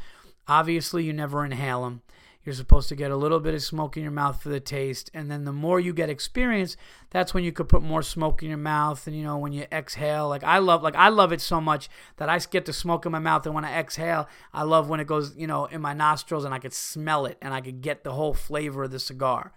obviously 0.47 1.03
you 1.03 1.13
never 1.13 1.45
inhale 1.45 1.83
them. 1.83 2.01
You're 2.47 2.53
supposed 2.53 2.87
to 2.87 2.95
get 2.95 3.11
a 3.11 3.17
little 3.17 3.41
bit 3.41 3.53
of 3.53 3.61
smoke 3.61 3.97
in 3.97 4.03
your 4.03 4.11
mouth 4.13 4.41
for 4.41 4.47
the 4.47 4.61
taste, 4.61 5.11
and 5.13 5.29
then 5.29 5.43
the 5.43 5.51
more 5.51 5.81
you 5.81 5.91
get 5.91 6.09
experience, 6.09 6.77
that's 7.09 7.33
when 7.33 7.43
you 7.43 7.51
could 7.51 7.67
put 7.67 7.83
more 7.83 8.01
smoke 8.01 8.41
in 8.41 8.47
your 8.47 8.57
mouth. 8.57 9.05
And 9.05 9.13
you 9.17 9.23
know 9.23 9.37
when 9.37 9.51
you 9.51 9.65
exhale, 9.69 10.29
like 10.29 10.45
I 10.45 10.59
love, 10.59 10.81
like 10.81 10.95
I 10.95 11.09
love 11.09 11.33
it 11.33 11.41
so 11.41 11.59
much 11.59 11.89
that 12.15 12.29
I 12.29 12.39
get 12.39 12.63
the 12.63 12.71
smoke 12.71 13.05
in 13.05 13.11
my 13.11 13.19
mouth, 13.19 13.45
and 13.45 13.53
when 13.53 13.65
I 13.65 13.77
exhale, 13.77 14.29
I 14.53 14.63
love 14.63 14.87
when 14.87 15.01
it 15.01 15.07
goes, 15.07 15.35
you 15.35 15.45
know, 15.45 15.65
in 15.65 15.81
my 15.81 15.93
nostrils, 15.93 16.45
and 16.45 16.53
I 16.53 16.59
could 16.59 16.73
smell 16.73 17.25
it, 17.25 17.37
and 17.41 17.53
I 17.53 17.59
could 17.59 17.81
get 17.81 18.05
the 18.05 18.13
whole 18.13 18.33
flavor 18.33 18.85
of 18.85 18.91
the 18.91 18.99
cigar. 18.99 19.51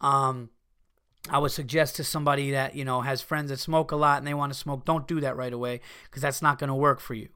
Um, 0.00 0.50
I 1.30 1.38
would 1.38 1.52
suggest 1.52 1.94
to 1.96 2.04
somebody 2.04 2.50
that 2.50 2.74
you 2.74 2.84
know 2.84 3.02
has 3.02 3.22
friends 3.22 3.50
that 3.50 3.60
smoke 3.60 3.92
a 3.92 3.96
lot 3.96 4.18
and 4.18 4.26
they 4.26 4.34
want 4.34 4.52
to 4.52 4.58
smoke, 4.58 4.84
don't 4.84 5.06
do 5.06 5.20
that 5.20 5.36
right 5.36 5.52
away 5.52 5.80
because 6.04 6.22
that's 6.22 6.42
not 6.42 6.58
going 6.58 6.68
to 6.68 6.74
work 6.74 6.98
for 6.98 7.14
you. 7.14 7.28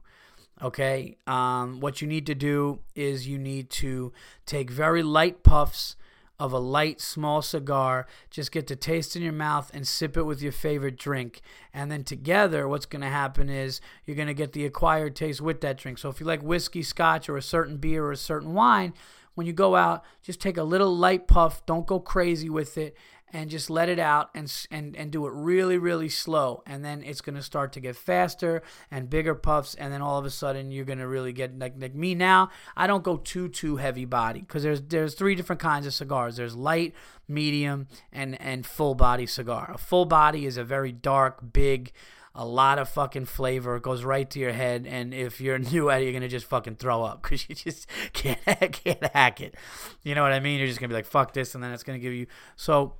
Okay, 0.62 1.18
um, 1.26 1.80
what 1.80 2.00
you 2.00 2.08
need 2.08 2.26
to 2.26 2.34
do 2.34 2.80
is 2.94 3.28
you 3.28 3.38
need 3.38 3.68
to 3.70 4.12
take 4.46 4.70
very 4.70 5.02
light 5.02 5.42
puffs 5.42 5.96
of 6.38 6.52
a 6.52 6.58
light 6.58 7.00
small 7.00 7.42
cigar. 7.42 8.06
Just 8.30 8.52
get 8.52 8.66
the 8.66 8.76
taste 8.76 9.16
in 9.16 9.22
your 9.22 9.32
mouth 9.32 9.70
and 9.74 9.86
sip 9.86 10.16
it 10.16 10.22
with 10.22 10.40
your 10.40 10.52
favorite 10.52 10.96
drink. 10.96 11.40
And 11.74 11.90
then 11.90 12.04
together, 12.04 12.66
what's 12.68 12.86
going 12.86 13.02
to 13.02 13.08
happen 13.08 13.50
is 13.50 13.80
you're 14.04 14.16
going 14.16 14.28
to 14.28 14.34
get 14.34 14.52
the 14.52 14.64
acquired 14.64 15.14
taste 15.14 15.40
with 15.40 15.60
that 15.60 15.78
drink. 15.78 15.98
So 15.98 16.08
if 16.08 16.20
you 16.20 16.26
like 16.26 16.42
whiskey, 16.42 16.82
scotch, 16.82 17.28
or 17.28 17.36
a 17.36 17.42
certain 17.42 17.76
beer 17.76 18.04
or 18.04 18.12
a 18.12 18.16
certain 18.16 18.54
wine, 18.54 18.94
when 19.34 19.46
you 19.46 19.52
go 19.52 19.76
out, 19.76 20.04
just 20.22 20.40
take 20.40 20.56
a 20.56 20.62
little 20.62 20.94
light 20.94 21.26
puff. 21.26 21.64
Don't 21.66 21.86
go 21.86 22.00
crazy 22.00 22.48
with 22.48 22.78
it 22.78 22.96
and 23.32 23.50
just 23.50 23.68
let 23.68 23.88
it 23.88 23.98
out 23.98 24.30
and 24.34 24.52
and 24.70 24.96
and 24.96 25.10
do 25.10 25.26
it 25.26 25.32
really 25.32 25.78
really 25.78 26.08
slow 26.08 26.62
and 26.66 26.84
then 26.84 27.02
it's 27.02 27.20
going 27.20 27.34
to 27.34 27.42
start 27.42 27.72
to 27.72 27.80
get 27.80 27.96
faster 27.96 28.62
and 28.90 29.10
bigger 29.10 29.34
puffs 29.34 29.74
and 29.74 29.92
then 29.92 30.00
all 30.00 30.18
of 30.18 30.24
a 30.24 30.30
sudden 30.30 30.70
you're 30.70 30.84
going 30.84 30.98
to 30.98 31.08
really 31.08 31.32
get 31.32 31.58
like 31.58 31.74
like 31.78 31.94
me 31.94 32.14
now 32.14 32.50
I 32.76 32.86
don't 32.86 33.04
go 33.04 33.16
too 33.16 33.48
too 33.48 33.76
heavy 33.76 34.04
body 34.04 34.44
cuz 34.46 34.62
there's 34.62 34.82
there's 34.82 35.14
three 35.14 35.34
different 35.34 35.60
kinds 35.60 35.86
of 35.86 35.94
cigars 35.94 36.36
there's 36.36 36.54
light 36.54 36.94
medium 37.28 37.88
and 38.12 38.40
and 38.40 38.64
full 38.64 38.94
body 38.94 39.26
cigar 39.26 39.72
a 39.74 39.78
full 39.78 40.04
body 40.04 40.46
is 40.46 40.56
a 40.56 40.64
very 40.64 40.92
dark 40.92 41.52
big 41.52 41.92
a 42.36 42.44
lot 42.44 42.78
of 42.78 42.88
fucking 42.90 43.24
flavor. 43.24 43.76
It 43.76 43.82
goes 43.82 44.04
right 44.04 44.28
to 44.30 44.38
your 44.38 44.52
head, 44.52 44.86
and 44.86 45.14
if 45.14 45.40
you're 45.40 45.58
new 45.72 45.90
at 45.90 46.02
it, 46.02 46.04
you're 46.04 46.12
gonna 46.12 46.28
just 46.28 46.46
fucking 46.46 46.76
throw 46.76 47.02
up 47.02 47.22
because 47.22 47.48
you 47.48 47.54
just 47.54 47.88
can't 48.12 48.38
can't 48.72 49.04
hack 49.14 49.40
it. 49.40 49.54
You 50.02 50.14
know 50.14 50.22
what 50.22 50.32
I 50.32 50.40
mean? 50.40 50.58
You're 50.58 50.68
just 50.68 50.78
gonna 50.78 50.88
be 50.88 50.94
like, 50.94 51.06
"Fuck 51.06 51.32
this," 51.32 51.54
and 51.54 51.64
then 51.64 51.72
it's 51.72 51.82
gonna 51.82 51.98
give 51.98 52.12
you 52.12 52.26
so. 52.54 52.94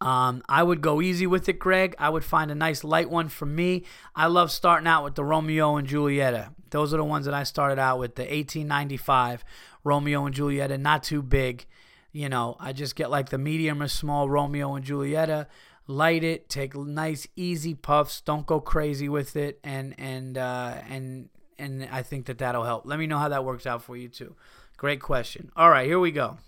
Um, 0.00 0.42
I 0.48 0.62
would 0.62 0.80
go 0.80 1.02
easy 1.02 1.26
with 1.26 1.48
it, 1.48 1.58
Greg. 1.58 1.94
I 1.98 2.08
would 2.08 2.24
find 2.24 2.50
a 2.50 2.54
nice 2.54 2.84
light 2.84 3.10
one 3.10 3.28
for 3.28 3.44
me. 3.44 3.84
I 4.14 4.26
love 4.28 4.50
starting 4.50 4.86
out 4.86 5.04
with 5.04 5.14
the 5.14 5.24
Romeo 5.24 5.76
and 5.76 5.86
Julieta. 5.86 6.54
Those 6.70 6.94
are 6.94 6.96
the 6.96 7.04
ones 7.04 7.26
that 7.26 7.34
I 7.34 7.42
started 7.42 7.78
out 7.78 7.98
with. 7.98 8.14
The 8.14 8.22
1895 8.22 9.44
Romeo 9.84 10.24
and 10.24 10.34
Julieta, 10.34 10.80
not 10.80 11.02
too 11.02 11.22
big. 11.22 11.66
You 12.12 12.28
know, 12.28 12.56
I 12.58 12.72
just 12.72 12.96
get 12.96 13.10
like 13.10 13.28
the 13.28 13.38
medium 13.38 13.82
or 13.82 13.88
small 13.88 14.28
Romeo 14.28 14.74
and 14.74 14.84
Julieta. 14.84 15.46
Light 15.86 16.24
it, 16.24 16.48
take 16.48 16.74
nice 16.74 17.26
easy 17.36 17.74
puffs. 17.74 18.20
Don't 18.20 18.46
go 18.46 18.60
crazy 18.60 19.08
with 19.08 19.36
it, 19.36 19.58
and 19.64 19.94
and 19.98 20.38
uh, 20.38 20.76
and 20.88 21.28
and 21.58 21.88
I 21.90 22.02
think 22.02 22.26
that 22.26 22.38
that'll 22.38 22.64
help. 22.64 22.86
Let 22.86 22.98
me 22.98 23.06
know 23.06 23.18
how 23.18 23.28
that 23.28 23.44
works 23.44 23.66
out 23.66 23.82
for 23.82 23.96
you 23.96 24.08
too. 24.08 24.36
Great 24.76 25.00
question. 25.00 25.50
All 25.56 25.68
right, 25.68 25.86
here 25.86 25.98
we 25.98 26.12
go. 26.12 26.38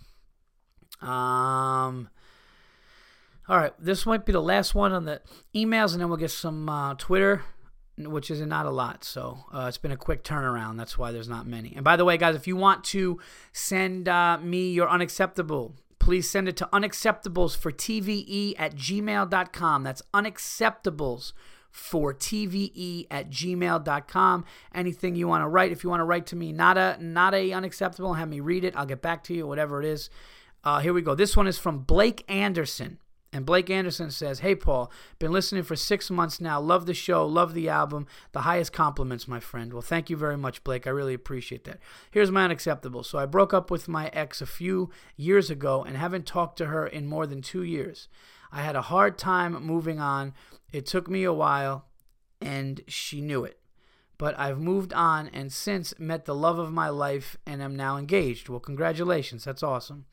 Um. 1.06 2.08
All 3.52 3.58
right, 3.58 3.74
this 3.78 4.06
might 4.06 4.24
be 4.24 4.32
the 4.32 4.40
last 4.40 4.74
one 4.74 4.92
on 4.92 5.04
the 5.04 5.20
emails, 5.54 5.92
and 5.92 6.00
then 6.00 6.08
we'll 6.08 6.16
get 6.16 6.30
some 6.30 6.70
uh, 6.70 6.94
Twitter, 6.94 7.44
which 7.98 8.30
is 8.30 8.40
not 8.40 8.64
a 8.64 8.70
lot. 8.70 9.04
So 9.04 9.44
uh, 9.52 9.66
it's 9.68 9.76
been 9.76 9.92
a 9.92 9.96
quick 9.98 10.24
turnaround. 10.24 10.78
That's 10.78 10.96
why 10.96 11.12
there's 11.12 11.28
not 11.28 11.46
many. 11.46 11.74
And 11.76 11.84
by 11.84 11.96
the 11.96 12.06
way, 12.06 12.16
guys, 12.16 12.34
if 12.34 12.46
you 12.46 12.56
want 12.56 12.82
to 12.84 13.20
send 13.52 14.08
uh, 14.08 14.38
me 14.38 14.70
your 14.70 14.88
unacceptable, 14.88 15.74
please 15.98 16.30
send 16.30 16.48
it 16.48 16.56
to 16.56 16.68
unacceptables 16.72 17.54
for 17.54 17.70
TVE 17.70 18.54
at 18.58 18.74
gmail.com. 18.74 19.82
That's 19.82 20.02
unacceptables 20.14 21.34
for 21.70 22.14
TVE 22.14 23.06
at 23.10 23.28
gmail.com. 23.28 24.44
Anything 24.74 25.14
you 25.14 25.28
want 25.28 25.44
to 25.44 25.48
write, 25.48 25.72
if 25.72 25.84
you 25.84 25.90
want 25.90 26.00
to 26.00 26.04
write 26.04 26.24
to 26.28 26.36
me, 26.36 26.52
not 26.52 26.78
a 26.78 26.96
not 26.98 27.34
a 27.34 27.52
unacceptable, 27.52 28.14
have 28.14 28.30
me 28.30 28.40
read 28.40 28.64
it. 28.64 28.74
I'll 28.74 28.86
get 28.86 29.02
back 29.02 29.22
to 29.24 29.34
you, 29.34 29.46
whatever 29.46 29.78
it 29.78 29.86
is. 29.86 30.08
Uh, 30.64 30.78
here 30.78 30.94
we 30.94 31.02
go. 31.02 31.14
This 31.14 31.36
one 31.36 31.46
is 31.46 31.58
from 31.58 31.80
Blake 31.80 32.24
Anderson. 32.28 32.96
And 33.34 33.46
Blake 33.46 33.70
Anderson 33.70 34.10
says, 34.10 34.40
Hey, 34.40 34.54
Paul, 34.54 34.92
been 35.18 35.32
listening 35.32 35.62
for 35.62 35.74
six 35.74 36.10
months 36.10 36.38
now. 36.38 36.60
Love 36.60 36.84
the 36.84 36.92
show. 36.92 37.24
Love 37.26 37.54
the 37.54 37.68
album. 37.70 38.06
The 38.32 38.42
highest 38.42 38.74
compliments, 38.74 39.26
my 39.26 39.40
friend. 39.40 39.72
Well, 39.72 39.80
thank 39.80 40.10
you 40.10 40.18
very 40.18 40.36
much, 40.36 40.62
Blake. 40.64 40.86
I 40.86 40.90
really 40.90 41.14
appreciate 41.14 41.64
that. 41.64 41.78
Here's 42.10 42.30
my 42.30 42.44
unacceptable. 42.44 43.02
So 43.02 43.18
I 43.18 43.24
broke 43.24 43.54
up 43.54 43.70
with 43.70 43.88
my 43.88 44.08
ex 44.12 44.42
a 44.42 44.46
few 44.46 44.90
years 45.16 45.48
ago 45.48 45.82
and 45.82 45.96
haven't 45.96 46.26
talked 46.26 46.58
to 46.58 46.66
her 46.66 46.86
in 46.86 47.06
more 47.06 47.26
than 47.26 47.40
two 47.40 47.62
years. 47.62 48.08
I 48.52 48.60
had 48.60 48.76
a 48.76 48.82
hard 48.82 49.16
time 49.16 49.54
moving 49.64 49.98
on. 49.98 50.34
It 50.70 50.84
took 50.84 51.08
me 51.08 51.24
a 51.24 51.32
while, 51.32 51.86
and 52.40 52.82
she 52.86 53.22
knew 53.22 53.44
it. 53.44 53.58
but 54.18 54.38
I've 54.38 54.60
moved 54.60 54.92
on 54.92 55.28
and 55.32 55.52
since 55.52 55.98
met 55.98 56.26
the 56.26 56.34
love 56.34 56.58
of 56.58 56.70
my 56.72 56.88
life 56.90 57.36
and 57.44 57.60
am 57.60 57.74
now 57.74 57.96
engaged. 57.96 58.48
Well, 58.48 58.60
congratulations. 58.60 59.44
That's 59.44 59.64
awesome. 59.64 60.04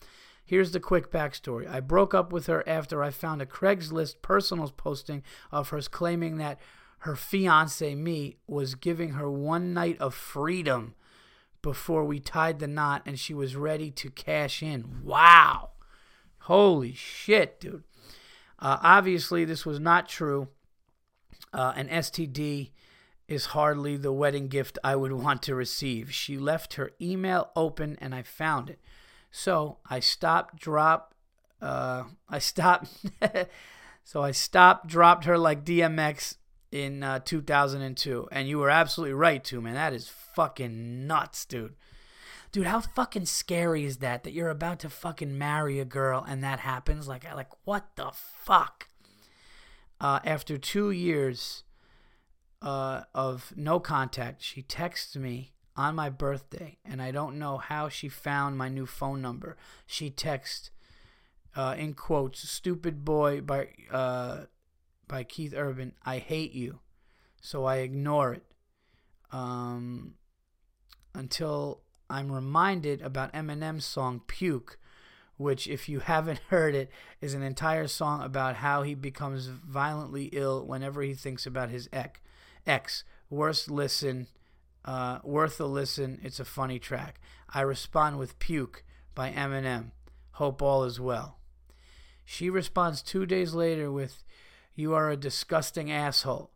Here's 0.50 0.72
the 0.72 0.80
quick 0.80 1.12
backstory. 1.12 1.70
I 1.70 1.80
broke 1.80 2.16
up 2.16 2.34
with 2.34 2.48
her 2.48 2.68
after 2.68 3.04
I 3.04 3.12
found 3.12 3.40
a 3.40 3.46
Craigslist 3.46 4.24
personals 4.24 4.72
posting 4.72 5.22
of 5.52 5.70
hers 5.70 5.88
claiming 5.88 6.38
that 6.38 6.60
her 7.02 7.16
fiance, 7.16 7.94
me, 7.94 8.38
was 8.48 8.74
giving 8.74 9.12
her 9.12 9.30
one 9.30 9.76
night 9.76 10.00
of 10.00 10.16
freedom 10.16 10.96
before 11.62 12.04
we 12.04 12.20
tied 12.20 12.58
the 12.58 12.68
knot 12.68 13.04
and 13.06 13.20
she 13.20 13.32
was 13.32 13.56
ready 13.56 13.92
to 13.92 14.10
cash 14.10 14.64
in. 14.64 15.04
Wow. 15.04 15.70
Holy 16.40 16.96
shit, 16.96 17.60
dude. 17.60 17.84
Uh, 18.58 18.80
obviously, 18.82 19.46
this 19.46 19.68
was 19.68 19.80
not 19.80 20.10
true. 20.10 20.48
Uh, 21.54 21.74
an 21.76 21.90
STD 21.90 22.72
is 23.28 23.46
hardly 23.46 23.98
the 23.98 24.12
wedding 24.12 24.48
gift 24.48 24.80
I 24.84 24.96
would 24.96 25.12
want 25.24 25.44
to 25.44 25.54
receive. 25.54 26.12
She 26.12 26.40
left 26.40 26.74
her 26.74 26.90
email 27.00 27.52
open 27.56 28.00
and 28.02 28.16
I 28.16 28.24
found 28.24 28.72
it. 28.72 28.80
So 29.32 29.78
I 29.90 30.00
stopped, 30.00 30.60
drop, 30.60 31.14
uh, 31.62 32.04
I 32.30 32.40
stopped, 32.40 32.90
so 34.04 34.22
I 34.22 34.32
stopped, 34.32 34.88
dropped 34.88 35.26
her 35.26 35.38
like 35.38 35.66
DMX 35.66 36.36
in 36.72 37.04
uh, 37.04 37.20
2002. 37.20 38.28
And 38.32 38.48
you 38.48 38.60
were 38.60 38.70
absolutely 38.70 39.14
right, 39.14 39.44
too, 39.44 39.62
man. 39.62 39.74
That 39.74 39.94
is 39.94 40.08
fucking 40.08 41.08
nuts, 41.08 41.46
dude. 41.46 41.76
Dude, 42.52 42.66
how 42.66 42.82
fucking 42.82 43.26
scary 43.26 43.86
is 43.86 43.98
that? 43.98 44.24
That 44.24 44.34
you're 44.34 44.50
about 44.50 44.80
to 44.80 44.90
fucking 44.90 45.38
marry 45.38 45.80
a 45.80 45.86
girl 45.86 46.26
and 46.28 46.44
that 46.44 46.60
happens? 46.60 47.08
Like, 47.08 47.24
like 47.36 47.52
what 47.64 47.96
the 47.96 48.12
fuck? 48.14 48.88
Uh, 50.02 50.20
after 50.24 50.58
two 50.58 50.90
years 50.90 51.64
uh, 52.62 53.02
of 53.14 53.54
no 53.56 53.80
contact, 53.80 54.42
she 54.42 54.64
texts 54.64 55.16
me 55.16 55.54
on 55.80 55.96
my 55.96 56.10
birthday, 56.10 56.78
and 56.84 57.02
I 57.02 57.12
don't 57.12 57.40
know 57.40 57.58
how 57.58 57.88
she 57.88 58.10
found 58.10 58.58
my 58.58 58.68
new 58.68 58.86
phone 58.86 59.22
number. 59.22 59.56
She 59.88 60.10
texts, 60.10 60.72
uh, 61.56 61.76
in 61.78 61.94
quotes, 61.94 62.48
"Stupid 62.50 63.06
boy" 63.06 63.40
by 63.40 63.70
uh, 63.90 64.48
by 65.08 65.24
Keith 65.24 65.54
Urban. 65.56 65.94
I 66.06 66.18
hate 66.18 66.52
you, 66.52 66.80
so 67.40 67.64
I 67.64 67.78
ignore 67.78 68.34
it. 68.34 68.44
Um, 69.32 70.16
until 71.16 71.84
I'm 72.10 72.30
reminded 72.30 73.02
about 73.02 73.32
Eminem's 73.34 73.86
song 73.86 74.22
"Puke." 74.28 74.78
which, 75.38 75.70
if 75.70 75.88
you 75.88 76.00
haven't 76.00 76.40
heard 76.50 76.76
it, 76.76 76.92
is 77.22 77.34
an 77.34 77.42
entire 77.42 77.88
song 77.88 78.22
about 78.22 78.58
how 78.58 78.82
he 78.82 78.94
becomes 78.94 79.46
violently 79.48 80.26
ill 80.34 80.66
whenever 80.66 81.02
he 81.02 81.14
thinks 81.14 81.46
about 81.46 81.70
his 81.70 81.88
ex. 81.94 82.20
X. 82.68 83.06
Worth 83.30 83.70
listen. 83.70 84.28
Uh, 84.90 85.20
worth 85.24 85.60
a 85.60 85.66
listen. 85.66 86.20
It's 86.24 86.40
a 86.40 86.46
funny 86.46 86.80
track. 86.80 87.22
I 87.48 87.62
respond 87.62 88.18
with 88.18 88.40
"Puke" 88.40 88.84
by 89.14 89.30
Eminem. 89.30 89.92
Hope 90.32 90.64
all 90.64 90.84
is 90.84 91.00
well. 91.00 91.38
She 92.26 92.50
responds 92.50 93.04
two 93.04 93.28
days 93.28 93.54
later 93.54 93.92
with, 93.92 94.24
"You 94.74 94.96
are 94.96 95.12
a 95.12 95.16
disgusting 95.16 95.92
asshole." 95.92 96.50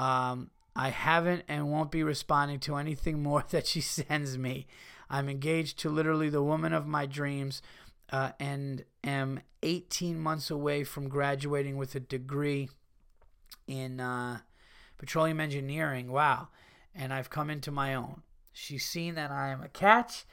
Um, 0.00 0.50
I 0.74 0.88
haven't 0.88 1.44
and 1.46 1.70
won't 1.70 1.92
be 1.92 2.02
responding 2.02 2.58
to 2.58 2.74
anything 2.74 3.22
more 3.28 3.44
that 3.50 3.68
she 3.68 3.80
sends 3.80 4.36
me. 4.36 4.66
I'm 5.08 5.28
engaged 5.28 5.78
to 5.78 5.90
literally 5.90 6.30
the 6.30 6.42
woman 6.42 6.72
of 6.72 6.88
my 6.88 7.06
dreams 7.06 7.62
uh, 8.10 8.32
and 8.40 8.84
am 9.04 9.38
18 9.62 10.18
months 10.18 10.50
away 10.50 10.82
from 10.82 11.08
graduating 11.08 11.76
with 11.76 11.94
a 11.94 12.00
degree 12.00 12.68
in 13.68 14.00
uh, 14.00 14.40
petroleum 14.98 15.38
engineering. 15.38 16.10
Wow. 16.10 16.48
And 16.94 17.12
I've 17.12 17.30
come 17.30 17.50
into 17.50 17.70
my 17.70 17.94
own. 17.94 18.22
She's 18.52 18.84
seen 18.84 19.16
that 19.16 19.30
I 19.30 19.48
am 19.48 19.62
a 19.62 19.68
catch. 19.68 20.24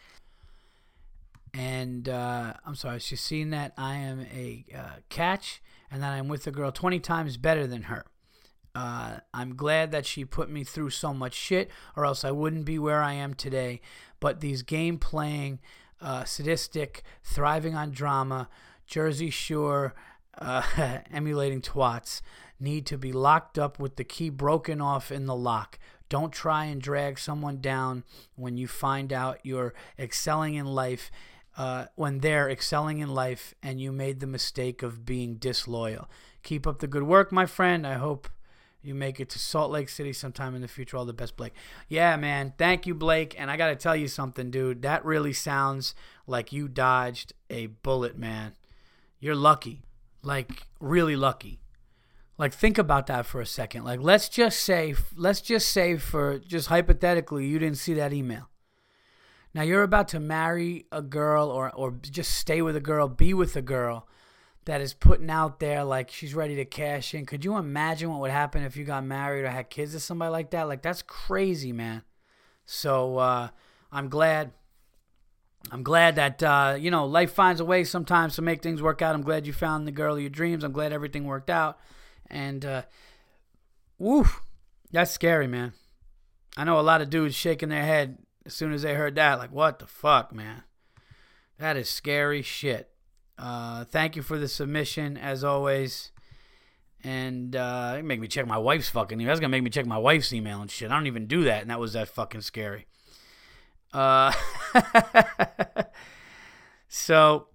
And 1.54 2.08
uh, 2.08 2.54
I'm 2.66 2.76
sorry, 2.76 3.00
she's 3.00 3.22
seen 3.22 3.50
that 3.50 3.74
I 3.78 3.96
am 3.96 4.22
a 4.34 4.66
uh, 4.76 4.96
catch 5.10 5.62
and 5.92 6.02
that 6.02 6.12
I'm 6.12 6.28
with 6.28 6.48
a 6.48 6.52
girl 6.52 6.72
20 6.72 7.00
times 7.00 7.38
better 7.38 7.68
than 7.68 7.84
her. 7.84 8.06
Uh, 8.74 9.18
I'm 9.34 9.56
glad 9.56 9.92
that 9.92 10.06
she 10.06 10.24
put 10.24 10.50
me 10.50 10.64
through 10.64 10.92
so 10.92 11.14
much 11.14 11.34
shit, 11.34 11.70
or 11.98 12.06
else 12.06 12.24
I 12.24 12.32
wouldn't 12.32 12.64
be 12.64 12.80
where 12.80 13.02
I 13.02 13.14
am 13.14 13.34
today. 13.34 13.82
But 14.22 14.40
these 14.40 14.62
game 14.62 14.98
playing, 14.98 15.60
uh, 16.00 16.24
sadistic, 16.24 17.04
thriving 17.22 17.76
on 17.76 17.92
drama, 17.92 18.48
Jersey 18.88 19.30
Shore, 19.30 19.94
uh, 20.38 20.62
emulating 21.12 21.62
twats 21.62 22.22
need 22.60 22.86
to 22.86 22.98
be 22.98 23.12
locked 23.12 23.60
up 23.60 23.80
with 23.80 23.98
the 23.98 24.04
key 24.04 24.30
broken 24.30 24.80
off 24.80 25.12
in 25.12 25.26
the 25.26 25.36
lock. 25.36 25.80
Don't 26.12 26.34
try 26.34 26.66
and 26.66 26.82
drag 26.82 27.18
someone 27.18 27.62
down 27.62 28.04
when 28.36 28.58
you 28.58 28.68
find 28.68 29.14
out 29.14 29.40
you're 29.44 29.74
excelling 29.98 30.56
in 30.56 30.66
life, 30.66 31.10
uh, 31.56 31.86
when 31.96 32.20
they're 32.20 32.50
excelling 32.50 33.00
in 33.00 33.14
life 33.14 33.54
and 33.64 33.80
you 33.80 33.94
made 33.94 34.20
the 34.20 34.28
mistake 34.28 34.84
of 34.84 35.06
being 35.06 35.36
disloyal. 35.36 36.10
Keep 36.44 36.68
up 36.68 36.80
the 36.80 36.88
good 36.88 37.04
work, 37.04 37.32
my 37.32 37.46
friend. 37.46 37.88
I 37.88 37.94
hope 37.94 38.28
you 38.82 38.94
make 38.94 39.22
it 39.22 39.30
to 39.30 39.40
Salt 39.40 39.72
Lake 39.72 39.88
City 39.88 40.12
sometime 40.12 40.54
in 40.54 40.62
the 40.62 40.68
future. 40.68 40.98
All 40.98 41.06
the 41.06 41.14
best, 41.14 41.38
Blake. 41.38 41.54
Yeah, 41.88 42.18
man. 42.18 42.56
Thank 42.58 42.86
you, 42.86 42.94
Blake. 42.94 43.34
And 43.40 43.50
I 43.50 43.56
got 43.56 43.68
to 43.68 43.76
tell 43.78 43.96
you 43.96 44.10
something, 44.10 44.52
dude. 44.52 44.82
That 44.82 45.06
really 45.06 45.32
sounds 45.32 45.96
like 46.28 46.52
you 46.52 46.68
dodged 46.68 47.32
a 47.50 47.68
bullet, 47.68 48.18
man. 48.18 48.52
You're 49.22 49.34
lucky. 49.34 49.84
Like, 50.24 50.68
really 50.82 51.16
lucky. 51.16 51.61
Like, 52.38 52.54
think 52.54 52.78
about 52.78 53.08
that 53.08 53.26
for 53.26 53.40
a 53.42 53.46
second. 53.46 53.84
Like, 53.84 54.00
let's 54.02 54.30
just 54.30 54.62
say, 54.62 54.96
let's 55.16 55.42
just 55.42 55.70
say 55.70 55.98
for 55.98 56.40
just 56.40 56.68
hypothetically, 56.68 57.46
you 57.46 57.60
didn't 57.60 57.78
see 57.78 57.94
that 57.96 58.14
email. 58.14 58.50
Now, 59.54 59.64
you're 59.64 59.84
about 59.84 60.08
to 60.10 60.20
marry 60.20 60.86
a 60.92 61.02
girl 61.02 61.50
or, 61.50 61.72
or 61.76 61.92
just 61.92 62.36
stay 62.36 62.62
with 62.62 62.76
a 62.76 62.82
girl, 62.82 63.08
be 63.08 63.34
with 63.34 63.56
a 63.56 63.62
girl 63.62 64.08
that 64.66 64.82
is 64.82 64.94
putting 64.94 65.30
out 65.30 65.60
there 65.60 65.84
like 65.84 66.12
she's 66.12 66.36
ready 66.36 66.56
to 66.56 66.66
cash 66.66 67.14
in. 67.14 67.26
Could 67.26 67.44
you 67.44 67.58
imagine 67.58 68.10
what 68.10 68.22
would 68.22 68.32
happen 68.32 68.64
if 68.64 68.78
you 68.78 68.86
got 68.86 69.04
married 69.04 69.44
or 69.44 69.50
had 69.50 69.70
kids 69.70 69.94
to 69.94 70.00
somebody 70.00 70.32
like 70.32 70.52
that? 70.52 70.68
Like 70.68 70.82
that's 70.82 71.02
crazy, 71.02 71.72
man. 71.72 72.04
So 72.66 73.18
uh, 73.18 73.50
I'm 73.92 74.10
glad. 74.10 74.52
I'm 75.72 75.84
glad 75.84 76.16
that 76.16 76.42
uh, 76.42 76.76
you 76.80 76.92
know 76.92 77.06
life 77.06 77.34
finds 77.34 77.60
a 77.60 77.66
way 77.66 77.84
sometimes 77.84 78.36
to 78.36 78.42
make 78.42 78.62
things 78.62 78.82
work 78.82 79.02
out. 79.02 79.16
I'm 79.16 79.24
glad 79.24 79.48
you 79.48 79.54
found 79.54 79.88
the 79.88 79.92
girl 79.92 80.16
of 80.16 80.22
your 80.22 80.30
dreams. 80.30 80.64
I'm 80.64 80.72
glad 80.72 80.94
everything 80.94 81.26
worked 81.26 81.50
out. 81.50 81.80
And 82.32 82.66
uh, 82.66 82.84
woo, 84.00 84.26
that's 84.92 85.12
scary, 85.12 85.48
man. 85.48 85.74
I 86.58 86.64
know 86.64 86.80
a 86.80 86.82
lot 86.82 87.02
of 87.02 87.10
dudes 87.10 87.36
shaking 87.36 87.70
their 87.70 87.84
head 87.84 88.18
as 88.46 88.54
soon 88.54 88.74
as 88.74 88.82
they 88.82 88.96
heard 88.96 89.16
that. 89.16 89.38
Like, 89.38 89.52
what 89.52 89.80
the 89.80 89.86
fuck, 89.86 90.34
man? 90.34 90.64
That 91.60 91.78
is 91.78 91.90
scary 91.90 92.42
shit. 92.42 92.90
Uh, 93.38 93.84
thank 93.86 94.16
you 94.16 94.22
for 94.22 94.38
the 94.38 94.48
submission, 94.48 95.18
as 95.18 95.44
always. 95.44 96.12
And 97.04 97.56
uh, 97.56 97.96
it 98.00 98.06
make 98.06 98.20
me 98.20 98.28
check 98.28 98.48
my 98.48 98.58
wife's 98.58 98.90
fucking 98.90 99.20
email. 99.20 99.32
That's 99.32 99.40
gonna 99.40 99.50
make 99.50 99.64
me 99.64 99.70
check 99.70 99.86
my 99.86 99.98
wife's 99.98 100.32
email 100.32 100.62
and 100.62 100.70
shit. 100.70 100.92
I 100.92 100.96
don't 100.96 101.08
even 101.08 101.28
do 101.28 101.44
that, 101.46 101.62
and 101.62 101.70
that 101.70 101.80
was 101.80 101.94
that 101.94 102.08
fucking 102.08 102.42
scary. 102.42 102.88
Uh, 103.92 104.32
so 106.88 107.48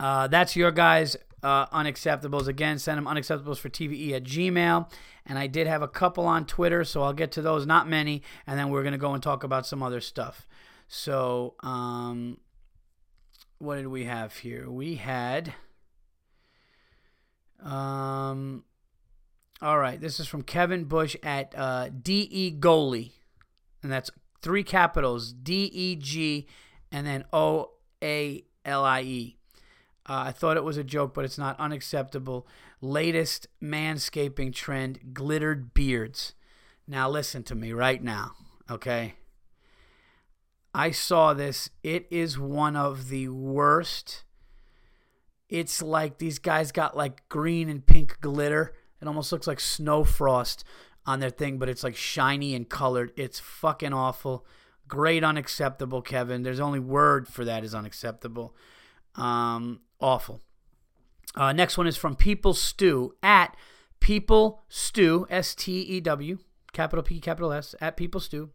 uh, 0.00 0.26
that's 0.26 0.56
your 0.56 0.72
guys' 0.72 1.16
uh, 1.44 1.66
unacceptables. 1.66 2.48
Again, 2.48 2.78
send 2.78 2.98
them 2.98 3.04
unacceptables 3.04 3.58
for 3.58 3.68
TVE 3.68 4.12
at 4.12 4.24
Gmail. 4.24 4.90
And 5.26 5.38
I 5.38 5.46
did 5.46 5.66
have 5.66 5.82
a 5.82 5.88
couple 5.88 6.26
on 6.26 6.46
Twitter, 6.46 6.84
so 6.84 7.02
I'll 7.02 7.12
get 7.12 7.30
to 7.32 7.42
those. 7.42 7.66
Not 7.66 7.88
many, 7.88 8.22
and 8.46 8.58
then 8.58 8.70
we're 8.70 8.82
gonna 8.82 8.98
go 8.98 9.14
and 9.14 9.22
talk 9.22 9.44
about 9.44 9.66
some 9.66 9.82
other 9.82 10.00
stuff. 10.00 10.46
So 10.88 11.54
um, 11.60 12.38
what 13.58 13.76
did 13.76 13.88
we 13.88 14.04
have 14.04 14.36
here? 14.38 14.70
We 14.70 14.96
had. 14.96 15.54
Um, 17.62 18.64
all 19.62 19.78
right, 19.78 19.98
this 20.00 20.20
is 20.20 20.26
from 20.26 20.42
Kevin 20.42 20.84
Bush 20.84 21.16
at 21.22 21.54
uh, 21.56 21.88
DE 21.88 22.56
Goalie, 22.58 23.12
and 23.82 23.90
that's 23.90 24.10
three 24.42 24.64
capitals 24.64 25.32
D 25.32 25.70
E 25.72 25.96
G 25.96 26.46
and 26.92 27.06
then 27.06 27.24
O 27.32 27.70
A 28.02 28.44
L 28.64 28.84
I 28.84 29.00
E. 29.02 29.36
Uh, 30.06 30.24
I 30.26 30.32
thought 30.32 30.56
it 30.56 30.64
was 30.64 30.76
a 30.76 30.84
joke, 30.84 31.14
but 31.14 31.24
it's 31.24 31.38
not 31.38 31.58
unacceptable. 31.58 32.46
Latest 32.80 33.46
manscaping 33.62 34.52
trend 34.52 35.14
glittered 35.14 35.72
beards. 35.72 36.34
Now, 36.86 37.08
listen 37.08 37.42
to 37.44 37.54
me 37.54 37.72
right 37.72 38.02
now, 38.02 38.32
okay? 38.70 39.14
I 40.74 40.90
saw 40.90 41.32
this. 41.32 41.70
It 41.82 42.06
is 42.10 42.38
one 42.38 42.76
of 42.76 43.08
the 43.08 43.28
worst. 43.28 44.24
It's 45.48 45.80
like 45.80 46.18
these 46.18 46.38
guys 46.38 46.72
got 46.72 46.96
like 46.96 47.26
green 47.28 47.68
and 47.68 47.86
pink 47.86 48.20
glitter. 48.20 48.74
It 49.00 49.08
almost 49.08 49.32
looks 49.32 49.46
like 49.46 49.60
snow 49.60 50.04
frost 50.04 50.64
on 51.06 51.20
their 51.20 51.30
thing, 51.30 51.58
but 51.58 51.68
it's 51.68 51.84
like 51.84 51.96
shiny 51.96 52.54
and 52.54 52.68
colored. 52.68 53.12
It's 53.16 53.38
fucking 53.38 53.92
awful. 53.92 54.44
Great 54.88 55.24
unacceptable, 55.24 56.02
Kevin. 56.02 56.42
There's 56.42 56.60
only 56.60 56.80
word 56.80 57.28
for 57.28 57.44
that 57.44 57.64
is 57.64 57.74
unacceptable. 57.74 58.54
Um, 59.14 59.80
awful. 60.04 60.42
Uh, 61.34 61.52
next 61.52 61.78
one 61.78 61.86
is 61.86 61.96
from 61.96 62.14
People 62.14 62.54
Stew 62.54 63.14
at 63.22 63.56
People 63.98 64.62
Stew 64.68 65.26
S 65.30 65.54
T 65.54 65.80
E 65.80 66.00
W 66.00 66.38
capital 66.74 67.02
P, 67.02 67.20
capital 67.20 67.52
S, 67.52 67.74
at 67.80 67.96
People 67.96 68.20
Stew. 68.20 68.50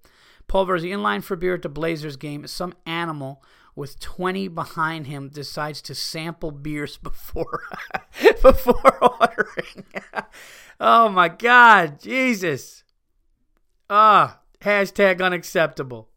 Paul 0.47 0.67
Verzi 0.67 0.93
in 0.93 1.01
line 1.01 1.21
for 1.21 1.35
beer 1.35 1.55
at 1.55 1.63
the 1.63 1.69
Blazers 1.69 2.17
game. 2.17 2.45
Some 2.45 2.75
animal 2.85 3.43
with 3.75 3.99
20 3.99 4.47
behind 4.49 5.07
him 5.07 5.29
decides 5.29 5.81
to 5.83 5.95
sample 5.95 6.51
beers 6.51 6.97
before 7.03 7.63
before 8.41 9.03
ordering. 9.03 9.85
oh 10.79 11.09
my 11.09 11.29
God, 11.29 11.99
Jesus. 11.99 12.83
Ah, 13.89 14.41
hashtag 14.61 15.23
unacceptable. 15.23 16.09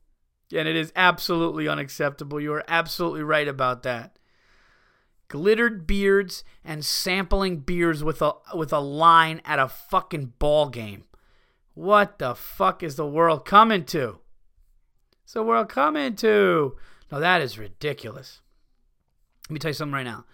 And 0.54 0.68
it 0.68 0.76
is 0.76 0.92
absolutely 0.94 1.66
unacceptable. 1.66 2.38
You 2.38 2.52
are 2.52 2.64
absolutely 2.68 3.22
right 3.22 3.48
about 3.48 3.84
that. 3.84 4.18
Glittered 5.32 5.86
beards 5.86 6.44
and 6.62 6.84
sampling 6.84 7.60
beers 7.60 8.04
with 8.04 8.20
a 8.20 8.34
with 8.52 8.70
a 8.70 8.80
line 8.80 9.40
at 9.46 9.58
a 9.58 9.66
fucking 9.66 10.34
ball 10.38 10.68
game. 10.68 11.04
What 11.72 12.18
the 12.18 12.34
fuck 12.34 12.82
is 12.82 12.96
the 12.96 13.06
world 13.06 13.46
coming 13.46 13.86
to? 13.86 14.18
Is 15.26 15.32
the 15.32 15.42
world 15.42 15.70
coming 15.70 16.16
to? 16.16 16.76
Now 17.10 17.18
that 17.18 17.40
is 17.40 17.58
ridiculous. 17.58 18.42
Let 19.48 19.54
me 19.54 19.58
tell 19.58 19.70
you 19.70 19.74
something 19.74 19.94
right 19.94 20.02
now. 20.02 20.26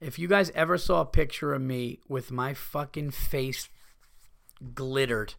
If 0.00 0.20
you 0.20 0.28
guys 0.28 0.52
ever 0.54 0.78
saw 0.78 1.00
a 1.00 1.06
picture 1.06 1.52
of 1.52 1.60
me 1.60 1.98
with 2.06 2.30
my 2.30 2.54
fucking 2.54 3.10
face 3.10 3.68
glittered, 4.72 5.34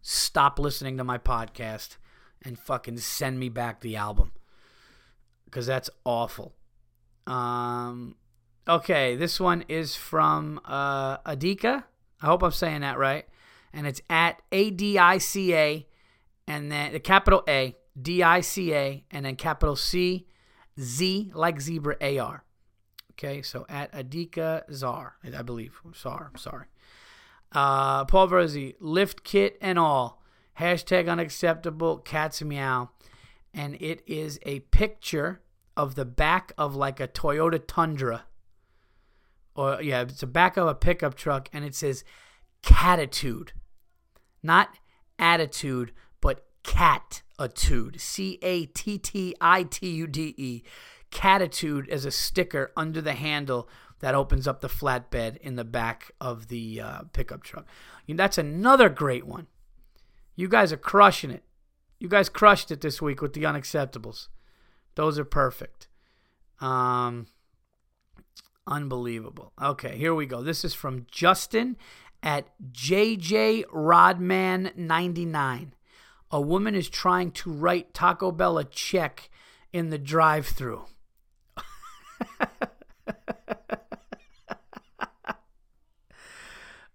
stop 0.00 0.60
listening 0.60 0.96
to 0.98 1.02
my 1.02 1.18
podcast 1.18 1.96
and 2.42 2.56
fucking 2.56 2.98
send 2.98 3.40
me 3.40 3.48
back 3.48 3.80
the 3.80 3.96
album. 3.96 4.30
Because 5.46 5.66
that's 5.66 5.90
awful. 6.04 6.54
Um, 7.26 8.14
okay, 8.68 9.16
this 9.16 9.40
one 9.40 9.64
is 9.68 9.96
from 9.96 10.60
uh, 10.64 11.18
Adika. 11.18 11.84
I 12.20 12.26
hope 12.26 12.42
I'm 12.42 12.52
saying 12.52 12.82
that 12.82 12.98
right. 12.98 13.26
And 13.72 13.86
it's 13.86 14.00
at 14.08 14.40
A 14.52 14.70
D 14.70 14.98
I 14.98 15.18
C 15.18 15.54
A 15.54 15.86
and 16.48 16.72
then 16.72 16.92
the 16.92 17.00
capital 17.00 17.44
A, 17.46 17.76
D 18.00 18.22
I 18.22 18.40
C 18.40 18.74
A, 18.74 19.04
and 19.10 19.26
then 19.26 19.36
capital 19.36 19.76
C, 19.76 20.26
Z 20.80 21.30
like 21.34 21.60
zebra 21.60 21.96
A 22.00 22.18
R. 22.18 22.44
Okay, 23.12 23.42
so 23.42 23.66
at 23.68 23.92
Adika 23.92 24.62
Zar, 24.72 25.16
I 25.36 25.42
believe. 25.42 25.80
Zar, 25.94 26.32
sorry. 26.36 26.66
Uh, 27.52 28.04
Paul 28.04 28.28
Verzi, 28.28 28.76
lift 28.80 29.24
kit 29.24 29.58
and 29.60 29.78
all. 29.78 30.22
Hashtag 30.58 31.08
unacceptable, 31.08 31.98
cats 31.98 32.42
meow. 32.42 32.90
And 33.52 33.76
it 33.80 34.02
is 34.06 34.38
a 34.44 34.60
picture 34.60 35.40
of 35.76 35.94
the 35.94 36.04
back 36.04 36.52
of 36.56 36.76
like 36.76 37.00
a 37.00 37.08
Toyota 37.08 37.60
Tundra. 37.66 38.24
Or, 39.58 39.82
yeah, 39.82 40.02
it's 40.02 40.20
the 40.20 40.28
back 40.28 40.56
of 40.56 40.68
a 40.68 40.74
pickup 40.74 41.16
truck, 41.16 41.48
and 41.52 41.64
it 41.64 41.74
says 41.74 42.04
catitude. 42.62 43.48
Not 44.40 44.68
attitude, 45.18 45.90
but 46.20 46.46
catitude. 46.62 48.00
C 48.00 48.38
A 48.40 48.66
T 48.66 48.98
T 48.98 49.34
I 49.40 49.64
T 49.64 49.90
U 49.90 50.06
D 50.06 50.32
E. 50.36 50.62
Catitude 51.10 51.88
is 51.88 52.04
a 52.04 52.12
sticker 52.12 52.70
under 52.76 53.00
the 53.00 53.14
handle 53.14 53.68
that 53.98 54.14
opens 54.14 54.46
up 54.46 54.60
the 54.60 54.68
flatbed 54.68 55.38
in 55.38 55.56
the 55.56 55.64
back 55.64 56.12
of 56.20 56.46
the 56.46 56.80
uh, 56.80 57.00
pickup 57.12 57.42
truck. 57.42 57.66
That's 58.08 58.38
another 58.38 58.88
great 58.88 59.26
one. 59.26 59.48
You 60.36 60.46
guys 60.46 60.72
are 60.72 60.76
crushing 60.76 61.32
it. 61.32 61.42
You 61.98 62.08
guys 62.08 62.28
crushed 62.28 62.70
it 62.70 62.80
this 62.80 63.02
week 63.02 63.20
with 63.20 63.32
the 63.32 63.42
unacceptables. 63.42 64.28
Those 64.94 65.18
are 65.18 65.24
perfect. 65.24 65.88
Um, 66.60 67.26
unbelievable. 68.68 69.52
Okay, 69.60 69.96
here 69.96 70.14
we 70.14 70.26
go. 70.26 70.42
This 70.42 70.64
is 70.64 70.74
from 70.74 71.06
Justin 71.10 71.76
at 72.22 72.46
JJ 72.72 73.64
Rodman 73.72 74.70
99. 74.76 75.74
A 76.30 76.40
woman 76.40 76.74
is 76.74 76.88
trying 76.88 77.32
to 77.32 77.50
write 77.50 77.94
Taco 77.94 78.30
Bell 78.30 78.58
a 78.58 78.64
check 78.64 79.30
in 79.72 79.90
the 79.90 79.98
drive-through. 79.98 80.84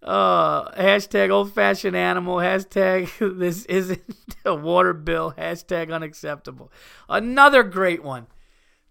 Uh, 0.03 0.69
hashtag 0.71 1.29
old 1.29 1.53
fashioned 1.53 1.95
animal. 1.95 2.35
Hashtag 2.35 3.09
this 3.39 3.65
isn't 3.65 4.01
a 4.45 4.53
water 4.53 4.93
bill. 4.93 5.33
Hashtag 5.37 5.93
unacceptable. 5.93 6.71
Another 7.07 7.63
great 7.63 8.03
one. 8.03 8.27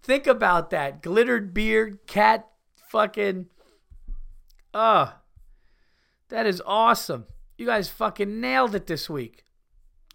Think 0.01 0.25
about 0.25 0.71
that. 0.71 1.03
Glittered 1.03 1.53
beard, 1.53 1.99
cat 2.07 2.47
fucking. 2.93 3.47
Uh, 4.73 5.11
that 6.29 6.45
is 6.45 6.61
awesome. 6.65 7.25
You 7.57 7.65
guys 7.65 7.89
fucking 7.89 8.39
nailed 8.39 8.75
it 8.75 8.87
this 8.87 9.09
week. 9.09 9.43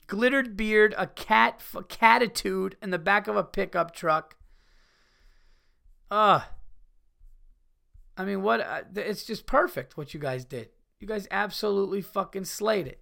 Glittered 0.07 0.57
beard, 0.57 0.95
a 0.97 1.07
cat, 1.07 1.61
a 1.75 1.83
catitude 1.83 2.75
in 2.81 2.91
the 2.91 2.99
back 2.99 3.27
of 3.27 3.37
a 3.37 3.45
pickup 3.45 3.95
truck. 3.95 4.37
Uh, 6.11 6.41
I 8.17 8.25
mean, 8.25 8.43
what? 8.43 8.61
Uh, 8.61 8.83
it's 8.97 9.25
just 9.25 9.45
perfect 9.45 9.97
what 9.97 10.15
you 10.15 10.21
guys 10.21 10.45
did. 10.45 10.71
You 10.99 11.07
guys 11.07 11.29
absolutely 11.31 12.01
fucking 12.01 12.47
slayed 12.47 12.87
it. 12.87 13.01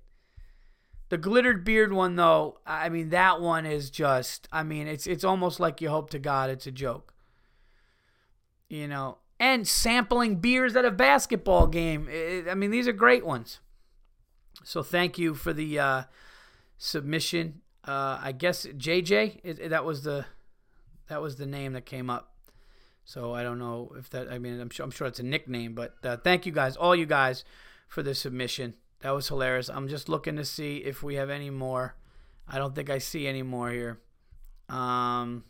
The 1.09 1.19
glittered 1.19 1.65
beard 1.65 1.93
one 1.93 2.17
though, 2.17 2.59
I 2.67 2.89
mean 2.89 3.11
that 3.11 3.41
one 3.41 3.65
is 3.65 3.91
just 3.91 4.49
I 4.51 4.65
mean 4.65 4.89
it's 4.89 5.07
it's 5.07 5.23
almost 5.23 5.61
like 5.61 5.81
you 5.81 5.89
hope 5.89 6.11
to 6.11 6.19
God 6.19 6.51
it's 6.51 6.67
a 6.67 6.73
joke. 6.73 7.15
You 8.69 8.89
know, 8.89 9.19
and 9.39 9.67
sampling 9.67 10.37
beers 10.37 10.77
at 10.77 10.85
a 10.85 10.91
basketball 10.91 11.67
game. 11.67 12.09
I 12.49 12.55
mean 12.55 12.71
these 12.71 12.89
are 12.89 12.93
great 12.93 13.25
ones. 13.25 13.61
So 14.65 14.83
thank 14.83 15.19
you 15.19 15.35
for 15.35 15.53
the 15.53 15.79
uh, 15.79 16.03
submission. 16.79 17.61
Uh, 17.87 18.19
I 18.21 18.33
guess 18.33 18.67
JJ 18.67 19.41
it, 19.45 19.71
that 19.71 19.85
was 19.85 20.03
the 20.03 20.27
that 21.09 21.23
was 21.23 21.37
the 21.37 21.47
name 21.47 21.75
that 21.75 21.87
came 21.87 22.11
up. 22.11 22.33
So 23.05 23.33
I 23.33 23.43
don't 23.43 23.59
know 23.59 23.93
if 23.97 24.11
that 24.11 24.31
I 24.31 24.39
mean 24.39 24.61
I'm 24.61 24.71
sure 24.71 24.85
I'm 24.85 24.91
sure 24.91 25.07
it's 25.07 25.21
a 25.21 25.25
nickname, 25.25 25.75
but 25.75 25.95
uh, 26.03 26.17
thank 26.17 26.47
you 26.47 26.53
guys, 26.53 26.77
all 26.77 26.97
you 26.97 27.07
guys 27.07 27.45
for 27.89 28.03
the 28.03 28.15
submission. 28.15 28.75
That 29.01 29.11
was 29.11 29.29
hilarious. 29.29 29.69
I'm 29.69 29.89
just 29.89 30.09
looking 30.09 30.37
to 30.37 30.45
see 30.45 30.79
if 30.79 31.03
we 31.03 31.17
have 31.17 31.31
any 31.31 31.51
more. 31.51 31.95
I 32.49 32.59
don't 32.59 32.75
think 32.75 32.91
I 32.91 32.99
see 32.99 33.27
any 33.27 33.43
more 33.43 33.71
here. 33.71 34.01
Um, 34.69 35.45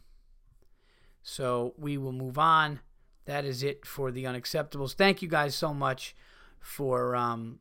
so 1.23 1.75
we 1.79 1.97
will 1.97 2.13
move 2.13 2.39
on. 2.39 2.81
That 3.27 3.45
is 3.45 3.63
it 3.63 3.85
for 3.85 4.11
the 4.11 4.25
unacceptables. 4.25 4.95
Thank 4.95 5.21
you 5.21 5.29
guys 5.29 5.55
so 5.55 5.75
much 5.75 6.15
for 6.61 7.15
um, 7.15 7.59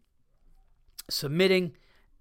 submitting. 1.10 1.74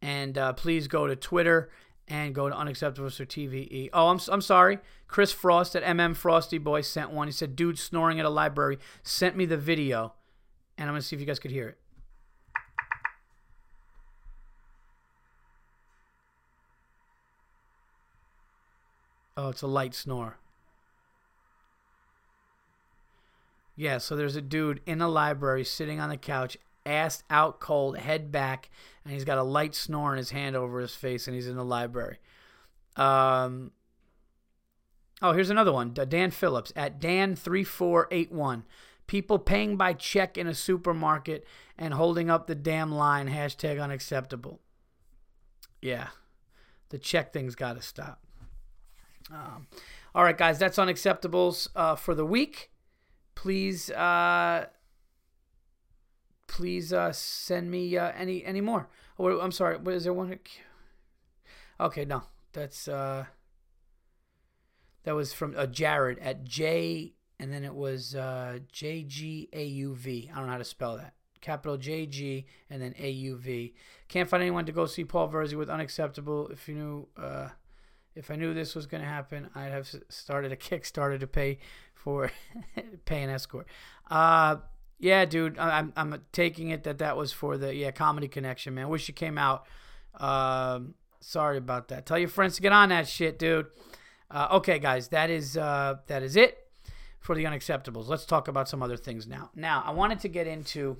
And 0.02 0.36
uh, 0.36 0.52
please 0.54 0.88
go 0.88 1.06
to 1.06 1.14
Twitter 1.14 1.70
and 2.08 2.34
go 2.34 2.48
to 2.48 2.54
Unacceptables 2.54 3.16
for 3.16 3.24
TVE. 3.24 3.90
Oh, 3.92 4.08
I'm, 4.08 4.20
I'm 4.28 4.42
sorry. 4.42 4.78
Chris 5.08 5.32
Frost 5.32 5.74
at 5.76 5.82
MM 5.82 6.16
Frosty 6.16 6.58
Boy 6.58 6.82
sent 6.82 7.10
one. 7.10 7.28
He 7.28 7.32
said, 7.32 7.56
Dude 7.56 7.78
snoring 7.78 8.20
at 8.20 8.26
a 8.26 8.30
library. 8.30 8.78
Sent 9.02 9.36
me 9.36 9.46
the 9.46 9.56
video. 9.56 10.14
And 10.76 10.88
I'm 10.88 10.96
to 10.96 11.02
see 11.02 11.16
if 11.16 11.20
you 11.20 11.26
guys 11.26 11.38
could 11.38 11.50
hear 11.50 11.68
it. 11.68 11.78
Oh, 19.36 19.48
it's 19.48 19.62
a 19.62 19.66
light 19.66 19.94
snore. 19.94 20.38
Yeah, 23.76 23.98
so 23.98 24.14
there's 24.14 24.36
a 24.36 24.42
dude 24.42 24.80
in 24.86 25.00
a 25.00 25.08
library 25.08 25.64
sitting 25.64 26.00
on 26.00 26.08
the 26.08 26.16
couch, 26.16 26.56
ass 26.86 27.22
out 27.28 27.60
cold, 27.60 27.98
head 27.98 28.30
back, 28.30 28.70
and 29.04 29.12
he's 29.12 29.24
got 29.24 29.38
a 29.38 29.42
light 29.42 29.74
snore 29.74 30.12
in 30.12 30.18
his 30.18 30.30
hand 30.30 30.54
over 30.54 30.80
his 30.80 30.94
face, 30.94 31.26
and 31.26 31.34
he's 31.34 31.48
in 31.48 31.56
the 31.56 31.64
library. 31.64 32.18
Um, 32.96 33.72
oh, 35.20 35.32
here's 35.32 35.50
another 35.50 35.72
one. 35.72 35.92
Dan 35.92 36.30
Phillips 36.30 36.72
at 36.76 37.00
Dan3481. 37.00 38.62
People 39.06 39.38
paying 39.38 39.76
by 39.76 39.92
check 39.92 40.38
in 40.38 40.46
a 40.46 40.54
supermarket 40.54 41.46
and 41.76 41.94
holding 41.94 42.30
up 42.30 42.46
the 42.46 42.54
damn 42.54 42.92
line. 42.92 43.28
Hashtag 43.28 43.82
unacceptable. 43.82 44.60
Yeah, 45.82 46.08
the 46.88 46.98
check 46.98 47.32
thing's 47.32 47.54
got 47.54 47.74
to 47.74 47.82
stop. 47.82 48.24
Um, 49.30 49.66
all 50.14 50.24
right, 50.24 50.36
guys, 50.38 50.58
that's 50.58 50.78
unacceptables 50.78 51.68
uh, 51.74 51.96
for 51.96 52.14
the 52.14 52.24
week. 52.24 52.70
Please, 53.34 53.90
uh, 53.90 54.66
please 56.46 56.92
uh, 56.92 57.12
send 57.12 57.70
me 57.70 57.96
uh, 57.96 58.12
any 58.16 58.44
any 58.44 58.60
more. 58.60 58.88
Oh, 59.18 59.40
I'm 59.40 59.52
sorry. 59.52 59.76
What 59.76 59.94
is 59.94 60.04
there 60.04 60.12
one? 60.12 60.38
Okay, 61.78 62.04
no, 62.04 62.22
that's 62.52 62.88
uh, 62.88 63.26
that 65.02 65.14
was 65.14 65.32
from 65.32 65.54
uh, 65.56 65.66
Jared 65.66 66.18
at 66.20 66.44
J, 66.44 67.14
and 67.38 67.52
then 67.52 67.64
it 67.64 67.74
was 67.74 68.14
uh, 68.14 68.60
J 68.72 69.02
G 69.02 69.48
A 69.52 69.64
U 69.64 69.94
V. 69.94 70.30
I 70.32 70.36
don't 70.36 70.46
know 70.46 70.52
how 70.52 70.58
to 70.58 70.64
spell 70.64 70.96
that. 70.96 71.14
Capital 71.40 71.76
J 71.76 72.06
G 72.06 72.46
and 72.70 72.80
then 72.80 72.94
A 72.98 73.10
U 73.10 73.36
V. 73.36 73.74
Can't 74.08 74.28
find 74.28 74.42
anyone 74.42 74.64
to 74.64 74.72
go 74.72 74.86
see 74.86 75.04
Paul 75.04 75.28
Verzi 75.28 75.54
with 75.54 75.68
unacceptable. 75.68 76.48
If 76.48 76.68
you 76.68 76.74
knew. 76.74 77.08
Uh, 77.16 77.48
if 78.16 78.30
I 78.30 78.36
knew 78.36 78.54
this 78.54 78.74
was 78.74 78.86
going 78.86 79.02
to 79.02 79.08
happen, 79.08 79.50
I'd 79.54 79.72
have 79.72 79.92
started 80.08 80.52
a 80.52 80.56
Kickstarter 80.56 81.18
to 81.20 81.26
pay 81.26 81.58
for 81.94 82.30
pay 83.04 83.22
an 83.22 83.30
escort. 83.30 83.66
Uh, 84.10 84.56
yeah, 84.98 85.24
dude, 85.24 85.58
I'm 85.58 85.92
I'm 85.96 86.22
taking 86.32 86.70
it 86.70 86.84
that 86.84 86.98
that 86.98 87.16
was 87.16 87.32
for 87.32 87.58
the 87.58 87.74
yeah 87.74 87.90
comedy 87.90 88.28
connection, 88.28 88.74
man. 88.74 88.88
Wish 88.88 89.08
you 89.08 89.14
came 89.14 89.38
out. 89.38 89.66
Um, 90.18 90.94
sorry 91.20 91.58
about 91.58 91.88
that. 91.88 92.06
Tell 92.06 92.18
your 92.18 92.28
friends 92.28 92.56
to 92.56 92.62
get 92.62 92.72
on 92.72 92.90
that 92.90 93.08
shit, 93.08 93.38
dude. 93.38 93.66
Uh, 94.30 94.48
okay, 94.52 94.78
guys, 94.78 95.08
that 95.08 95.30
is 95.30 95.56
uh, 95.56 95.96
that 96.06 96.22
is 96.22 96.36
it 96.36 96.68
for 97.18 97.34
the 97.34 97.44
unacceptables. 97.44 98.06
Let's 98.06 98.24
talk 98.24 98.48
about 98.48 98.68
some 98.68 98.82
other 98.82 98.96
things 98.96 99.26
now. 99.26 99.50
Now, 99.54 99.82
I 99.84 99.90
wanted 99.92 100.20
to 100.20 100.28
get 100.28 100.46
into 100.46 100.98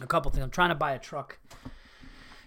a 0.00 0.06
couple 0.06 0.30
things. 0.30 0.42
I'm 0.42 0.50
trying 0.50 0.70
to 0.70 0.74
buy 0.74 0.92
a 0.92 0.98
truck. 0.98 1.38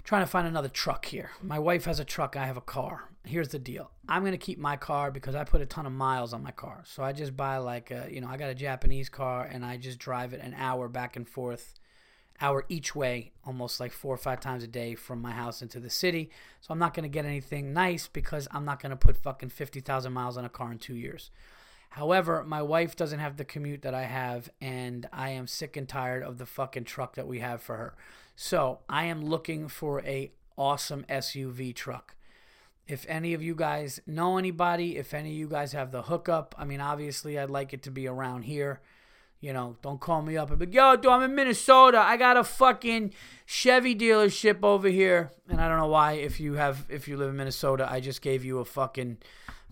Trying 0.03 0.23
to 0.23 0.27
find 0.27 0.47
another 0.47 0.69
truck 0.69 1.05
here. 1.05 1.31
My 1.41 1.57
wife 1.57 1.85
has 1.85 1.99
a 1.99 2.05
truck. 2.05 2.35
I 2.35 2.45
have 2.45 2.57
a 2.57 2.61
car. 2.61 3.09
Here's 3.25 3.49
the 3.49 3.59
deal. 3.59 3.91
I'm 4.07 4.23
gonna 4.23 4.37
keep 4.37 4.59
my 4.59 4.77
car 4.77 5.11
because 5.11 5.35
I 5.35 5.43
put 5.43 5.61
a 5.61 5.65
ton 5.65 5.85
of 5.85 5.91
miles 5.91 6.33
on 6.33 6.43
my 6.43 6.51
car. 6.51 6.83
So 6.85 7.03
I 7.03 7.11
just 7.11 7.35
buy 7.35 7.57
like 7.57 7.91
a, 7.91 8.07
you 8.09 8.21
know, 8.21 8.27
I 8.27 8.37
got 8.37 8.49
a 8.49 8.55
Japanese 8.55 9.09
car 9.09 9.43
and 9.43 9.65
I 9.65 9.77
just 9.77 9.99
drive 9.99 10.33
it 10.33 10.41
an 10.41 10.53
hour 10.57 10.87
back 10.87 11.15
and 11.15 11.27
forth 11.27 11.73
hour 12.41 12.65
each 12.69 12.95
way, 12.95 13.31
almost 13.45 13.79
like 13.79 13.91
four 13.91 14.13
or 14.13 14.17
five 14.17 14.39
times 14.39 14.63
a 14.63 14.67
day 14.67 14.95
from 14.95 15.21
my 15.21 15.31
house 15.31 15.61
into 15.61 15.79
the 15.79 15.89
city. 15.89 16.29
So 16.61 16.71
I'm 16.71 16.79
not 16.79 16.93
to 17.03 17.09
get 17.09 17.25
anything 17.25 17.73
nice 17.73 18.07
because 18.07 18.47
I'm 18.51 18.65
not 18.65 18.79
to 18.91 18.97
put 18.97 19.17
fucking 19.17 19.49
50,000 19.49 20.11
miles 20.11 20.37
on 20.37 20.45
a 20.45 20.49
car 20.49 20.71
in 20.71 20.79
two 20.79 20.95
years. 20.95 21.31
However, 21.91 22.43
my 22.43 22.61
wife 22.61 22.95
doesn't 22.95 23.19
have 23.19 23.37
the 23.37 23.45
commute 23.45 23.81
that 23.83 23.93
I 23.93 24.03
have, 24.03 24.49
and 24.59 25.07
I 25.13 25.29
am 25.29 25.47
sick 25.47 25.77
and 25.77 25.87
tired 25.87 26.23
of 26.23 26.37
the 26.37 26.45
fucking 26.45 26.83
truck 26.83 27.15
that 27.15 27.27
we 27.27 27.39
have 27.39 27.61
for 27.61 27.77
her. 27.77 27.95
So 28.35 28.79
I 28.89 29.05
am 29.05 29.23
looking 29.23 29.69
for 29.69 30.01
a 30.01 30.33
awesome 30.57 31.05
SUV 31.07 31.73
truck. 31.73 32.14
If 32.87 33.05
any 33.07 33.33
of 33.33 33.41
you 33.41 33.55
guys 33.55 33.99
know 34.05 34.37
anybody, 34.37 34.97
if 34.97 35.13
any 35.13 35.31
of 35.31 35.35
you 35.37 35.47
guys 35.47 35.71
have 35.71 35.91
the 35.91 36.03
hookup, 36.03 36.53
I 36.57 36.65
mean, 36.65 36.81
obviously, 36.81 37.39
I'd 37.39 37.49
like 37.49 37.73
it 37.73 37.83
to 37.83 37.91
be 37.91 38.07
around 38.07 38.43
here. 38.43 38.81
You 39.41 39.53
know, 39.53 39.75
don't 39.81 39.99
call 39.99 40.21
me 40.21 40.37
up 40.37 40.49
and 40.49 40.59
be, 40.59 40.67
yo, 40.67 40.95
dude, 40.95 41.11
I'm 41.11 41.23
in 41.23 41.35
Minnesota. 41.35 41.99
I 41.99 42.17
got 42.17 42.37
a 42.37 42.43
fucking 42.43 43.13
Chevy 43.45 43.95
dealership 43.95 44.63
over 44.63 44.87
here. 44.87 45.31
And 45.49 45.59
I 45.59 45.67
don't 45.67 45.77
know 45.77 45.87
why, 45.87 46.13
if 46.13 46.39
you 46.39 46.53
have, 46.53 46.85
if 46.89 47.07
you 47.07 47.17
live 47.17 47.29
in 47.29 47.37
Minnesota, 47.37 47.87
I 47.89 47.99
just 47.99 48.21
gave 48.21 48.45
you 48.45 48.59
a 48.59 48.65
fucking 48.65 49.17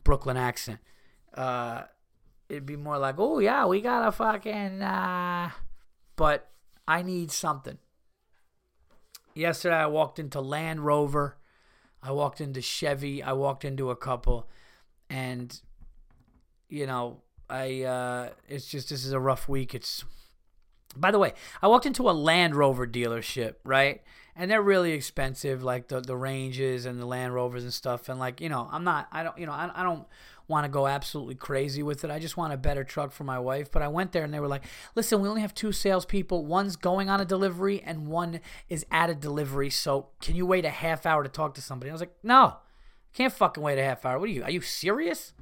Brooklyn 0.03 0.37
accent. 0.37 0.79
Uh, 1.33 1.83
it'd 2.49 2.65
be 2.65 2.75
more 2.75 2.97
like, 2.97 3.15
oh 3.17 3.39
yeah, 3.39 3.65
we 3.65 3.81
got 3.81 4.07
a 4.07 4.11
fucking. 4.11 4.81
Uh... 4.81 5.49
But 6.15 6.51
I 6.87 7.01
need 7.01 7.31
something. 7.31 7.79
Yesterday, 9.33 9.77
I 9.77 9.87
walked 9.87 10.19
into 10.19 10.41
Land 10.41 10.85
Rover. 10.85 11.37
I 12.03 12.11
walked 12.11 12.41
into 12.41 12.61
Chevy. 12.61 13.23
I 13.23 13.33
walked 13.33 13.63
into 13.63 13.89
a 13.89 13.95
couple, 13.95 14.49
and 15.09 15.59
you 16.67 16.85
know, 16.85 17.21
I 17.49 17.83
uh, 17.83 18.29
it's 18.49 18.67
just 18.67 18.89
this 18.89 19.05
is 19.05 19.13
a 19.13 19.19
rough 19.19 19.47
week. 19.47 19.73
It's 19.73 20.03
by 20.95 21.11
the 21.11 21.19
way, 21.19 21.33
I 21.61 21.67
walked 21.67 21.85
into 21.85 22.09
a 22.09 22.11
Land 22.11 22.55
Rover 22.55 22.85
dealership, 22.85 23.55
right? 23.63 24.01
And 24.35 24.49
they're 24.49 24.61
really 24.61 24.91
expensive, 24.91 25.63
like 25.63 25.87
the 25.87 26.01
the 26.01 26.17
Ranges 26.17 26.85
and 26.85 26.99
the 26.99 27.05
Land 27.05 27.33
Rovers 27.33 27.63
and 27.63 27.73
stuff. 27.73 28.09
And 28.09 28.19
like 28.19 28.41
you 28.41 28.49
know, 28.49 28.67
I'm 28.71 28.83
not, 28.83 29.07
I 29.11 29.23
don't, 29.23 29.37
you 29.37 29.45
know, 29.45 29.53
I, 29.53 29.71
I 29.73 29.83
don't 29.83 30.05
want 30.53 30.65
to 30.65 30.69
go 30.69 30.87
absolutely 30.87 31.35
crazy 31.35 31.83
with 31.83 32.03
it. 32.05 32.11
I 32.11 32.19
just 32.19 32.37
want 32.37 32.53
a 32.53 32.57
better 32.57 32.83
truck 32.83 33.11
for 33.11 33.25
my 33.25 33.39
wife. 33.39 33.71
But 33.71 33.81
I 33.81 33.89
went 33.89 34.13
there 34.13 34.23
and 34.23 34.33
they 34.33 34.39
were 34.39 34.47
like, 34.47 34.63
listen, 34.95 35.19
we 35.19 35.27
only 35.27 35.41
have 35.41 35.53
two 35.53 35.71
salespeople. 35.71 36.45
One's 36.45 36.77
going 36.77 37.09
on 37.09 37.19
a 37.19 37.25
delivery 37.25 37.81
and 37.81 38.07
one 38.07 38.39
is 38.69 38.85
at 38.91 39.09
a 39.09 39.15
delivery. 39.15 39.69
So 39.69 40.09
can 40.21 40.35
you 40.35 40.45
wait 40.45 40.63
a 40.63 40.69
half 40.69 41.05
hour 41.05 41.23
to 41.23 41.29
talk 41.29 41.55
to 41.55 41.61
somebody? 41.61 41.89
I 41.89 41.93
was 41.93 42.01
like, 42.01 42.15
no, 42.23 42.57
can't 43.13 43.33
fucking 43.33 43.61
wait 43.61 43.79
a 43.79 43.83
half 43.83 44.05
hour. 44.05 44.19
What 44.19 44.29
are 44.29 44.31
you? 44.31 44.43
Are 44.43 44.51
you 44.51 44.61
serious? 44.61 45.33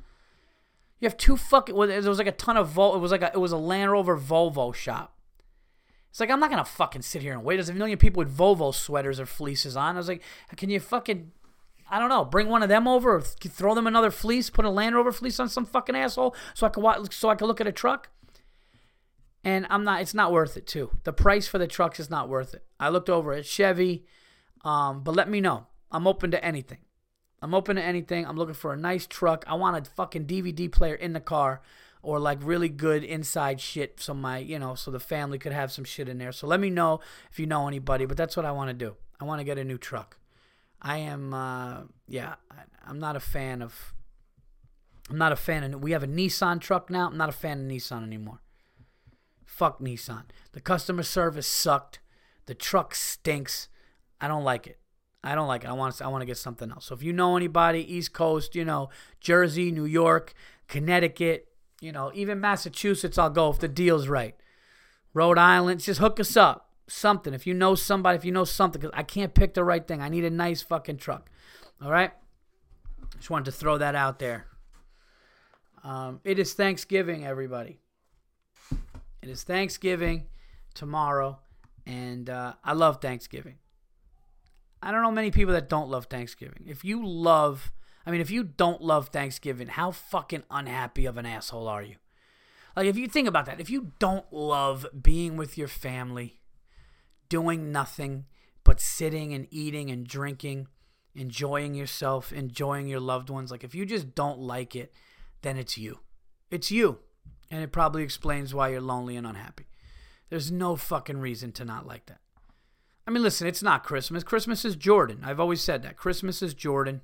You 1.00 1.08
have 1.08 1.18
two 1.18 1.38
fucking. 1.38 1.76
Well, 1.76 1.88
there 1.88 2.02
was 2.02 2.18
like 2.18 2.28
a 2.28 2.32
ton 2.32 2.58
of 2.58 2.70
Vol. 2.70 2.96
It 2.96 3.00
was 3.00 3.12
like 3.12 3.24
a. 3.24 3.32
It 3.34 3.40
was 3.40 3.52
a 3.52 3.58
Land 3.58 3.92
Rover 3.92 4.18
Volvo 4.18 4.74
shop. 4.74 5.18
It's 6.12 6.20
like 6.20 6.30
I'm 6.30 6.40
not 6.40 6.50
gonna 6.50 6.66
fucking 6.66 7.02
sit 7.02 7.22
here 7.22 7.34
and 7.34 7.44
wait. 7.44 7.56
There's 7.56 7.70
a 7.70 7.74
million 7.74 7.98
people 7.98 8.20
with 8.20 8.36
Volvo 8.36 8.74
sweaters 8.74 9.20
or 9.20 9.26
fleeces 9.26 9.78
on. 9.78 9.96
I 9.96 9.98
was 9.98 10.10
like, 10.10 10.22
can 10.58 10.70
you 10.70 10.80
fucking 10.80 11.32
I 11.92 12.00
don't 12.00 12.10
know, 12.10 12.24
bring 12.24 12.48
one 12.48 12.64
of 12.64 12.70
them 12.70 12.88
over, 12.88 13.20
throw 13.20 13.76
them 13.76 13.86
another 13.86 14.12
fleece, 14.12 14.50
put 14.50 14.64
a 14.64 14.70
Land 14.70 14.96
Rover 14.96 15.12
fleece 15.12 15.42
on 15.42 15.50
some 15.50 15.66
fucking 15.66 15.96
asshole, 15.96 16.34
so 16.54 16.66
I 16.66 16.70
can 16.70 16.82
watch, 16.82 17.14
so 17.14 17.28
I 17.28 17.36
can 17.36 17.48
look 17.48 17.60
at 17.60 17.68
a 17.68 17.72
truck. 17.74 18.10
And 19.44 19.68
I'm 19.70 19.84
not. 19.84 20.02
It's 20.02 20.14
not 20.14 20.32
worth 20.32 20.56
it 20.56 20.68
too. 20.68 20.92
The 21.04 21.12
price 21.12 21.48
for 21.48 21.58
the 21.58 21.68
trucks 21.68 22.00
is 22.00 22.10
not 22.10 22.30
worth 22.30 22.54
it. 22.54 22.64
I 22.80 22.90
looked 22.90 23.10
over 23.10 23.34
at 23.34 23.46
Chevy, 23.46 24.06
um, 24.64 25.04
but 25.04 25.16
let 25.16 25.30
me 25.30 25.42
know. 25.42 25.68
I'm 25.92 26.08
open 26.08 26.32
to 26.32 26.46
anything. 26.46 26.78
I'm 27.42 27.54
open 27.54 27.76
to 27.76 27.82
anything. 27.82 28.26
I'm 28.26 28.38
looking 28.38 28.54
for 28.54 28.72
a 28.72 28.78
nice 28.78 29.08
truck. 29.08 29.44
I 29.48 29.56
want 29.56 29.88
a 29.88 29.90
fucking 29.90 30.28
DVD 30.28 30.72
player 30.72 30.96
in 30.96 31.14
the 31.14 31.20
car 31.20 31.62
or 32.04 32.20
like 32.20 32.38
really 32.42 32.70
good 32.70 33.04
inside 33.04 33.60
shit 33.60 34.00
so 34.00 34.14
my, 34.14 34.38
you 34.38 34.60
know, 34.60 34.76
so 34.76 34.92
the 34.92 35.00
family 35.00 35.40
could 35.40 35.52
have 35.52 35.72
some 35.72 35.84
shit 35.84 36.08
in 36.08 36.20
there. 36.20 36.32
So 36.32 36.48
let 36.48 36.60
me 36.60 36.70
know 36.70 37.00
if 37.32 37.40
you 37.40 37.48
know 37.48 37.68
anybody, 37.68 38.06
but 38.06 38.16
that's 38.16 38.38
what 38.38 38.46
I 38.46 38.52
want 38.52 38.70
to 38.70 38.74
do. 38.74 38.96
I 39.20 39.26
want 39.26 39.40
to 39.40 39.44
get 39.44 39.58
a 39.58 39.64
new 39.64 39.78
truck. 39.78 40.18
I 40.82 40.98
am, 40.98 41.34
uh, 41.34 41.82
yeah, 42.08 42.36
I'm 42.86 43.00
not 43.00 43.16
a 43.16 43.20
fan 43.20 43.62
of. 43.62 43.94
I'm 45.10 45.18
not 45.18 45.32
a 45.32 45.36
fan 45.36 45.64
of. 45.64 45.82
We 45.82 45.92
have 45.92 46.04
a 46.04 46.08
Nissan 46.08 46.60
truck 46.60 46.90
now. 46.90 47.08
I'm 47.08 47.18
not 47.18 47.30
a 47.30 47.34
fan 47.34 47.60
of 47.62 47.66
Nissan 47.72 48.04
anymore. 48.04 48.42
Fuck 49.46 49.80
Nissan. 49.80 50.24
The 50.54 50.62
customer 50.62 51.04
service 51.04 51.48
sucked. 51.48 52.00
The 52.46 52.56
truck 52.56 52.96
stinks. 52.96 53.68
I 54.20 54.28
don't 54.28 54.44
like 54.44 54.68
it. 54.68 54.80
I 55.24 55.36
don't 55.36 55.48
like 55.48 55.64
it. 55.64 55.70
I 55.70 55.74
want 55.74 55.96
to, 55.96 56.06
I 56.06 56.08
want 56.08 56.22
to 56.22 56.26
get 56.26 56.38
something 56.38 56.72
else. 56.72 56.86
So 56.86 56.96
if 56.96 57.04
you 57.04 57.14
know 57.14 57.36
anybody, 57.38 57.94
East 57.94 58.14
Coast, 58.14 58.56
you 58.56 58.66
know, 58.66 58.90
Jersey, 59.20 59.72
New 59.72 59.86
York, 59.86 60.34
Connecticut, 60.68 61.48
you 61.80 61.92
know, 61.92 62.12
even 62.16 62.40
Massachusetts, 62.40 63.18
I'll 63.18 63.30
go 63.30 63.52
if 63.52 63.60
the 63.60 63.68
deal's 63.68 64.08
right. 64.08 64.36
Rhode 65.14 65.38
Island, 65.38 65.82
just 65.82 66.00
hook 66.00 66.20
us 66.20 66.36
up 66.36 66.71
something. 66.92 67.34
If 67.34 67.48
you 67.48 67.54
know 67.54 67.76
somebody, 67.76 68.18
if 68.18 68.26
you 68.26 68.32
know 68.32 68.44
something, 68.44 68.82
because 68.82 68.98
I 68.98 69.04
can't 69.04 69.34
pick 69.34 69.54
the 69.54 69.64
right 69.64 69.86
thing. 69.86 70.02
I 70.02 70.10
need 70.10 70.26
a 70.26 70.30
nice 70.30 70.62
fucking 70.62 70.98
truck. 70.98 71.30
All 71.82 71.92
right? 71.92 72.12
Just 73.18 73.30
wanted 73.30 73.46
to 73.46 73.52
throw 73.52 73.78
that 73.78 73.96
out 73.96 74.20
there. 74.20 74.48
Um, 75.84 76.20
it 76.24 76.38
is 76.38 76.54
Thanksgiving, 76.54 77.26
everybody. 77.26 77.80
It 79.22 79.30
is 79.30 79.44
Thanksgiving 79.44 80.28
tomorrow, 80.74 81.40
and 81.86 82.30
uh, 82.30 82.54
I 82.64 82.74
love 82.74 83.02
Thanksgiving. 83.02 83.56
I 84.82 84.92
don't 84.92 85.04
know 85.04 85.12
many 85.12 85.32
people 85.32 85.54
that 85.54 85.70
don't 85.70 85.90
love 85.90 86.06
Thanksgiving. 86.06 86.66
If 86.68 86.84
you 86.84 87.06
love, 87.06 87.72
I 88.06 88.12
mean, 88.12 88.22
if 88.22 88.32
you 88.32 88.44
don't 88.44 88.82
love 88.82 89.10
Thanksgiving, 89.10 89.68
how 89.68 89.92
fucking 89.92 90.44
unhappy 90.50 91.06
of 91.06 91.18
an 91.18 91.26
asshole 91.26 91.68
are 91.68 91.84
you? 91.84 91.96
Like, 92.76 92.88
if 92.88 92.98
you 92.98 93.08
think 93.08 93.28
about 93.28 93.46
that, 93.46 93.60
if 93.60 93.70
you 93.70 93.92
don't 94.00 94.32
love 94.32 94.88
being 95.00 95.38
with 95.38 95.58
your 95.58 95.68
family, 95.68 96.41
doing 97.32 97.72
nothing 97.72 98.26
but 98.66 98.82
sitting 98.82 99.34
and 99.34 99.48
eating 99.50 99.90
and 99.90 100.06
drinking, 100.06 100.68
enjoying 101.16 101.74
yourself, 101.74 102.34
enjoying 102.34 102.88
your 102.88 103.00
loved 103.00 103.30
ones. 103.30 103.50
Like 103.50 103.64
if 103.64 103.74
you 103.74 103.86
just 103.86 104.14
don't 104.14 104.38
like 104.38 104.76
it, 104.76 104.94
then 105.42 105.58
it's 105.58 105.78
you. 105.78 106.00
It's 106.52 106.70
you. 106.70 107.00
And 107.50 107.64
it 107.64 107.72
probably 107.72 108.04
explains 108.04 108.54
why 108.54 108.68
you're 108.70 108.82
lonely 108.82 109.16
and 109.16 109.26
unhappy. 109.26 109.68
There's 110.30 110.52
no 110.52 110.76
fucking 110.76 111.20
reason 111.20 111.54
to 111.54 111.66
not 111.66 111.88
like 111.88 112.06
that. 112.08 112.20
I 113.08 113.12
mean, 113.12 113.24
listen, 113.24 113.48
it's 113.48 113.64
not 113.64 113.86
Christmas. 113.86 114.24
Christmas 114.24 114.66
is 114.66 114.76
Jordan. 114.76 115.22
I've 115.24 115.40
always 115.40 115.62
said 115.62 115.84
that. 115.84 115.96
Christmas 115.96 116.42
is 116.42 116.54
Jordan. 116.54 117.02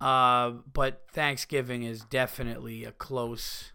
Uh, 0.00 0.52
but 0.72 1.04
Thanksgiving 1.12 1.82
is 1.82 2.00
definitely 2.00 2.84
a 2.84 2.92
close. 2.92 3.72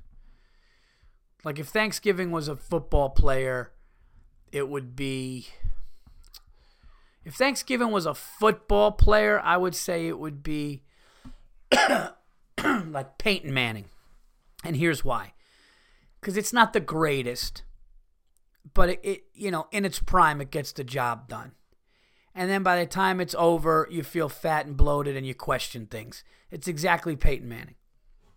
Like 1.43 1.59
if 1.59 1.67
Thanksgiving 1.67 2.31
was 2.31 2.47
a 2.47 2.55
football 2.55 3.11
player 3.11 3.71
it 4.53 4.69
would 4.69 4.95
be 4.95 5.47
if 7.25 7.33
Thanksgiving 7.33 7.91
was 7.91 8.05
a 8.05 8.13
football 8.13 8.91
player, 8.91 9.41
I 9.43 9.57
would 9.57 9.75
say 9.75 10.07
it 10.07 10.19
would 10.19 10.43
be 10.43 10.83
like 12.63 13.17
Peyton 13.17 13.53
Manning. 13.53 13.85
And 14.63 14.75
here's 14.75 15.03
why. 15.03 15.33
Cuz 16.21 16.37
it's 16.37 16.53
not 16.53 16.71
the 16.71 16.79
greatest, 16.79 17.63
but 18.73 18.89
it, 18.89 18.99
it 19.03 19.23
you 19.33 19.49
know, 19.49 19.67
in 19.71 19.85
its 19.85 19.99
prime 19.99 20.39
it 20.39 20.51
gets 20.51 20.71
the 20.71 20.83
job 20.83 21.27
done. 21.27 21.53
And 22.35 22.49
then 22.49 22.61
by 22.61 22.79
the 22.79 22.85
time 22.85 23.19
it's 23.19 23.35
over, 23.35 23.87
you 23.89 24.03
feel 24.03 24.29
fat 24.29 24.67
and 24.67 24.77
bloated 24.77 25.17
and 25.17 25.25
you 25.25 25.33
question 25.33 25.87
things. 25.87 26.23
It's 26.51 26.67
exactly 26.67 27.15
Peyton 27.15 27.49
Manning. 27.49 27.75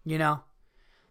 You 0.05 0.17
know? 0.19 0.45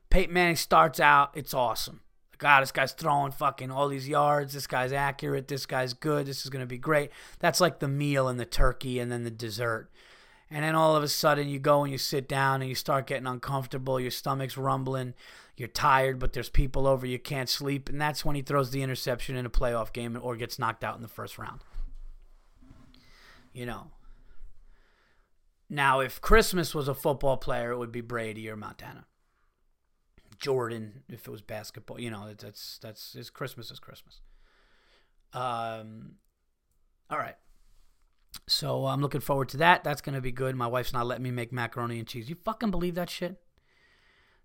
Peyton 0.10 0.34
Manning 0.34 0.56
starts 0.56 1.00
out, 1.00 1.32
it's 1.36 1.54
awesome. 1.54 2.02
God, 2.38 2.62
this 2.62 2.72
guy's 2.72 2.92
throwing 2.92 3.32
fucking 3.32 3.72
all 3.72 3.88
these 3.88 4.08
yards. 4.08 4.54
This 4.54 4.68
guy's 4.68 4.92
accurate. 4.92 5.48
This 5.48 5.66
guy's 5.66 5.94
good. 5.94 6.26
This 6.26 6.44
is 6.44 6.50
going 6.50 6.62
to 6.62 6.68
be 6.68 6.78
great. 6.78 7.12
That's 7.40 7.62
like 7.62 7.80
the 7.80 7.88
meal 7.88 8.28
and 8.28 8.40
the 8.40 8.46
turkey 8.46 9.00
and 9.00 9.12
then 9.12 9.24
the 9.24 9.32
dessert. 9.32 9.90
And 10.50 10.64
then 10.64 10.76
all 10.76 10.96
of 10.96 11.04
a 11.04 11.08
sudden 11.08 11.48
you 11.48 11.60
go 11.60 11.84
and 11.84 11.92
you 11.92 11.98
sit 11.98 12.28
down 12.28 12.62
and 12.62 12.70
you 12.70 12.76
start 12.76 13.08
getting 13.08 13.28
uncomfortable. 13.28 14.00
Your 14.00 14.12
stomach's 14.12 14.58
rumbling. 14.58 15.14
You're 15.58 15.68
tired, 15.70 16.20
but 16.20 16.34
there's 16.34 16.50
people 16.50 16.86
over. 16.86 17.06
You 17.06 17.20
can't 17.20 17.50
sleep. 17.50 17.90
And 17.90 18.00
that's 18.00 18.26
when 18.26 18.36
he 18.36 18.42
throws 18.42 18.72
the 18.72 18.84
interception 18.84 19.36
in 19.36 19.46
a 19.46 19.50
playoff 19.50 19.94
game 19.94 20.18
or 20.22 20.36
gets 20.36 20.60
knocked 20.60 20.84
out 20.84 20.96
in 20.96 21.02
the 21.02 21.08
first 21.08 21.38
round. 21.38 21.62
You 23.54 23.66
know. 23.66 23.92
Now, 25.70 26.00
if 26.00 26.22
Christmas 26.22 26.76
was 26.76 26.88
a 26.88 26.94
football 26.94 27.38
player, 27.38 27.72
it 27.72 27.78
would 27.78 27.92
be 27.92 28.02
Brady 28.02 28.48
or 28.50 28.56
Montana. 28.56 29.06
Jordan 30.40 31.04
if 31.10 31.28
it 31.28 31.32
was 31.32 31.42
basketball. 31.42 32.00
You 32.00 32.10
know, 32.10 32.34
that's 32.38 32.80
that's 32.80 33.14
his 33.14 33.30
Christmas 33.30 33.72
is 33.72 33.80
Christmas. 33.80 34.22
Um, 35.34 36.16
all 37.10 37.18
right. 37.18 37.36
So 38.48 38.86
I'm 38.86 39.02
looking 39.02 39.22
forward 39.22 39.50
to 39.50 39.58
that. 39.58 39.84
That's 39.84 40.02
gonna 40.02 40.22
be 40.22 40.32
good. 40.32 40.56
My 40.56 40.68
wife's 40.68 40.94
not 40.94 41.08
letting 41.08 41.24
me 41.24 41.32
make 41.32 41.52
macaroni 41.52 42.00
and 42.00 42.08
cheese. 42.08 42.30
You 42.30 42.36
fucking 42.36 42.72
believe 42.72 42.96
that 42.96 43.10
shit? 43.10 43.40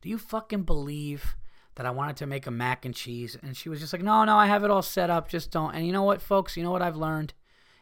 Do 0.00 0.08
you 0.08 0.18
fucking 0.18 0.62
believe 0.62 1.36
that 1.74 1.86
I 1.86 1.90
wanted 1.90 2.16
to 2.16 2.26
make 2.26 2.46
a 2.46 2.50
mac 2.50 2.84
and 2.84 2.94
cheese? 2.94 3.36
And 3.42 3.56
she 3.56 3.68
was 3.68 3.80
just 3.80 3.92
like, 3.92 4.02
no, 4.02 4.24
no, 4.24 4.36
I 4.36 4.46
have 4.46 4.64
it 4.64 4.70
all 4.70 4.82
set 4.82 5.10
up. 5.10 5.28
Just 5.28 5.50
don't. 5.50 5.74
And 5.74 5.86
you 5.86 5.92
know 5.92 6.02
what, 6.02 6.22
folks? 6.22 6.56
You 6.56 6.62
know 6.62 6.70
what 6.70 6.82
I've 6.82 6.96
learned? 6.96 7.34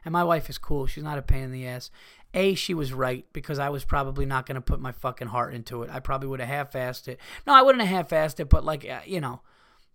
And 0.05 0.12
my 0.12 0.24
wife 0.24 0.49
is 0.49 0.59
cool. 0.59 0.86
She's 0.86 1.05
not 1.05 1.18
a 1.18 1.22
pain 1.22 1.42
in 1.42 1.53
the 1.53 1.66
ass. 1.66 1.90
A, 2.34 2.55
she 2.55 2.74
was 2.74 2.92
right 2.92 3.24
because 3.32 3.59
I 3.59 3.70
was 3.70 3.84
probably 3.84 4.26
not 4.26 4.46
going 4.46 4.57
to 4.57 4.61
put 4.61 4.80
my 4.80 4.92
fucking 4.92 5.28
heart 5.28 5.55
into 5.55 5.82
it. 5.82 5.90
I 5.90 6.01
probably 6.01 6.28
would 6.28 6.40
have 6.40 6.49
half 6.49 6.72
assed 6.72 7.09
it. 7.09 7.18
No, 7.46 7.55
I 7.55 7.62
wouldn't 7.62 7.84
have 7.84 8.11
half 8.11 8.11
assed 8.11 8.40
it, 8.40 8.49
but 8.49 8.64
like, 8.64 8.88
uh, 8.88 9.01
you 9.07 9.20
know, 9.20 9.40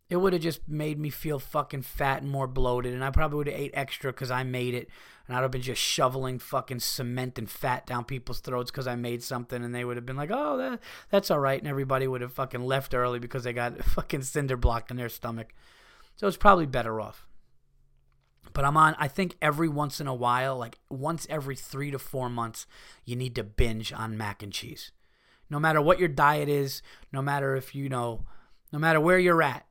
it 0.09 0.17
would 0.17 0.33
have 0.33 0.41
just 0.41 0.67
made 0.67 0.99
me 0.99 1.09
feel 1.09 1.39
fucking 1.39 1.83
fat 1.83 2.21
and 2.21 2.29
more 2.29 2.47
bloated. 2.47 2.93
And 2.93 3.03
I 3.03 3.09
probably 3.09 3.37
would 3.37 3.47
have 3.47 3.59
ate 3.59 3.71
extra 3.73 4.11
because 4.11 4.31
I 4.31 4.43
made 4.43 4.73
it. 4.73 4.89
And 5.27 5.37
I'd 5.37 5.41
have 5.41 5.51
been 5.51 5.61
just 5.61 5.81
shoveling 5.81 6.37
fucking 6.39 6.81
cement 6.81 7.39
and 7.39 7.49
fat 7.49 7.85
down 7.85 8.03
people's 8.03 8.41
throats 8.41 8.69
because 8.69 8.87
I 8.87 8.95
made 8.95 9.23
something. 9.23 9.63
And 9.63 9.73
they 9.73 9.85
would 9.85 9.95
have 9.95 10.05
been 10.05 10.17
like, 10.17 10.31
oh, 10.31 10.57
that, 10.57 10.79
that's 11.09 11.31
all 11.31 11.39
right. 11.39 11.59
And 11.59 11.67
everybody 11.67 12.07
would 12.07 12.21
have 12.21 12.33
fucking 12.33 12.61
left 12.61 12.93
early 12.93 13.19
because 13.19 13.43
they 13.43 13.53
got 13.53 13.83
fucking 13.83 14.23
cinder 14.23 14.57
blocked 14.57 14.91
in 14.91 14.97
their 14.97 15.09
stomach. 15.09 15.53
So 16.15 16.27
it's 16.27 16.37
probably 16.37 16.65
better 16.65 16.99
off. 16.99 17.25
But 18.51 18.65
I'm 18.65 18.77
on, 18.77 18.95
I 18.99 19.07
think 19.07 19.35
every 19.41 19.69
once 19.69 20.01
in 20.01 20.07
a 20.07 20.13
while, 20.13 20.57
like 20.57 20.79
once 20.89 21.25
every 21.29 21.55
three 21.55 21.91
to 21.91 21.99
four 21.99 22.29
months, 22.29 22.67
you 23.05 23.15
need 23.15 23.35
to 23.35 23.43
binge 23.43 23.93
on 23.93 24.17
mac 24.17 24.43
and 24.43 24.51
cheese. 24.51 24.91
No 25.49 25.59
matter 25.59 25.81
what 25.81 25.99
your 25.99 26.09
diet 26.09 26.49
is, 26.49 26.81
no 27.11 27.21
matter 27.21 27.55
if 27.55 27.73
you 27.73 27.89
know, 27.89 28.25
no 28.71 28.79
matter 28.79 28.99
where 28.99 29.19
you're 29.19 29.41
at, 29.41 29.65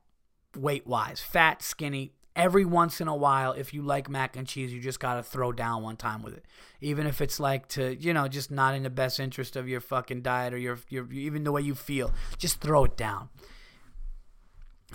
weight 0.57 0.87
wise, 0.87 1.21
fat, 1.21 1.61
skinny, 1.61 2.13
every 2.35 2.65
once 2.65 2.99
in 2.99 3.07
a 3.07 3.15
while, 3.15 3.53
if 3.53 3.73
you 3.73 3.81
like 3.81 4.09
mac 4.09 4.35
and 4.35 4.47
cheese, 4.47 4.73
you 4.73 4.81
just 4.81 4.99
got 4.99 5.15
to 5.15 5.23
throw 5.23 5.51
down 5.51 5.83
one 5.83 5.97
time 5.97 6.21
with 6.21 6.35
it. 6.35 6.45
Even 6.81 7.07
if 7.07 7.21
it's 7.21 7.39
like 7.39 7.67
to, 7.69 7.95
you 7.95 8.13
know, 8.13 8.27
just 8.27 8.51
not 8.51 8.75
in 8.75 8.83
the 8.83 8.89
best 8.89 9.19
interest 9.19 9.55
of 9.55 9.67
your 9.67 9.81
fucking 9.81 10.21
diet 10.21 10.53
or 10.53 10.57
your, 10.57 10.79
your 10.89 11.09
even 11.11 11.43
the 11.43 11.51
way 11.51 11.61
you 11.61 11.75
feel, 11.75 12.11
just 12.37 12.59
throw 12.59 12.85
it 12.85 12.97
down. 12.97 13.29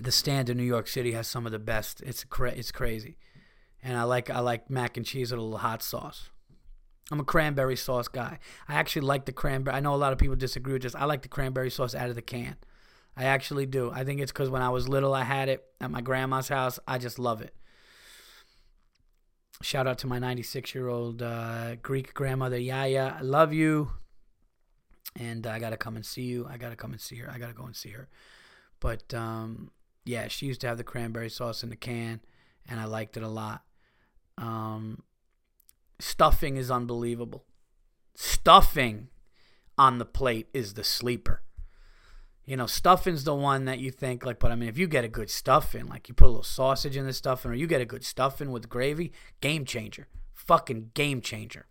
The 0.00 0.12
stand 0.12 0.48
in 0.48 0.56
New 0.56 0.62
York 0.62 0.86
City 0.88 1.12
has 1.12 1.26
some 1.26 1.46
of 1.46 1.52
the 1.52 1.58
best. 1.58 2.02
It's 2.02 2.22
cra- 2.22 2.52
it's 2.52 2.70
crazy 2.70 3.16
and 3.82 3.96
I 3.96 4.02
like 4.04 4.30
I 4.30 4.40
like 4.40 4.70
mac 4.70 4.96
and 4.96 5.06
cheese 5.06 5.30
with 5.30 5.40
a 5.40 5.42
little 5.42 5.58
hot 5.58 5.82
sauce. 5.82 6.30
I'm 7.10 7.20
a 7.20 7.24
cranberry 7.24 7.76
sauce 7.76 8.08
guy. 8.08 8.38
I 8.68 8.74
actually 8.74 9.02
like 9.02 9.24
the 9.24 9.32
cranberry. 9.32 9.76
I 9.76 9.80
know 9.80 9.94
a 9.94 9.96
lot 9.96 10.12
of 10.12 10.18
people 10.18 10.36
disagree 10.36 10.74
with 10.74 10.82
this. 10.82 10.94
I 10.94 11.06
like 11.06 11.22
the 11.22 11.28
cranberry 11.28 11.70
sauce 11.70 11.94
out 11.94 12.10
of 12.10 12.14
the 12.14 12.22
can. 12.22 12.56
I 13.16 13.24
actually 13.24 13.66
do. 13.66 13.90
I 13.90 14.04
think 14.04 14.20
it's 14.20 14.30
because 14.30 14.50
when 14.50 14.62
I 14.62 14.68
was 14.68 14.88
little, 14.88 15.14
I 15.14 15.24
had 15.24 15.48
it 15.48 15.64
at 15.80 15.90
my 15.90 16.00
grandma's 16.00 16.48
house. 16.48 16.78
I 16.86 16.98
just 16.98 17.18
love 17.18 17.40
it. 17.40 17.54
Shout 19.60 19.86
out 19.86 19.98
to 19.98 20.06
my 20.06 20.18
96 20.18 20.74
year 20.74 20.88
old 20.88 21.22
uh, 21.22 21.76
Greek 21.76 22.14
grandmother, 22.14 22.58
Yaya. 22.58 23.16
I 23.18 23.22
love 23.22 23.52
you. 23.52 23.90
And 25.16 25.46
I 25.46 25.58
got 25.58 25.70
to 25.70 25.76
come 25.76 25.96
and 25.96 26.06
see 26.06 26.22
you. 26.22 26.46
I 26.48 26.58
got 26.58 26.68
to 26.68 26.76
come 26.76 26.92
and 26.92 27.00
see 27.00 27.16
her. 27.16 27.30
I 27.30 27.38
got 27.38 27.48
to 27.48 27.54
go 27.54 27.64
and 27.64 27.74
see 27.74 27.90
her. 27.90 28.08
But 28.78 29.12
um, 29.14 29.72
yeah, 30.04 30.28
she 30.28 30.46
used 30.46 30.60
to 30.60 30.68
have 30.68 30.78
the 30.78 30.84
cranberry 30.84 31.30
sauce 31.30 31.64
in 31.64 31.70
the 31.70 31.76
can, 31.76 32.20
and 32.68 32.78
I 32.78 32.84
liked 32.84 33.16
it 33.16 33.22
a 33.24 33.28
lot. 33.28 33.62
Um, 34.38 35.02
stuffing 35.98 36.56
is 36.56 36.70
unbelievable. 36.70 37.44
Stuffing 38.14 39.08
on 39.76 39.98
the 39.98 40.04
plate 40.04 40.48
is 40.54 40.74
the 40.74 40.84
sleeper. 40.84 41.42
You 42.44 42.56
know, 42.56 42.66
stuffing's 42.66 43.24
the 43.24 43.34
one 43.34 43.66
that 43.66 43.78
you 43.78 43.90
think 43.90 44.24
like, 44.24 44.38
but 44.38 44.50
I 44.50 44.54
mean, 44.54 44.70
if 44.70 44.78
you 44.78 44.86
get 44.86 45.04
a 45.04 45.08
good 45.08 45.28
stuffing, 45.28 45.86
like 45.86 46.08
you 46.08 46.14
put 46.14 46.26
a 46.26 46.28
little 46.28 46.42
sausage 46.42 46.96
in 46.96 47.04
the 47.04 47.12
stuffing, 47.12 47.50
or 47.50 47.54
you 47.54 47.66
get 47.66 47.82
a 47.82 47.84
good 47.84 48.04
stuffing 48.04 48.50
with 48.50 48.70
gravy, 48.70 49.12
game 49.42 49.66
changer, 49.66 50.08
fucking 50.32 50.92
game 50.94 51.20
changer. 51.20 51.66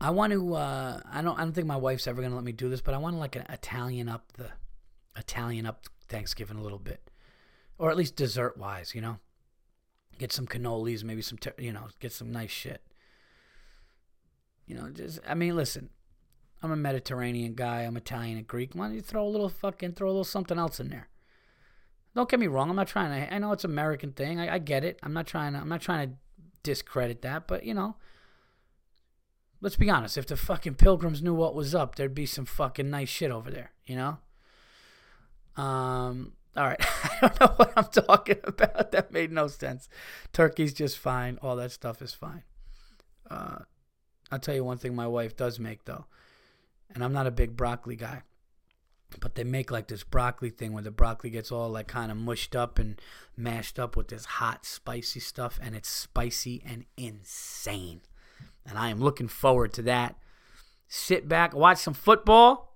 I 0.00 0.10
want 0.10 0.32
to. 0.32 0.54
Uh, 0.54 1.00
I 1.10 1.22
don't. 1.22 1.36
I 1.36 1.42
don't 1.42 1.52
think 1.52 1.66
my 1.66 1.76
wife's 1.76 2.06
ever 2.06 2.22
gonna 2.22 2.36
let 2.36 2.44
me 2.44 2.52
do 2.52 2.68
this, 2.68 2.80
but 2.80 2.94
I 2.94 2.98
want 2.98 3.16
to 3.16 3.18
like 3.18 3.34
an 3.34 3.46
Italian 3.48 4.08
up 4.08 4.32
the 4.34 4.50
Italian 5.16 5.66
up 5.66 5.86
Thanksgiving 6.08 6.56
a 6.56 6.62
little 6.62 6.78
bit, 6.78 7.10
or 7.78 7.90
at 7.90 7.96
least 7.96 8.14
dessert 8.14 8.56
wise. 8.56 8.94
You 8.94 9.00
know, 9.00 9.18
Get 10.18 10.32
some 10.32 10.46
cannolis, 10.46 11.04
maybe 11.04 11.22
some, 11.22 11.38
you 11.58 11.72
know, 11.72 11.86
get 12.00 12.12
some 12.12 12.30
nice 12.32 12.50
shit. 12.50 12.82
You 14.66 14.74
know, 14.74 14.90
just, 14.90 15.20
I 15.26 15.34
mean, 15.34 15.56
listen, 15.56 15.90
I'm 16.62 16.72
a 16.72 16.76
Mediterranean 16.76 17.54
guy. 17.54 17.82
I'm 17.82 17.96
Italian 17.96 18.36
and 18.36 18.46
Greek. 18.46 18.74
Why 18.74 18.86
don't 18.86 18.94
you 18.94 19.00
throw 19.00 19.26
a 19.26 19.28
little 19.28 19.48
fucking, 19.48 19.92
throw 19.92 20.08
a 20.08 20.10
little 20.10 20.24
something 20.24 20.58
else 20.58 20.80
in 20.80 20.90
there? 20.90 21.08
Don't 22.14 22.28
get 22.28 22.40
me 22.40 22.48
wrong. 22.48 22.68
I'm 22.68 22.76
not 22.76 22.88
trying 22.88 23.10
to, 23.10 23.32
I 23.32 23.38
know 23.38 23.52
it's 23.52 23.64
American 23.64 24.12
thing. 24.12 24.40
I, 24.40 24.54
I 24.54 24.58
get 24.58 24.84
it. 24.84 24.98
I'm 25.02 25.12
not 25.12 25.26
trying 25.26 25.52
to, 25.52 25.60
I'm 25.60 25.68
not 25.68 25.80
trying 25.80 26.08
to 26.08 26.16
discredit 26.64 27.22
that, 27.22 27.46
but 27.46 27.64
you 27.64 27.74
know, 27.74 27.96
let's 29.60 29.76
be 29.76 29.88
honest. 29.88 30.18
If 30.18 30.26
the 30.26 30.36
fucking 30.36 30.74
pilgrims 30.74 31.22
knew 31.22 31.34
what 31.34 31.54
was 31.54 31.74
up, 31.74 31.94
there'd 31.94 32.14
be 32.14 32.26
some 32.26 32.44
fucking 32.44 32.90
nice 32.90 33.08
shit 33.08 33.30
over 33.30 33.50
there, 33.50 33.70
you 33.86 33.96
know? 33.96 34.18
Um, 35.62 36.32
all 36.56 36.64
right. 36.64 36.80
I 37.22 37.28
don't 37.28 37.40
know 37.40 37.54
what 37.56 37.72
I'm 37.76 37.84
talking 37.86 38.40
about. 38.44 38.92
That 38.92 39.12
made 39.12 39.32
no 39.32 39.46
sense. 39.48 39.88
Turkey's 40.32 40.72
just 40.72 40.98
fine. 40.98 41.38
All 41.42 41.56
that 41.56 41.72
stuff 41.72 42.02
is 42.02 42.12
fine. 42.12 42.42
Uh, 43.30 43.58
I'll 44.30 44.38
tell 44.38 44.54
you 44.54 44.64
one 44.64 44.78
thing 44.78 44.94
my 44.94 45.06
wife 45.06 45.36
does 45.36 45.58
make, 45.58 45.84
though. 45.84 46.06
And 46.94 47.04
I'm 47.04 47.12
not 47.12 47.26
a 47.26 47.30
big 47.30 47.56
broccoli 47.56 47.96
guy. 47.96 48.22
But 49.20 49.36
they 49.36 49.44
make 49.44 49.70
like 49.70 49.88
this 49.88 50.04
broccoli 50.04 50.50
thing 50.50 50.72
where 50.72 50.82
the 50.82 50.90
broccoli 50.90 51.30
gets 51.30 51.50
all 51.50 51.70
like 51.70 51.88
kind 51.88 52.10
of 52.10 52.18
mushed 52.18 52.54
up 52.54 52.78
and 52.78 53.00
mashed 53.36 53.78
up 53.78 53.96
with 53.96 54.08
this 54.08 54.24
hot, 54.24 54.66
spicy 54.66 55.20
stuff. 55.20 55.58
And 55.62 55.74
it's 55.74 55.88
spicy 55.88 56.62
and 56.66 56.84
insane. 56.96 58.02
And 58.66 58.76
I 58.76 58.90
am 58.90 59.00
looking 59.00 59.28
forward 59.28 59.72
to 59.74 59.82
that. 59.82 60.16
Sit 60.88 61.28
back, 61.28 61.54
watch 61.54 61.78
some 61.78 61.94
football 61.94 62.67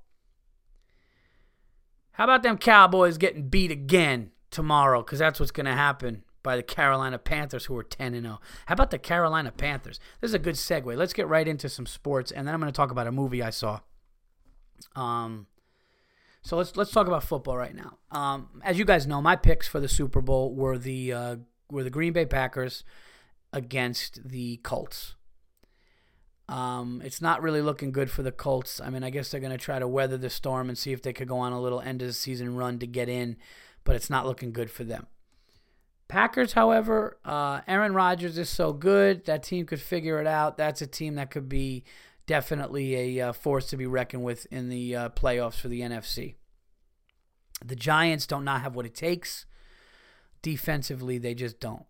how 2.13 2.25
about 2.25 2.43
them 2.43 2.59
Cowboys 2.59 3.19
getting 3.19 3.49
beat 3.49 3.71
again 3.71 4.31
tomorrow? 4.51 5.03
Because 5.03 5.19
that's 5.19 5.41
what's 5.41 5.53
going 5.53 5.67
to 5.67 5.73
happen 5.73 6.25
by 6.43 6.57
the 6.57 6.63
Carolina 6.63 7.19
Panthers, 7.19 7.67
who 7.67 7.77
are 7.77 7.85
10 7.85 8.15
and 8.15 8.25
0. 8.27 8.41
How 8.67 8.73
about 8.73 8.91
the 8.91 8.99
Carolina 8.99 9.53
Panthers? 9.53 10.01
This 10.21 10.31
is 10.31 10.35
a 10.35 10.39
good 10.39 10.57
segue. 10.57 10.97
Let's 10.97 11.13
get 11.13 11.29
right 11.29 11.47
into 11.47 11.69
some 11.69 11.87
sports, 11.87 12.31
and 12.31 12.47
then 12.47 12.55
I'm 12.55 12.61
going 12.61 12.73
to 12.73 12.77
talk 12.77 12.91
about 12.91 13.07
a 13.07 13.13
movie 13.13 13.43
I 13.43 13.51
saw. 13.51 13.81
Um, 14.97 15.47
so 16.43 16.57
let's 16.57 16.77
let's 16.77 16.91
talk 16.91 17.07
about 17.07 17.23
football 17.23 17.57
right 17.57 17.75
now. 17.75 17.99
Um, 18.11 18.61
as 18.65 18.79
you 18.79 18.85
guys 18.85 19.07
know, 19.07 19.23
my 19.23 19.37
picks 19.37 19.69
for 19.69 19.79
the 19.81 19.89
Super 19.89 20.21
Bowl 20.21 20.53
were 20.55 20.77
the 20.77 21.13
uh, 21.13 21.37
were 21.71 21.85
the 21.85 21.91
Green 21.91 22.13
Bay 22.13 22.27
Packers 22.27 22.85
against 23.53 24.29
the 24.29 24.57
Colts. 24.59 25.15
Um, 26.49 27.01
it's 27.05 27.23
not 27.23 27.43
really 27.43 27.63
looking 27.63 27.93
good 27.93 28.11
for 28.11 28.23
the 28.23 28.33
Colts. 28.33 28.81
I 28.81 28.91
mean, 28.91 29.05
I 29.05 29.11
guess 29.11 29.31
they're 29.31 29.41
going 29.41 29.53
to 29.53 29.59
try 29.59 29.79
to 29.79 29.89
weather 29.89 30.19
the 30.19 30.31
storm 30.31 30.69
and 30.69 30.77
see 30.77 30.93
if 30.93 31.03
they 31.03 31.13
could 31.13 31.29
go 31.29 31.39
on 31.39 31.53
a 31.53 31.61
little 31.61 31.81
end 31.81 32.03
of 32.03 32.09
the 32.09 32.15
season 32.15 32.57
run 32.57 32.79
to 32.81 32.87
get 32.87 33.09
in, 33.09 33.37
but 33.85 33.97
it's 33.97 34.11
not 34.11 34.27
looking 34.27 34.53
good 34.53 34.71
for 34.71 34.85
them. 34.85 35.07
Packers, 36.09 36.53
however, 36.53 37.17
uh, 37.25 37.63
Aaron 37.67 37.95
Rodgers 37.95 38.37
is 38.37 38.51
so 38.51 38.73
good 38.73 39.25
that 39.25 39.43
team 39.43 39.65
could 39.65 39.81
figure 39.81 40.21
it 40.21 40.27
out. 40.27 40.59
That's 40.59 40.83
a 40.83 40.87
team 40.87 41.15
that 41.15 41.31
could 41.31 41.49
be 41.49 41.85
definitely 42.27 43.19
a 43.19 43.29
uh, 43.29 43.33
force 43.33 43.71
to 43.71 43.77
be 43.77 43.87
reckoned 43.87 44.23
with 44.23 44.47
in 44.51 44.69
the 44.69 44.95
uh, 44.95 45.09
playoffs 45.11 45.59
for 45.59 45.69
the 45.69 45.81
NFC. 45.81 46.35
The 47.65 47.77
Giants 47.77 48.27
don't 48.27 48.45
not 48.45 48.61
have 48.61 48.75
what 48.75 48.87
it 48.87 48.95
takes. 48.95 49.47
Defensively, 50.43 51.19
they 51.19 51.35
just 51.35 51.61
don't. 51.61 51.87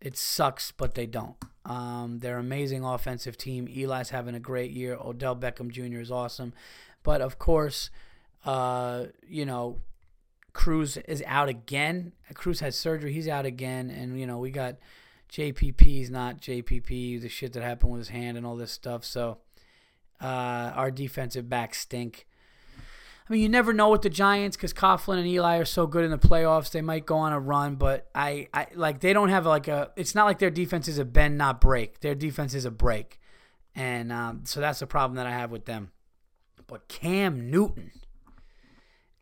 It 0.00 0.16
sucks, 0.16 0.72
but 0.72 0.94
they 0.94 1.06
don't. 1.06 1.36
Um, 1.64 2.18
they're 2.20 2.38
amazing 2.38 2.84
offensive 2.84 3.36
team. 3.36 3.66
Eli's 3.68 4.10
having 4.10 4.34
a 4.34 4.40
great 4.40 4.70
year. 4.70 4.96
Odell 4.96 5.34
Beckham 5.34 5.70
Jr. 5.70 6.00
is 6.00 6.10
awesome. 6.10 6.52
But 7.02 7.20
of 7.20 7.38
course, 7.38 7.90
uh, 8.44 9.06
you 9.26 9.46
know, 9.46 9.78
Cruz 10.52 10.96
is 10.96 11.22
out 11.26 11.48
again. 11.48 12.12
Cruz 12.34 12.60
has 12.60 12.76
surgery. 12.76 13.12
He's 13.12 13.28
out 13.28 13.46
again. 13.46 13.90
And, 13.90 14.18
you 14.18 14.26
know, 14.26 14.38
we 14.38 14.50
got 14.50 14.76
JPP's 15.30 16.10
not 16.10 16.40
JPP, 16.40 17.20
the 17.20 17.28
shit 17.28 17.52
that 17.54 17.62
happened 17.62 17.92
with 17.92 18.00
his 18.00 18.08
hand 18.08 18.36
and 18.36 18.46
all 18.46 18.56
this 18.56 18.72
stuff. 18.72 19.04
So 19.04 19.38
uh, 20.20 20.72
our 20.74 20.90
defensive 20.90 21.48
backs 21.48 21.80
stink. 21.80 22.26
I 23.28 23.32
mean, 23.32 23.42
you 23.42 23.48
never 23.48 23.72
know 23.72 23.90
with 23.90 24.02
the 24.02 24.10
Giants 24.10 24.56
because 24.56 24.72
Coughlin 24.72 25.18
and 25.18 25.26
Eli 25.26 25.58
are 25.58 25.64
so 25.64 25.88
good 25.88 26.04
in 26.04 26.12
the 26.12 26.18
playoffs. 26.18 26.70
They 26.70 26.80
might 26.80 27.06
go 27.06 27.16
on 27.16 27.32
a 27.32 27.40
run, 27.40 27.74
but 27.74 28.08
I, 28.14 28.46
I 28.54 28.68
like 28.74 29.00
they 29.00 29.12
don't 29.12 29.30
have 29.30 29.44
like 29.44 29.66
a. 29.66 29.90
It's 29.96 30.14
not 30.14 30.26
like 30.26 30.38
their 30.38 30.50
defense 30.50 30.86
is 30.86 30.98
a 30.98 31.04
bend 31.04 31.36
not 31.36 31.60
break. 31.60 32.00
Their 32.00 32.14
defense 32.14 32.54
is 32.54 32.64
a 32.64 32.70
break, 32.70 33.18
and 33.74 34.12
um, 34.12 34.42
so 34.44 34.60
that's 34.60 34.78
the 34.78 34.86
problem 34.86 35.16
that 35.16 35.26
I 35.26 35.32
have 35.32 35.50
with 35.50 35.64
them. 35.64 35.90
But 36.68 36.86
Cam 36.86 37.50
Newton 37.50 37.90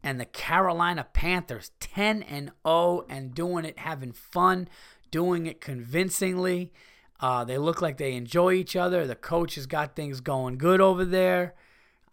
and 0.03 0.21
the 0.21 0.27
Carolina 0.27 1.07
Panthers, 1.15 1.71
ten 1.81 2.23
and 2.25 2.49
zero, 2.49 2.55
oh 2.67 3.07
and 3.09 3.35
doing 3.35 3.65
it, 3.65 3.79
having 3.79 4.13
fun, 4.13 4.69
doing 5.11 5.47
it 5.47 5.63
convincingly. 5.63 6.73
Uh, 7.21 7.43
they 7.43 7.57
look 7.57 7.81
like 7.81 7.97
they 7.97 8.13
enjoy 8.13 8.53
each 8.53 8.77
other. 8.77 9.07
The 9.07 9.15
coach 9.15 9.55
has 9.55 9.65
got 9.65 9.97
things 9.97 10.21
going 10.21 10.59
good 10.59 10.83
over 10.83 11.07
there. 11.07 11.55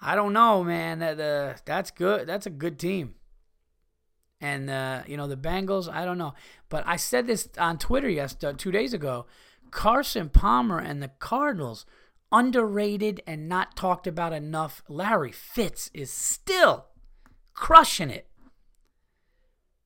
I 0.02 0.16
don't 0.16 0.34
know, 0.34 0.64
man. 0.64 1.00
That 1.00 1.20
uh, 1.20 1.54
that's 1.66 1.92
good. 1.92 2.28
That's 2.28 2.46
a 2.46 2.50
good 2.50 2.80
team. 2.80 3.16
And 4.40 4.70
uh, 4.70 5.04
you 5.06 5.18
know 5.18 5.28
the 5.28 5.38
Bengals. 5.38 5.92
I 5.92 6.06
don't 6.06 6.18
know, 6.18 6.34
but 6.70 6.84
I 6.88 6.96
said 6.96 7.28
this 7.28 7.48
on 7.58 7.78
Twitter 7.78 8.10
yesterday, 8.10 8.58
two 8.58 8.72
days 8.72 8.94
ago. 8.94 9.28
Carson 9.70 10.30
Palmer 10.30 10.80
and 10.80 11.02
the 11.02 11.12
Cardinals, 11.20 11.86
underrated 12.32 13.22
and 13.26 13.48
not 13.48 13.76
talked 13.76 14.08
about 14.08 14.34
enough. 14.34 14.84
Larry 14.88 15.32
Fitz 15.32 15.90
is 15.94 16.12
still 16.12 16.88
crushing 17.54 18.10
it. 18.10 18.28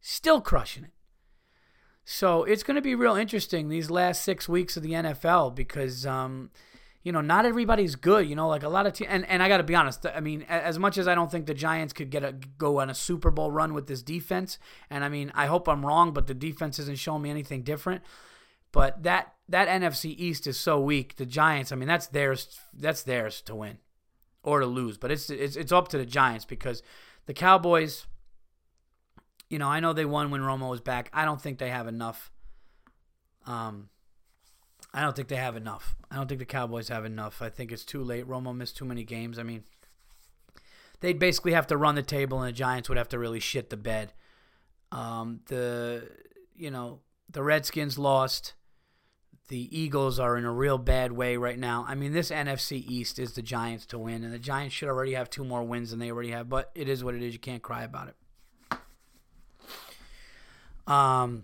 Still 0.01 0.41
crushing 0.41 0.85
it. 0.85 0.91
So 2.03 2.43
it's 2.43 2.63
going 2.63 2.75
to 2.75 2.81
be 2.81 2.93
real 2.93 3.15
interesting 3.15 3.67
these 3.67 3.89
last 3.89 4.23
six 4.23 4.47
weeks 4.47 4.77
of 4.77 4.83
the 4.83 4.91
NFL 4.91 5.55
because, 5.55 6.05
um, 6.05 6.51
you 7.05 7.11
know, 7.11 7.21
not 7.21 7.45
everybody's 7.45 7.95
good. 7.95 8.27
You 8.27 8.35
know, 8.35 8.49
like 8.49 8.63
a 8.63 8.67
lot 8.67 8.87
of 8.87 8.93
teams, 8.93 9.11
and, 9.11 9.29
and 9.29 9.43
I 9.43 9.47
got 9.47 9.57
to 9.57 9.63
be 9.63 9.75
honest. 9.75 10.05
I 10.07 10.19
mean, 10.19 10.41
as 10.49 10.79
much 10.79 10.97
as 10.97 11.07
I 11.07 11.13
don't 11.13 11.29
think 11.29 11.45
the 11.45 11.53
Giants 11.53 11.93
could 11.93 12.09
get 12.09 12.23
a 12.23 12.33
go 12.57 12.81
on 12.81 12.89
a 12.89 12.95
Super 12.95 13.29
Bowl 13.29 13.51
run 13.51 13.75
with 13.75 13.85
this 13.85 14.01
defense, 14.01 14.57
and 14.89 15.03
I 15.03 15.09
mean, 15.09 15.31
I 15.35 15.45
hope 15.45 15.69
I'm 15.69 15.85
wrong, 15.85 16.13
but 16.13 16.25
the 16.25 16.33
defense 16.33 16.79
isn't 16.79 16.97
showing 16.97 17.21
me 17.21 17.29
anything 17.29 17.61
different. 17.61 18.01
But 18.71 19.03
that 19.03 19.35
that 19.47 19.67
NFC 19.67 20.15
East 20.17 20.47
is 20.47 20.57
so 20.57 20.81
weak. 20.81 21.15
The 21.17 21.27
Giants, 21.27 21.71
I 21.71 21.75
mean, 21.75 21.87
that's 21.87 22.07
theirs. 22.07 22.59
That's 22.73 23.03
theirs 23.03 23.41
to 23.43 23.55
win 23.55 23.77
or 24.41 24.59
to 24.59 24.65
lose. 24.65 24.97
But 24.97 25.11
it's 25.11 25.29
it's 25.29 25.55
it's 25.55 25.71
up 25.71 25.89
to 25.89 25.99
the 25.99 26.07
Giants 26.07 26.43
because 26.43 26.81
the 27.27 27.33
Cowboys 27.33 28.07
you 29.49 29.59
know, 29.59 29.67
I 29.67 29.79
know 29.79 29.93
they 29.93 30.05
won 30.05 30.31
when 30.31 30.41
Romo 30.41 30.69
was 30.69 30.81
back. 30.81 31.09
I 31.13 31.25
don't 31.25 31.39
think 31.39 31.59
they 31.59 31.69
have 31.69 31.87
enough. 31.87 32.31
Um, 33.45 33.89
I 34.95 35.01
don't 35.01 35.13
think 35.13 35.27
they 35.27 35.35
have 35.35 35.57
enough. 35.57 35.93
I 36.09 36.15
don't 36.15 36.27
think 36.27 36.39
the 36.39 36.45
Cowboys 36.45 36.87
have 36.87 37.03
enough. 37.03 37.41
I 37.41 37.49
think 37.49 37.73
it's 37.73 37.83
too 37.83 38.01
late. 38.01 38.25
Romo 38.25 38.55
missed 38.55 38.77
too 38.77 38.85
many 38.85 39.03
games. 39.03 39.37
I 39.37 39.43
mean, 39.43 39.65
they'd 41.01 41.19
basically 41.19 41.51
have 41.51 41.67
to 41.67 41.75
run 41.75 41.95
the 41.95 42.01
table, 42.01 42.39
and 42.39 42.47
the 42.47 42.57
Giants 42.57 42.87
would 42.87 42.97
have 42.97 43.09
to 43.09 43.19
really 43.19 43.41
shit 43.41 43.69
the 43.69 43.75
bed. 43.75 44.13
Um, 44.93 45.41
the 45.47 46.09
you 46.55 46.71
know 46.71 47.01
the 47.29 47.43
Redskins 47.43 47.97
lost. 47.99 48.53
The 49.49 49.77
Eagles 49.77 50.17
are 50.17 50.37
in 50.37 50.45
a 50.45 50.51
real 50.51 50.77
bad 50.77 51.11
way 51.11 51.35
right 51.35 51.59
now. 51.59 51.85
I 51.87 51.93
mean, 51.93 52.13
this 52.13 52.31
NFC 52.31 52.83
East 52.87 53.19
is 53.19 53.33
the 53.33 53.41
Giants 53.41 53.85
to 53.87 53.99
win, 53.99 54.23
and 54.23 54.33
the 54.33 54.39
Giants 54.39 54.73
should 54.73 54.87
already 54.87 55.13
have 55.13 55.29
two 55.29 55.43
more 55.43 55.63
wins 55.63 55.91
than 55.91 55.99
they 55.99 56.09
already 56.09 56.31
have. 56.31 56.47
But 56.47 56.71
it 56.73 56.87
is 56.87 57.03
what 57.03 57.15
it 57.15 57.21
is. 57.21 57.33
You 57.33 57.39
can't 57.39 57.61
cry 57.61 57.83
about 57.83 58.07
it. 58.07 58.79
Um, 60.87 61.43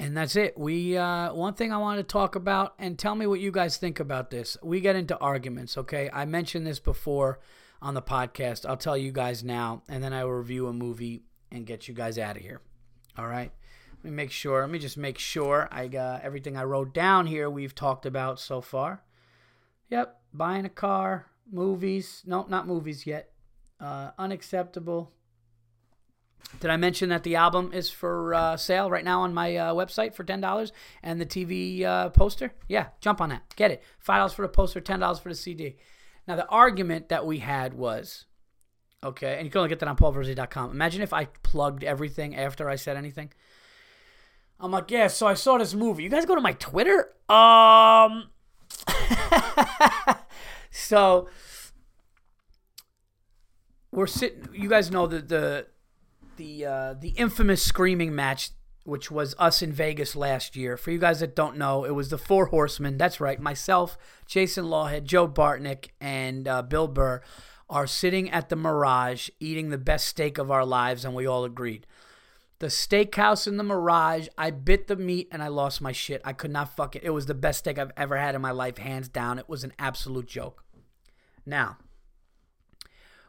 and 0.00 0.16
that's 0.16 0.34
it. 0.34 0.56
We 0.58 0.96
uh, 0.96 1.34
one 1.34 1.52
thing 1.52 1.72
I 1.72 1.76
want 1.76 1.98
to 1.98 2.02
talk 2.02 2.34
about, 2.34 2.74
and 2.78 2.98
tell 2.98 3.14
me 3.14 3.26
what 3.26 3.38
you 3.38 3.52
guys 3.52 3.76
think 3.76 4.00
about 4.00 4.30
this. 4.30 4.56
We 4.62 4.80
get 4.80 4.96
into 4.96 5.16
arguments, 5.18 5.76
okay? 5.76 6.08
I 6.10 6.24
mentioned 6.24 6.66
this 6.66 6.78
before 6.78 7.38
on 7.82 7.92
the 7.92 8.02
podcast. 8.02 8.66
I'll 8.66 8.78
tell 8.78 8.96
you 8.96 9.12
guys 9.12 9.44
now, 9.44 9.82
and 9.88 10.02
then 10.02 10.14
I 10.14 10.24
will 10.24 10.32
review 10.32 10.68
a 10.68 10.72
movie 10.72 11.24
and 11.52 11.66
get 11.66 11.86
you 11.86 11.92
guys 11.92 12.16
out 12.16 12.36
of 12.36 12.42
here. 12.42 12.62
All 13.18 13.26
right. 13.26 13.52
Let 14.02 14.04
me 14.04 14.16
make 14.16 14.30
sure. 14.30 14.62
Let 14.62 14.70
me 14.70 14.78
just 14.78 14.96
make 14.96 15.18
sure 15.18 15.68
I 15.70 15.86
got 15.86 16.22
everything 16.22 16.56
I 16.56 16.64
wrote 16.64 16.94
down 16.94 17.26
here. 17.26 17.50
We've 17.50 17.74
talked 17.74 18.06
about 18.06 18.40
so 18.40 18.62
far. 18.62 19.02
Yep, 19.90 20.18
buying 20.32 20.64
a 20.64 20.70
car, 20.70 21.26
movies. 21.52 22.22
No, 22.24 22.46
not 22.48 22.66
movies 22.66 23.06
yet. 23.06 23.32
Uh, 23.78 24.12
unacceptable 24.18 25.12
did 26.60 26.70
I 26.70 26.76
mention 26.76 27.08
that 27.10 27.22
the 27.22 27.36
album 27.36 27.72
is 27.72 27.90
for 27.90 28.34
uh, 28.34 28.56
sale 28.56 28.90
right 28.90 29.04
now 29.04 29.22
on 29.22 29.32
my 29.32 29.56
uh, 29.56 29.74
website 29.74 30.14
for 30.14 30.24
ten 30.24 30.40
dollars 30.40 30.72
and 31.02 31.20
the 31.20 31.26
TV 31.26 31.84
uh, 31.84 32.10
poster? 32.10 32.52
Yeah, 32.68 32.88
jump 33.00 33.20
on 33.20 33.30
that, 33.30 33.54
get 33.56 33.70
it. 33.70 33.82
Five 33.98 34.18
dollars 34.18 34.32
for 34.32 34.42
the 34.42 34.48
poster, 34.48 34.80
ten 34.80 35.00
dollars 35.00 35.18
for 35.18 35.28
the 35.28 35.34
CD. 35.34 35.76
Now 36.26 36.36
the 36.36 36.46
argument 36.48 37.08
that 37.08 37.26
we 37.26 37.38
had 37.38 37.74
was, 37.74 38.26
okay, 39.02 39.36
and 39.36 39.44
you 39.44 39.50
can 39.50 39.58
only 39.58 39.68
get 39.68 39.78
that 39.80 39.88
on 39.88 39.96
paulverzi.com. 39.96 40.70
Imagine 40.70 41.02
if 41.02 41.12
I 41.12 41.26
plugged 41.42 41.84
everything 41.84 42.36
after 42.36 42.68
I 42.68 42.76
said 42.76 42.96
anything. 42.96 43.32
I'm 44.58 44.70
like, 44.70 44.90
yeah, 44.90 45.06
so 45.06 45.26
I 45.26 45.34
saw 45.34 45.56
this 45.56 45.72
movie. 45.72 46.02
You 46.02 46.10
guys 46.10 46.26
go 46.26 46.34
to 46.34 46.40
my 46.40 46.52
Twitter? 46.52 47.14
Um, 47.30 48.28
so 50.70 51.28
we're 53.90 54.06
sitting. 54.06 54.48
You 54.52 54.68
guys 54.68 54.90
know 54.90 55.06
that 55.06 55.28
the 55.28 55.66
the 56.40 56.64
uh, 56.64 56.94
the 56.94 57.10
infamous 57.10 57.62
screaming 57.62 58.14
match, 58.14 58.50
which 58.84 59.10
was 59.10 59.34
us 59.38 59.60
in 59.60 59.72
Vegas 59.72 60.16
last 60.16 60.56
year. 60.56 60.78
For 60.78 60.90
you 60.90 60.98
guys 60.98 61.20
that 61.20 61.36
don't 61.36 61.58
know, 61.58 61.84
it 61.84 61.90
was 61.90 62.08
the 62.08 62.16
Four 62.16 62.46
Horsemen. 62.46 62.96
That's 62.96 63.20
right, 63.20 63.38
myself, 63.38 63.98
Jason 64.26 64.64
Lawhead, 64.64 65.04
Joe 65.04 65.28
Bartnick, 65.28 65.90
and 66.00 66.48
uh, 66.48 66.62
Bill 66.62 66.88
Burr 66.88 67.20
are 67.68 67.86
sitting 67.86 68.30
at 68.30 68.48
the 68.48 68.56
Mirage 68.56 69.28
eating 69.38 69.68
the 69.68 69.78
best 69.78 70.08
steak 70.08 70.38
of 70.38 70.50
our 70.50 70.64
lives, 70.64 71.04
and 71.04 71.14
we 71.14 71.26
all 71.26 71.44
agreed. 71.44 71.86
The 72.58 72.66
steakhouse 72.68 73.46
in 73.46 73.58
the 73.58 73.62
Mirage, 73.62 74.28
I 74.36 74.50
bit 74.50 74.86
the 74.86 74.96
meat 74.96 75.28
and 75.30 75.42
I 75.42 75.48
lost 75.48 75.80
my 75.80 75.92
shit. 75.92 76.20
I 76.24 76.34
could 76.34 76.50
not 76.50 76.74
fuck 76.76 76.94
it. 76.94 77.04
It 77.04 77.10
was 77.10 77.24
the 77.24 77.32
best 77.34 77.60
steak 77.60 77.78
I've 77.78 77.92
ever 77.96 78.18
had 78.18 78.34
in 78.34 78.42
my 78.42 78.50
life, 78.50 78.76
hands 78.76 79.08
down. 79.08 79.38
It 79.38 79.48
was 79.48 79.64
an 79.64 79.72
absolute 79.78 80.26
joke. 80.26 80.62
Now, 81.46 81.78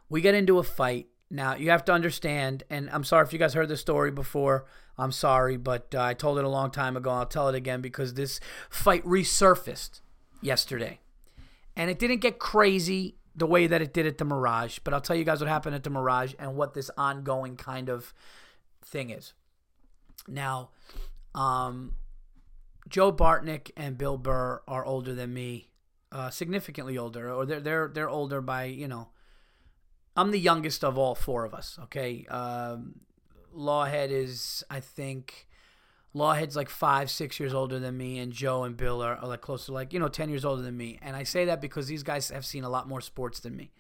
we 0.10 0.20
get 0.20 0.36
into 0.36 0.60
a 0.60 0.64
fight 0.64 1.08
now, 1.32 1.56
you 1.56 1.70
have 1.70 1.86
to 1.86 1.94
understand, 1.94 2.66
and 2.70 2.90
I'm 2.90 3.06
sorry 3.06 3.26
if 3.26 3.32
you 3.32 3.40
guys 3.40 3.54
heard 3.54 3.70
this 3.70 3.80
story 3.80 4.12
before. 4.12 4.66
I'm 4.98 5.14
sorry, 5.14 5.56
but 5.56 5.96
uh, 5.96 6.04
I 6.04 6.14
told 6.14 6.38
it 6.38 6.44
a 6.44 6.50
long 6.50 6.72
time 6.72 6.98
ago. 6.98 7.10
I'll 7.10 7.26
tell 7.26 7.48
it 7.48 7.56
again 7.56 7.80
because 7.80 8.16
this 8.16 8.42
fight 8.70 9.02
resurfaced 9.06 10.02
yesterday. 10.42 11.00
And 11.74 11.90
it 11.90 12.00
didn't 12.00 12.20
get 12.20 12.38
crazy 12.38 13.16
the 13.34 13.48
way 13.48 13.66
that 13.66 13.82
it 13.82 13.94
did 13.94 14.06
at 14.06 14.18
the 14.18 14.26
Mirage, 14.26 14.80
but 14.84 14.94
I'll 14.94 15.00
tell 15.00 15.16
you 15.16 15.24
guys 15.24 15.40
what 15.40 15.48
happened 15.48 15.74
at 15.74 15.84
the 15.84 15.90
Mirage 15.90 16.34
and 16.38 16.58
what 16.58 16.74
this 16.74 16.92
ongoing 16.98 17.56
kind 17.56 17.88
of 17.88 18.14
thing 18.84 19.10
is. 19.10 19.32
Now, 20.28 20.72
um, 21.34 21.94
Joe 22.90 23.14
Bartnick 23.14 23.72
and 23.78 23.98
Bill 23.98 24.18
Burr 24.18 24.62
are 24.68 24.84
older 24.84 25.16
than 25.16 25.34
me, 25.34 25.72
uh, 26.12 26.30
significantly 26.30 26.98
older, 26.98 27.32
or 27.32 27.46
they're 27.46 27.62
they're 27.62 27.88
they're 27.88 28.10
older 28.10 28.42
by 28.42 28.66
you 28.66 28.90
know 28.90 29.12
I'm 30.16 30.32
the 30.32 30.40
youngest 30.40 30.84
of 30.84 30.98
all 30.98 31.16
four 31.16 31.46
of 31.46 31.54
us. 31.54 31.80
Okay, 31.84 32.26
um, 32.30 33.02
Lawhead 33.56 34.10
is 34.10 34.64
I 34.70 34.80
think 34.80 35.48
Lawhead's 36.14 36.56
like 36.56 36.70
five, 36.70 37.10
six 37.10 37.40
years 37.40 37.54
older 37.54 37.80
than 37.80 37.98
me, 37.98 38.20
and 38.20 38.32
Joe 38.32 38.64
and 38.64 38.76
Bill 38.76 39.02
are, 39.02 39.16
are 39.16 39.28
like 39.28 39.42
close 39.42 39.66
to 39.68 39.74
like 39.74 39.94
you 39.94 40.00
know 40.00 40.10
ten 40.10 40.30
years 40.30 40.44
older 40.44 40.62
than 40.62 40.76
me. 40.76 41.00
And 41.02 41.16
I 41.16 41.24
say 41.24 41.46
that 41.46 41.62
because 41.62 41.88
these 41.88 42.04
guys 42.04 42.30
have 42.30 42.46
seen 42.46 42.64
a 42.64 42.70
lot 42.70 42.88
more 42.88 43.02
sports 43.02 43.40
than 43.40 43.56
me. 43.56 43.72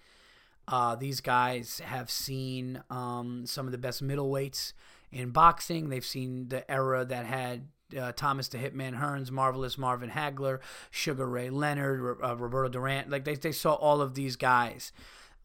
Uh, 0.67 0.95
these 0.95 1.19
guys 1.19 1.81
have 1.83 2.09
seen 2.09 2.81
um, 2.89 3.45
some 3.45 3.65
of 3.65 3.71
the 3.71 3.77
best 3.77 4.03
middleweights 4.03 4.73
in 5.11 5.31
boxing. 5.31 5.89
They've 5.89 6.05
seen 6.05 6.47
the 6.47 6.69
era 6.71 7.03
that 7.03 7.25
had 7.25 7.67
uh, 7.99 8.13
Thomas 8.13 8.47
the 8.47 8.57
Hitman 8.57 8.99
Hearns, 8.99 9.31
Marvelous 9.31 9.77
Marvin 9.77 10.11
Hagler, 10.11 10.59
Sugar 10.89 11.25
Ray 11.25 11.49
Leonard, 11.49 12.19
uh, 12.23 12.37
Roberto 12.37 12.69
Duran. 12.69 13.09
Like 13.09 13.25
they, 13.25 13.35
they 13.35 13.51
saw 13.51 13.73
all 13.73 14.01
of 14.01 14.13
these 14.13 14.37
guys 14.37 14.93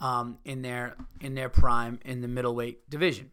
um, 0.01 0.39
in 0.45 0.63
their 0.63 0.97
in 1.21 1.35
their 1.35 1.49
prime 1.49 1.99
in 2.05 2.21
the 2.21 2.29
middleweight 2.29 2.89
division. 2.89 3.31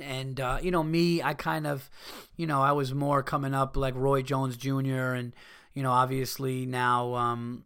And 0.00 0.38
uh, 0.38 0.58
you 0.62 0.70
know 0.70 0.82
me, 0.82 1.22
I 1.22 1.34
kind 1.34 1.66
of, 1.66 1.90
you 2.36 2.46
know, 2.46 2.62
I 2.62 2.72
was 2.72 2.94
more 2.94 3.22
coming 3.22 3.54
up 3.54 3.76
like 3.76 3.94
Roy 3.96 4.22
Jones 4.22 4.56
Jr. 4.56 5.14
and 5.14 5.32
you 5.74 5.82
know 5.82 5.90
obviously 5.90 6.66
now, 6.66 7.14
um, 7.14 7.64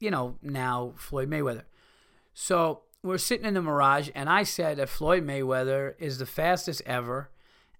you 0.00 0.10
know 0.10 0.38
now 0.42 0.94
Floyd 0.96 1.28
Mayweather. 1.28 1.64
So 2.34 2.82
we're 3.02 3.18
sitting 3.18 3.46
in 3.46 3.54
the 3.54 3.62
Mirage, 3.62 4.08
and 4.14 4.30
I 4.30 4.44
said 4.44 4.78
that 4.78 4.88
Floyd 4.88 5.26
Mayweather 5.26 5.94
is 5.98 6.18
the 6.18 6.26
fastest 6.26 6.82
ever 6.86 7.30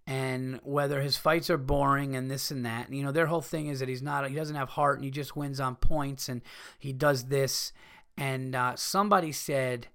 and 0.07 0.59
whether 0.65 1.01
his 1.01 1.17
fights 1.17 1.49
are 1.49 1.59
boring 1.59 2.17
and 2.17 2.31
this 2.31 2.51
and 2.51 2.67
that. 2.67 2.89
And, 2.89 2.97
You 2.97 3.05
know, 3.05 3.13
their 3.13 3.27
whole 3.27 3.41
thing 3.41 3.69
is 3.69 3.81
that 3.81 3.89
he's 3.89 4.03
not 4.03 4.29
he 4.29 4.35
doesn't 4.35 4.57
have 4.57 4.71
heart 4.71 4.99
and 4.99 5.05
he 5.05 5.11
just 5.11 5.37
wins 5.37 5.61
on 5.61 5.77
points 5.77 6.29
and 6.29 6.43
he 6.79 6.93
does 6.93 7.25
this 7.25 7.73
and 8.17 8.55
uh, 8.55 8.77
somebody 8.77 9.33
said, 9.33 9.89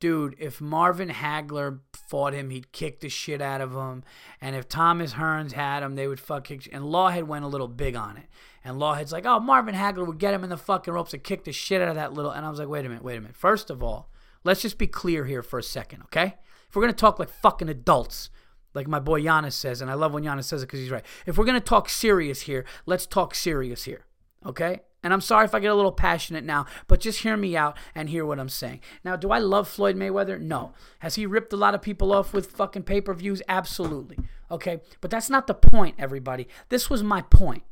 dude, 0.00 0.36
if 0.38 0.60
Marvin 0.60 1.08
Hagler 1.08 1.80
fought 1.92 2.34
him, 2.34 2.50
he'd 2.50 2.72
kick 2.72 3.00
the 3.00 3.08
shit 3.08 3.40
out 3.40 3.60
of 3.60 3.72
him. 3.72 4.04
And 4.40 4.54
if 4.54 4.68
Thomas 4.68 5.14
Hearns 5.14 5.52
had 5.52 5.82
him, 5.82 5.94
they 5.94 6.06
would 6.06 6.20
fuck 6.20 6.44
kick. 6.44 6.68
And 6.72 6.84
Lawhead 6.84 7.24
went 7.24 7.44
a 7.44 7.48
little 7.48 7.68
big 7.68 7.96
on 7.96 8.16
it. 8.16 8.26
And 8.64 8.78
Lawhead's 8.78 9.12
like, 9.12 9.26
oh, 9.26 9.40
Marvin 9.40 9.74
Hagler 9.74 10.06
would 10.06 10.18
get 10.18 10.34
him 10.34 10.44
in 10.44 10.50
the 10.50 10.56
fucking 10.56 10.92
ropes 10.92 11.14
and 11.14 11.22
kick 11.22 11.44
the 11.44 11.52
shit 11.52 11.80
out 11.80 11.88
of 11.88 11.94
that 11.94 12.12
little. 12.12 12.30
And 12.30 12.44
I 12.44 12.50
was 12.50 12.58
like, 12.58 12.68
wait 12.68 12.84
a 12.84 12.88
minute, 12.88 13.04
wait 13.04 13.16
a 13.16 13.20
minute. 13.20 13.36
First 13.36 13.70
of 13.70 13.82
all, 13.82 14.10
let's 14.44 14.62
just 14.62 14.78
be 14.78 14.86
clear 14.86 15.24
here 15.24 15.42
for 15.42 15.58
a 15.58 15.62
second, 15.62 16.02
okay? 16.04 16.34
If 16.68 16.74
we're 16.74 16.86
to 16.86 16.92
talk 16.92 17.18
like 17.18 17.30
fucking 17.30 17.68
adults, 17.68 18.30
like 18.74 18.86
my 18.86 18.98
boy 18.98 19.22
Yannis 19.22 19.52
says, 19.52 19.80
and 19.80 19.90
I 19.90 19.94
love 19.94 20.12
when 20.12 20.24
Yannis 20.24 20.44
says 20.44 20.62
it 20.62 20.66
because 20.66 20.80
he's 20.80 20.90
right. 20.90 21.04
If 21.24 21.38
we're 21.38 21.46
to 21.46 21.60
talk 21.60 21.88
serious 21.88 22.42
here, 22.42 22.64
let's 22.84 23.06
talk 23.06 23.34
serious 23.34 23.84
here, 23.84 24.04
okay? 24.44 24.80
And 25.06 25.12
I'm 25.12 25.20
sorry 25.20 25.44
if 25.44 25.54
I 25.54 25.60
get 25.60 25.70
a 25.70 25.76
little 25.76 25.92
passionate 25.92 26.42
now, 26.42 26.66
but 26.88 26.98
just 26.98 27.20
hear 27.20 27.36
me 27.36 27.56
out 27.56 27.76
and 27.94 28.08
hear 28.08 28.26
what 28.26 28.40
I'm 28.40 28.48
saying. 28.48 28.80
Now, 29.04 29.14
do 29.14 29.30
I 29.30 29.38
love 29.38 29.68
Floyd 29.68 29.94
Mayweather? 29.94 30.40
No. 30.40 30.72
Has 30.98 31.14
he 31.14 31.26
ripped 31.26 31.52
a 31.52 31.56
lot 31.56 31.76
of 31.76 31.80
people 31.80 32.12
off 32.12 32.32
with 32.32 32.50
fucking 32.50 32.82
pay 32.82 33.00
per 33.00 33.14
views? 33.14 33.40
Absolutely. 33.48 34.18
Okay. 34.50 34.80
But 35.00 35.12
that's 35.12 35.30
not 35.30 35.46
the 35.46 35.54
point, 35.54 35.94
everybody. 35.96 36.48
This 36.70 36.90
was 36.90 37.04
my 37.04 37.22
point. 37.22 37.62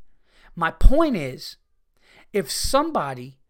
My 0.55 0.71
point 0.71 1.17
is 1.17 1.57
if 2.33 2.53
somebody 2.53 3.41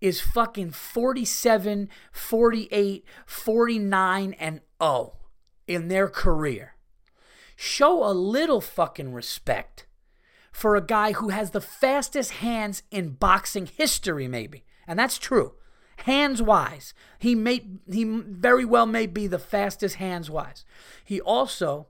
is 0.00 0.20
fucking 0.20 0.70
47, 0.70 1.88
48, 2.12 3.04
49, 3.26 4.36
and 4.38 4.60
0 4.80 5.16
in 5.66 5.88
their 5.88 6.08
career, 6.08 6.76
show 7.56 8.04
a 8.04 8.14
little 8.14 8.60
fucking 8.60 9.12
respect 9.12 9.88
for 10.52 10.76
a 10.76 10.84
guy 10.84 11.12
who 11.12 11.30
has 11.30 11.50
the 11.50 11.60
fastest 11.60 12.32
hands 12.32 12.82
in 12.90 13.10
boxing 13.10 13.66
history, 13.66 14.28
maybe. 14.28 14.64
And 14.86 14.98
that's 14.98 15.18
true. 15.18 15.54
Hands 15.98 16.40
wise, 16.42 16.94
he 17.18 17.34
may 17.34 17.64
he 17.90 18.04
very 18.04 18.64
well 18.64 18.86
may 18.86 19.06
be 19.06 19.26
the 19.26 19.38
fastest 19.38 19.96
hands 19.96 20.28
wise. 20.28 20.64
He 21.04 21.20
also 21.20 21.86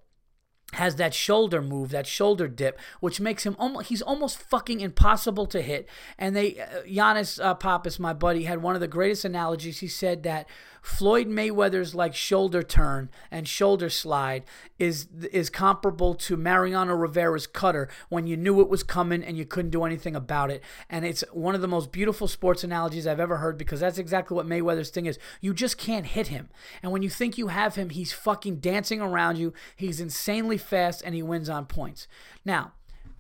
has 0.75 0.97
that 0.97 1.15
shoulder 1.15 1.61
move, 1.61 1.91
that 1.91 2.07
shoulder 2.07 2.49
dip, 2.49 2.79
which 3.01 3.21
makes 3.21 3.45
him 3.45 3.57
almost 3.59 3.89
he's 3.89 4.03
almost 4.03 4.39
fucking 4.39 4.81
impossible 4.81 5.47
to 5.47 5.63
hit. 5.63 5.89
And 6.19 6.35
they 6.37 6.61
uh, 6.61 6.83
Yannis 6.83 7.43
uh, 7.43 7.55
Pappas, 7.55 7.99
my 7.99 8.13
buddy, 8.13 8.45
had 8.45 8.63
one 8.63 8.75
of 8.75 8.81
the 8.81 8.89
greatest 8.89 9.25
analogies. 9.25 9.81
He 9.81 9.89
said 9.89 10.23
that 10.25 10.47
Floyd 10.83 11.29
Mayweather's 11.29 11.95
like 11.95 12.13
shoulder 12.15 12.63
turn 12.63 13.09
and 13.31 13.47
shoulder 13.47 13.89
slide 13.89 14.43
is 14.81 15.07
is 15.33 15.49
comparable 15.49 16.15
to 16.17 16.37
Mariano 16.37 16.95
Rivera's 16.95 17.47
cutter 17.47 17.89
when 18.09 18.27
you 18.27 18.37
knew 18.37 18.61
it 18.61 18.69
was 18.69 18.83
coming 18.83 19.23
and 19.23 19.37
you 19.37 19.45
couldn't 19.45 19.71
do 19.71 19.85
anything 19.85 20.17
about 20.17 20.51
it. 20.51 20.63
And 20.91 21.05
it's 21.05 21.23
one 21.33 21.55
of 21.55 21.61
the 21.61 21.69
most 21.69 21.93
beautiful 21.93 22.27
sports 22.27 22.65
analogies 22.65 23.07
I've 23.07 23.21
ever 23.21 23.37
heard 23.37 23.57
because 23.57 23.81
that's 23.81 23.99
exactly 23.99 24.35
what 24.35 24.47
Mayweather's 24.47 24.91
thing 24.91 25.07
is. 25.07 25.21
You 25.41 25.55
just 25.55 25.79
can't 25.79 26.07
hit 26.07 26.27
him. 26.27 26.49
And 26.83 26.91
when 26.91 27.03
you 27.03 27.11
think 27.11 27.39
you 27.39 27.47
have 27.49 27.77
him, 27.77 27.91
he's 27.91 28.13
fucking 28.13 28.57
dancing 28.57 29.01
around 29.01 29.39
you. 29.39 29.53
He's 29.77 30.01
insanely 30.01 30.59
fast 30.59 31.01
and 31.05 31.15
he 31.15 31.23
wins 31.23 31.49
on 31.49 31.67
points. 31.67 32.09
Now, 32.45 32.73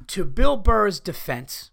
to 0.08 0.24
Bill 0.24 0.56
Burr's 0.56 0.98
defense, 0.98 1.71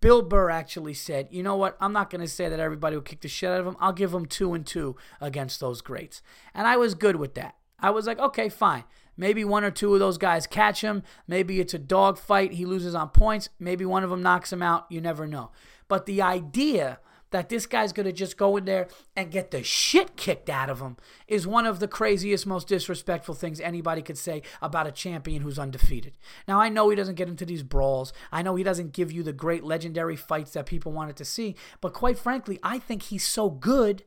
Bill 0.00 0.22
Burr 0.22 0.50
actually 0.50 0.94
said, 0.94 1.28
you 1.30 1.42
know 1.42 1.56
what? 1.56 1.76
I'm 1.80 1.92
not 1.92 2.10
going 2.10 2.20
to 2.20 2.28
say 2.28 2.48
that 2.48 2.60
everybody 2.60 2.96
will 2.96 3.02
kick 3.02 3.20
the 3.20 3.28
shit 3.28 3.50
out 3.50 3.60
of 3.60 3.66
him. 3.66 3.76
I'll 3.80 3.92
give 3.92 4.14
him 4.14 4.26
two 4.26 4.54
and 4.54 4.66
two 4.66 4.96
against 5.20 5.58
those 5.58 5.80
greats. 5.80 6.22
And 6.54 6.66
I 6.66 6.76
was 6.76 6.94
good 6.94 7.16
with 7.16 7.34
that. 7.34 7.56
I 7.80 7.90
was 7.90 8.06
like, 8.06 8.18
okay, 8.18 8.48
fine. 8.48 8.84
Maybe 9.16 9.44
one 9.44 9.64
or 9.64 9.70
two 9.70 9.92
of 9.92 10.00
those 10.00 10.18
guys 10.18 10.46
catch 10.46 10.82
him. 10.82 11.02
Maybe 11.26 11.60
it's 11.60 11.74
a 11.74 11.78
dog 11.78 12.18
fight. 12.18 12.52
He 12.52 12.64
loses 12.66 12.94
on 12.94 13.08
points. 13.08 13.48
Maybe 13.58 13.84
one 13.84 14.04
of 14.04 14.10
them 14.10 14.22
knocks 14.22 14.52
him 14.52 14.62
out. 14.62 14.86
You 14.90 15.00
never 15.00 15.26
know. 15.26 15.50
But 15.88 16.06
the 16.06 16.22
idea 16.22 17.00
that 17.30 17.48
this 17.48 17.66
guy's 17.66 17.92
going 17.92 18.06
to 18.06 18.12
just 18.12 18.36
go 18.36 18.56
in 18.56 18.64
there 18.64 18.88
and 19.16 19.30
get 19.30 19.50
the 19.50 19.62
shit 19.62 20.16
kicked 20.16 20.50
out 20.50 20.68
of 20.68 20.80
him 20.80 20.96
is 21.28 21.46
one 21.46 21.66
of 21.66 21.78
the 21.78 21.88
craziest, 21.88 22.46
most 22.46 22.68
disrespectful 22.68 23.34
things 23.34 23.60
anybody 23.60 24.02
could 24.02 24.18
say 24.18 24.42
about 24.60 24.86
a 24.86 24.92
champion 24.92 25.42
who's 25.42 25.58
undefeated. 25.58 26.18
Now, 26.48 26.60
I 26.60 26.68
know 26.68 26.88
he 26.88 26.96
doesn't 26.96 27.14
get 27.14 27.28
into 27.28 27.46
these 27.46 27.62
brawls. 27.62 28.12
I 28.32 28.42
know 28.42 28.56
he 28.56 28.64
doesn't 28.64 28.92
give 28.92 29.12
you 29.12 29.22
the 29.22 29.32
great 29.32 29.64
legendary 29.64 30.16
fights 30.16 30.52
that 30.52 30.66
people 30.66 30.92
wanted 30.92 31.16
to 31.16 31.24
see. 31.24 31.54
But 31.80 31.94
quite 31.94 32.18
frankly, 32.18 32.58
I 32.62 32.78
think 32.78 33.04
he's 33.04 33.26
so 33.26 33.48
good 33.48 34.04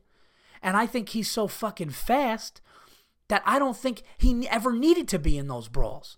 and 0.62 0.76
I 0.76 0.86
think 0.86 1.10
he's 1.10 1.30
so 1.30 1.46
fucking 1.46 1.90
fast 1.90 2.60
that 3.28 3.42
I 3.44 3.58
don't 3.58 3.76
think 3.76 4.02
he 4.16 4.48
ever 4.48 4.72
needed 4.72 5.08
to 5.08 5.18
be 5.18 5.38
in 5.38 5.48
those 5.48 5.68
brawls. 5.68 6.16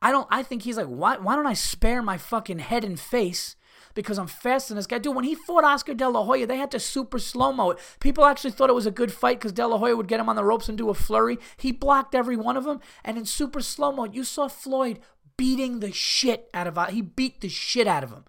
I 0.00 0.12
don't. 0.12 0.28
I 0.30 0.44
think 0.44 0.62
he's 0.62 0.76
like, 0.76 0.86
why? 0.86 1.16
Why 1.16 1.34
don't 1.34 1.46
I 1.46 1.54
spare 1.54 2.02
my 2.02 2.18
fucking 2.18 2.60
head 2.60 2.84
and 2.84 2.98
face 2.98 3.56
because 3.98 4.16
I'm 4.16 4.28
faster 4.28 4.68
than 4.68 4.76
this 4.76 4.86
guy. 4.86 4.98
Dude, 4.98 5.16
when 5.16 5.24
he 5.24 5.34
fought 5.34 5.64
Oscar 5.64 5.92
De 5.92 6.08
La 6.08 6.22
Hoya, 6.22 6.46
they 6.46 6.56
had 6.56 6.70
to 6.70 6.78
super 6.78 7.18
slow 7.18 7.52
mo 7.52 7.70
it. 7.70 7.78
People 7.98 8.24
actually 8.24 8.52
thought 8.52 8.70
it 8.70 8.74
was 8.74 8.86
a 8.86 8.92
good 8.92 9.12
fight 9.12 9.40
because 9.40 9.50
De 9.50 9.66
La 9.66 9.76
Hoya 9.76 9.96
would 9.96 10.06
get 10.06 10.20
him 10.20 10.28
on 10.28 10.36
the 10.36 10.44
ropes 10.44 10.68
and 10.68 10.78
do 10.78 10.88
a 10.88 10.94
flurry. 10.94 11.36
He 11.56 11.72
blocked 11.72 12.14
every 12.14 12.36
one 12.36 12.56
of 12.56 12.62
them, 12.62 12.78
and 13.04 13.18
in 13.18 13.24
super 13.24 13.60
slow 13.60 13.90
mo, 13.90 14.04
you 14.04 14.22
saw 14.22 14.46
Floyd 14.46 15.00
beating 15.36 15.80
the 15.80 15.90
shit 15.90 16.48
out 16.54 16.68
of. 16.68 16.78
Him. 16.78 16.94
He 16.94 17.02
beat 17.02 17.40
the 17.40 17.48
shit 17.48 17.88
out 17.88 18.04
of 18.04 18.12
him. 18.12 18.24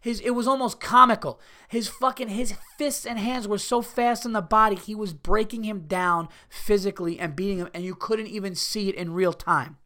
His 0.00 0.18
it 0.20 0.30
was 0.30 0.48
almost 0.48 0.80
comical. 0.80 1.38
His 1.68 1.88
fucking 1.88 2.28
his 2.28 2.54
fists 2.78 3.04
and 3.04 3.18
hands 3.18 3.46
were 3.46 3.58
so 3.58 3.82
fast 3.82 4.24
in 4.24 4.32
the 4.32 4.40
body, 4.40 4.76
he 4.76 4.94
was 4.94 5.12
breaking 5.12 5.64
him 5.64 5.80
down 5.80 6.30
physically 6.48 7.20
and 7.20 7.36
beating 7.36 7.58
him, 7.58 7.68
and 7.74 7.84
you 7.84 7.94
couldn't 7.94 8.28
even 8.28 8.54
see 8.54 8.88
it 8.88 8.94
in 8.94 9.12
real 9.12 9.34
time. 9.34 9.76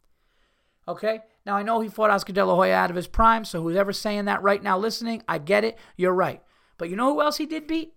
Okay? 0.86 1.22
Now, 1.46 1.56
I 1.56 1.62
know 1.62 1.78
he 1.78 1.88
fought 1.88 2.10
Oscar 2.10 2.32
De 2.32 2.44
La 2.44 2.56
Hoya 2.56 2.74
out 2.74 2.90
of 2.90 2.96
his 2.96 3.06
prime, 3.06 3.44
so 3.44 3.62
who's 3.62 3.76
ever 3.76 3.92
saying 3.92 4.24
that 4.24 4.42
right 4.42 4.60
now 4.60 4.76
listening, 4.76 5.22
I 5.28 5.38
get 5.38 5.62
it. 5.62 5.78
You're 5.96 6.12
right. 6.12 6.42
But 6.76 6.90
you 6.90 6.96
know 6.96 7.14
who 7.14 7.22
else 7.22 7.36
he 7.36 7.46
did 7.46 7.68
beat? 7.68 7.94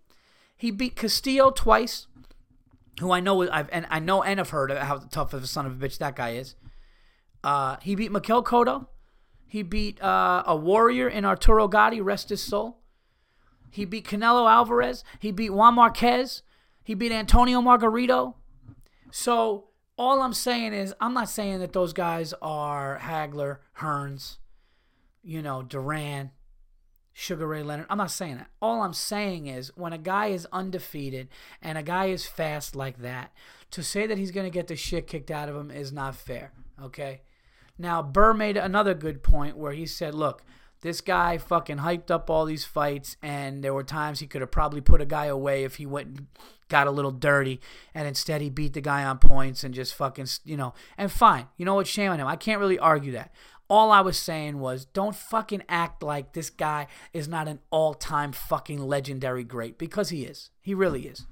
He 0.55 0.69
beat 0.69 0.95
Castillo 0.95 1.49
twice, 1.49 2.05
who 2.99 3.11
I 3.11 3.19
know 3.19 3.49
I've 3.49 3.69
and 3.71 3.87
I 3.89 3.99
know 3.99 4.21
and 4.21 4.37
have 4.37 4.51
heard 4.51 4.71
how 4.71 4.97
tough 4.97 5.33
of 5.33 5.43
a 5.43 5.47
son 5.47 5.65
of 5.65 5.81
a 5.81 5.87
bitch 5.87 5.97
that 5.97 6.15
guy 6.15 6.31
is. 6.31 6.55
Uh, 7.43 7.77
he 7.81 7.95
beat 7.95 8.11
Miguel 8.11 8.43
Cotto. 8.43 8.87
He 9.47 9.63
beat 9.63 9.99
uh, 10.01 10.43
a 10.45 10.55
warrior 10.55 11.07
in 11.07 11.25
Arturo 11.25 11.67
Gatti, 11.67 12.01
rest 12.01 12.29
his 12.29 12.43
soul. 12.43 12.77
He 13.71 13.83
beat 13.83 14.05
Canelo 14.05 14.49
Alvarez. 14.49 15.03
He 15.19 15.31
beat 15.31 15.51
Juan 15.51 15.73
Marquez. 15.73 16.43
He 16.83 16.93
beat 16.93 17.11
Antonio 17.11 17.61
Margarito. 17.61 18.35
So 19.11 19.68
all 19.99 20.21
I'm 20.21 20.33
saying 20.33 20.73
is, 20.73 20.95
I'm 21.01 21.13
not 21.13 21.29
saying 21.29 21.59
that 21.59 21.73
those 21.73 21.91
guys 21.91 22.33
are 22.41 22.97
Hagler, 23.03 23.57
Hearns, 23.79 24.37
you 25.21 25.41
know, 25.41 25.61
Duran, 25.61 26.31
Sugar 27.11 27.45
Ray 27.45 27.63
Leonard. 27.63 27.87
I'm 27.89 27.97
not 27.97 28.09
saying 28.09 28.37
that. 28.37 28.47
All 28.61 28.81
I'm 28.81 28.93
saying 28.93 29.47
is, 29.47 29.75
when 29.75 29.91
a 29.91 29.97
guy 29.97 30.27
is 30.27 30.47
undefeated 30.53 31.27
and 31.61 31.77
a 31.77 31.83
guy 31.83 32.05
is 32.05 32.25
fast 32.25 32.77
like 32.77 32.99
that, 32.99 33.33
to 33.71 33.83
say 33.83 34.07
that 34.07 34.17
he's 34.17 34.31
going 34.31 34.47
to 34.47 34.53
get 34.57 34.67
the 34.67 34.77
shit 34.77 35.05
kicked 35.05 35.29
out 35.29 35.49
of 35.49 35.55
him 35.57 35.69
is 35.69 35.91
not 35.91 36.15
fair, 36.15 36.53
okay? 36.81 37.19
Now, 37.77 38.01
Burr 38.01 38.33
made 38.33 38.55
another 38.55 38.93
good 38.93 39.21
point 39.21 39.57
where 39.57 39.73
he 39.73 39.85
said, 39.85 40.15
look, 40.15 40.43
this 40.81 41.01
guy 41.01 41.37
fucking 41.37 41.77
hyped 41.77 42.09
up 42.09 42.29
all 42.29 42.45
these 42.45 42.65
fights, 42.65 43.17
and 43.21 43.63
there 43.63 43.73
were 43.73 43.83
times 43.83 44.19
he 44.19 44.27
could 44.27 44.41
have 44.41 44.51
probably 44.51 44.81
put 44.81 45.01
a 45.01 45.05
guy 45.05 45.25
away 45.25 45.63
if 45.63 45.75
he 45.75 45.85
went 45.85 46.07
and 46.07 46.27
got 46.69 46.87
a 46.87 46.91
little 46.91 47.11
dirty, 47.11 47.59
and 47.93 48.07
instead 48.07 48.41
he 48.41 48.49
beat 48.49 48.73
the 48.73 48.81
guy 48.81 49.03
on 49.03 49.17
points 49.17 49.63
and 49.63 49.73
just 49.73 49.93
fucking, 49.93 50.27
you 50.45 50.55
know, 50.55 50.73
and 50.97 51.11
fine. 51.11 51.47
You 51.57 51.65
know 51.65 51.75
what? 51.75 51.87
Shame 51.87 52.11
on 52.11 52.19
him. 52.19 52.27
I 52.27 52.35
can't 52.35 52.59
really 52.59 52.79
argue 52.79 53.11
that. 53.13 53.33
All 53.67 53.91
I 53.91 54.01
was 54.01 54.17
saying 54.17 54.59
was 54.59 54.85
don't 54.85 55.15
fucking 55.15 55.63
act 55.69 56.01
like 56.01 56.33
this 56.33 56.49
guy 56.49 56.87
is 57.13 57.27
not 57.27 57.47
an 57.47 57.59
all 57.69 57.93
time 57.93 58.31
fucking 58.31 58.81
legendary 58.81 59.43
great 59.43 59.77
because 59.77 60.09
he 60.09 60.23
is. 60.23 60.49
He 60.61 60.73
really 60.73 61.05
is. 61.05 61.27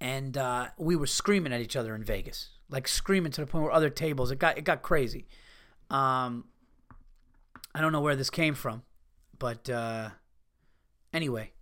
And 0.00 0.36
uh, 0.36 0.68
we 0.78 0.94
were 0.94 1.06
screaming 1.06 1.52
at 1.52 1.60
each 1.60 1.74
other 1.74 1.94
in 1.96 2.04
Vegas, 2.04 2.50
like 2.68 2.86
screaming 2.86 3.32
to 3.32 3.40
the 3.40 3.46
point 3.46 3.64
where 3.64 3.72
other 3.72 3.90
tables, 3.90 4.30
it 4.30 4.38
got, 4.38 4.56
it 4.56 4.62
got 4.62 4.82
crazy. 4.82 5.26
Um, 5.90 6.44
I 7.74 7.80
don't 7.80 7.92
know 7.92 8.00
where 8.00 8.16
this 8.16 8.30
came 8.30 8.54
from, 8.54 8.82
but 9.38 9.68
uh, 9.68 10.10
anyway, 11.12 11.52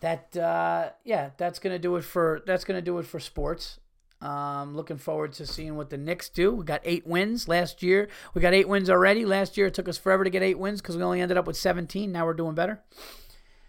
that 0.00 0.36
uh, 0.36 0.90
yeah, 1.04 1.30
that's 1.36 1.58
gonna 1.58 1.78
do 1.78 1.96
it 1.96 2.02
for 2.02 2.42
that's 2.46 2.64
gonna 2.64 2.82
do 2.82 2.98
it 2.98 3.06
for 3.06 3.20
sports. 3.20 3.78
Um, 4.22 4.74
looking 4.74 4.96
forward 4.96 5.34
to 5.34 5.46
seeing 5.46 5.76
what 5.76 5.90
the 5.90 5.98
Knicks 5.98 6.30
do. 6.30 6.50
We 6.54 6.64
got 6.64 6.80
eight 6.84 7.06
wins 7.06 7.48
last 7.48 7.82
year. 7.82 8.08
We 8.32 8.40
got 8.40 8.54
eight 8.54 8.68
wins 8.68 8.88
already. 8.88 9.26
Last 9.26 9.58
year 9.58 9.66
it 9.66 9.74
took 9.74 9.88
us 9.88 9.98
forever 9.98 10.24
to 10.24 10.30
get 10.30 10.42
eight 10.42 10.58
wins 10.58 10.80
because 10.80 10.96
we 10.96 11.02
only 11.02 11.20
ended 11.20 11.36
up 11.36 11.46
with 11.46 11.56
17. 11.56 12.10
Now 12.12 12.24
we're 12.24 12.32
doing 12.32 12.54
better. 12.54 12.82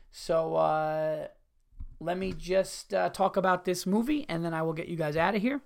So 0.09 0.55
uh, 0.55 1.27
let 1.99 2.17
me 2.17 2.31
just 2.31 2.93
uh, 2.93 3.09
talk 3.09 3.35
about 3.35 3.65
this 3.65 3.85
movie 3.85 4.25
and 4.29 4.43
then 4.43 4.53
I 4.53 4.61
will 4.61 4.73
get 4.73 4.87
you 4.87 4.95
guys 4.95 5.17
out 5.17 5.35
of 5.35 5.41
here. 5.41 5.61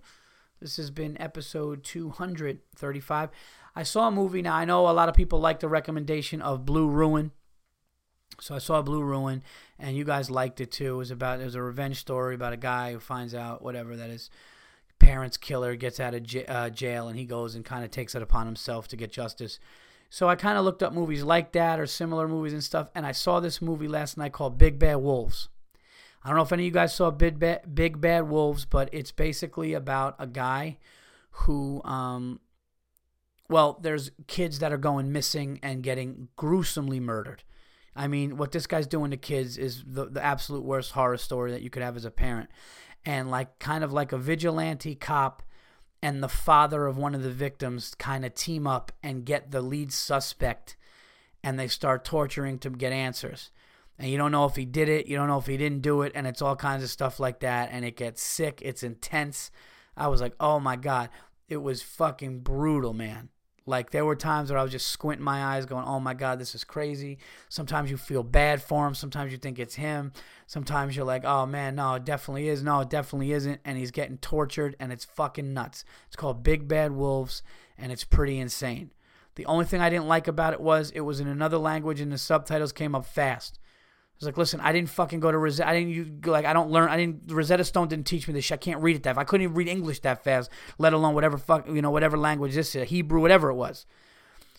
This 0.60 0.78
has 0.78 0.90
been 0.90 1.20
episode 1.22 1.84
235. 1.84 3.30
I 3.76 3.84
saw 3.84 4.08
a 4.08 4.12
movie. 4.12 4.42
Now 4.42 4.56
I 4.56 4.66
know 4.66 4.90
a 4.90 4.92
lot 4.92 5.10
of 5.10 5.16
people 5.16 5.40
like 5.40 5.60
the 5.60 5.70
recommendation 5.70 6.42
of 6.42 6.66
Blue 6.66 6.90
Ruin. 6.90 7.32
So 8.40 8.56
I 8.56 8.60
saw 8.60 8.82
Blue 8.82 9.04
Ruin, 9.04 9.44
and 9.78 9.96
you 9.96 10.04
guys 10.04 10.32
liked 10.32 10.62
it 10.62 10.72
too. 10.72 10.96
It 10.96 10.98
was 10.98 11.12
about 11.12 11.42
it 11.42 11.46
was 11.46 11.56
a 11.56 11.62
revenge 11.62 11.98
story 11.98 12.34
about 12.34 12.54
a 12.54 12.58
guy 12.58 12.94
who 12.94 13.00
finds 13.00 13.36
out 13.36 13.62
whatever 13.62 13.96
that 13.96 14.10
his 14.10 14.30
parents' 15.00 15.38
killer 15.38 15.76
gets 15.76 16.00
out 16.00 16.14
of 16.14 16.24
j- 16.24 16.46
uh, 16.46 16.70
jail, 16.70 17.08
and 17.08 17.20
he 17.20 17.26
goes 17.26 17.56
and 17.56 17.66
kind 17.66 17.84
of 17.84 17.92
takes 17.92 18.16
it 18.16 18.22
upon 18.22 18.46
himself 18.46 18.88
to 18.88 18.96
get 18.96 19.12
justice. 19.12 19.60
So 20.10 20.28
I 20.28 20.36
kind 20.36 20.58
of 20.58 20.66
looked 20.66 20.84
up 20.84 20.92
movies 20.92 21.24
like 21.24 21.52
that 21.54 21.80
or 21.80 21.86
similar 21.86 22.28
movies 22.28 22.54
and 22.54 22.64
stuff, 22.64 22.90
and 22.96 23.06
I 23.06 23.12
saw 23.12 23.40
this 23.40 23.62
movie 23.62 23.88
last 23.88 24.18
night 24.18 24.34
called 24.34 24.58
Big 24.58 24.80
Bad 24.80 24.96
Wolves. 24.96 25.50
I 26.24 26.30
don't 26.30 26.38
know 26.38 26.44
if 26.44 26.52
any 26.52 26.64
of 26.64 26.66
you 26.66 26.72
guys 26.72 26.94
saw 26.94 27.12
Big 27.12 27.40
Bad, 27.40 27.74
Big 27.74 28.02
Bad 28.02 28.30
Wolves, 28.30 28.66
but 28.66 28.90
it's 28.92 29.12
basically 29.12 29.74
about 29.74 30.16
a 30.20 30.28
guy 30.28 30.78
who, 31.32 31.82
um, 31.84 32.40
well, 33.52 33.78
there's 33.82 34.12
kids 34.28 34.60
that 34.60 34.72
are 34.72 34.78
going 34.78 35.12
missing 35.12 35.60
and 35.62 35.84
getting 35.84 36.30
gruesomely 36.38 37.02
murdered. 37.02 37.44
I 37.94 38.08
mean, 38.08 38.38
what 38.38 38.54
this 38.54 38.66
guy's 38.66 38.88
doing 38.88 39.12
to 39.12 39.18
kids 39.18 39.58
is 39.58 39.84
the, 39.86 40.06
the 40.06 40.24
absolute 40.24 40.64
worst 40.64 40.94
horror 40.94 41.18
story 41.18 41.52
that 41.52 41.62
you 41.62 41.70
could 41.70 41.84
have 41.84 41.98
as 41.98 42.06
a 42.06 42.12
parent. 42.12 42.50
And 43.06 43.30
like 43.30 43.60
kind 43.60 43.84
of 43.84 43.92
like 43.92 44.14
a 44.14 44.18
vigilante 44.18 44.96
cop 44.96 45.44
and 46.02 46.24
the 46.24 46.30
father 46.30 46.88
of 46.88 46.98
one 46.98 47.14
of 47.14 47.24
the 47.24 47.30
victims 47.30 47.94
kind 48.00 48.24
of 48.24 48.34
team 48.36 48.66
up 48.66 48.94
and 49.04 49.26
get 49.26 49.52
the 49.52 49.62
lead 49.62 49.92
suspect 49.92 50.78
and 51.44 51.60
they 51.60 51.68
start 51.68 52.06
torturing 52.06 52.58
to 52.60 52.70
get 52.70 52.94
answers. 52.94 53.52
And 54.00 54.10
you 54.10 54.18
don't 54.18 54.32
know 54.32 54.46
if 54.46 54.56
he 54.56 54.66
did 54.66 54.88
it, 54.88 55.08
you 55.08 55.18
don't 55.18 55.28
know 55.28 55.40
if 55.40 55.48
he 55.48 55.58
didn't 55.58 55.82
do 55.82 56.04
it, 56.04 56.14
and 56.16 56.26
it's 56.26 56.42
all 56.42 56.56
kinds 56.56 56.84
of 56.84 56.90
stuff 56.90 57.20
like 57.20 57.42
that. 57.42 57.70
And 57.72 57.84
it 57.84 57.98
gets 57.98 58.22
sick, 58.22 58.62
it's 58.64 58.82
intense. 58.82 59.52
I 59.98 60.08
was 60.08 60.22
like, 60.22 60.34
oh 60.40 60.60
my 60.60 60.78
God, 60.78 61.10
it 61.50 61.58
was 61.58 61.82
fucking 61.82 62.40
brutal, 62.40 62.94
man. 62.94 63.30
Like 63.72 63.92
there 63.92 64.04
were 64.04 64.18
times 64.18 64.50
where 64.50 64.60
I 64.60 64.64
was 64.64 64.72
just 64.74 64.90
squinting 64.90 65.24
my 65.24 65.56
eyes, 65.56 65.66
going, 65.66 65.86
"Oh 65.86 66.02
my 66.02 66.14
God, 66.14 66.40
this 66.40 66.54
is 66.54 66.66
crazy." 66.66 67.18
Sometimes 67.48 67.90
you 67.90 67.96
feel 67.96 68.22
bad 68.22 68.62
for 68.62 68.86
him. 68.86 68.94
Sometimes 68.94 69.32
you 69.32 69.38
think 69.38 69.58
it's 69.58 69.76
him. 69.76 70.12
Sometimes 70.46 70.94
you're 70.94 71.06
like, 71.06 71.24
"Oh 71.24 71.46
man, 71.46 71.76
no, 71.76 71.94
it 71.94 72.04
definitely 72.04 72.50
is. 72.50 72.62
No, 72.62 72.82
it 72.82 72.90
definitely 72.90 73.32
isn't." 73.32 73.62
And 73.64 73.78
he's 73.78 73.92
getting 73.92 74.18
tortured, 74.18 74.76
and 74.78 74.92
it's 74.92 75.06
fucking 75.06 75.54
nuts. 75.54 75.86
It's 76.08 76.18
called 76.18 76.44
Big 76.44 76.68
Bad 76.68 76.92
Wolves, 76.92 77.44
and 77.78 77.94
it's 77.94 78.04
pretty 78.04 78.38
insane. 78.38 78.92
The 79.36 79.46
only 79.46 79.64
thing 79.64 79.80
I 79.80 79.90
didn't 79.90 80.10
like 80.10 80.28
about 80.28 80.52
it 80.54 80.60
was 80.60 80.92
it 80.92 81.02
was 81.02 81.22
in 81.22 81.28
another 81.28 81.58
language 81.58 82.02
and 82.02 82.12
the 82.12 82.18
subtitles 82.18 82.74
came 82.74 82.94
up 82.94 83.06
fast. 83.06 83.58
Was 84.22 84.28
like, 84.28 84.38
listen, 84.38 84.60
I 84.60 84.72
didn't 84.72 84.90
fucking 84.90 85.20
go 85.20 85.32
to 85.32 85.38
Rosetta. 85.38 85.68
I 85.68 85.80
didn't 85.80 86.28
like 86.28 86.46
I 86.46 86.54
don't 86.54 86.70
learn. 86.70 86.90
I 86.90 86.98
didn't 86.98 87.32
Rosetta 87.32 87.64
Stone 87.64 87.88
didn't 87.88 88.06
teach 88.06 88.28
me 88.28 88.34
this. 88.36 88.46
shit. 88.46 88.56
I 88.56 88.58
can't 88.58 88.82
read 88.82 88.96
it 88.96 89.04
that. 89.04 89.18
I 89.18 89.24
couldn't 89.24 89.44
even 89.44 89.56
read 89.56 89.68
English 89.68 90.02
that 90.02 90.24
fast, 90.24 90.52
let 90.78 90.94
alone 90.94 91.16
whatever 91.16 91.38
fuck 91.40 91.68
you 91.68 91.82
know 91.82 91.90
whatever 91.90 92.18
language 92.18 92.54
this 92.54 92.76
is, 92.76 92.90
Hebrew, 92.90 93.20
whatever 93.20 93.50
it 93.50 93.56
was. 93.56 93.88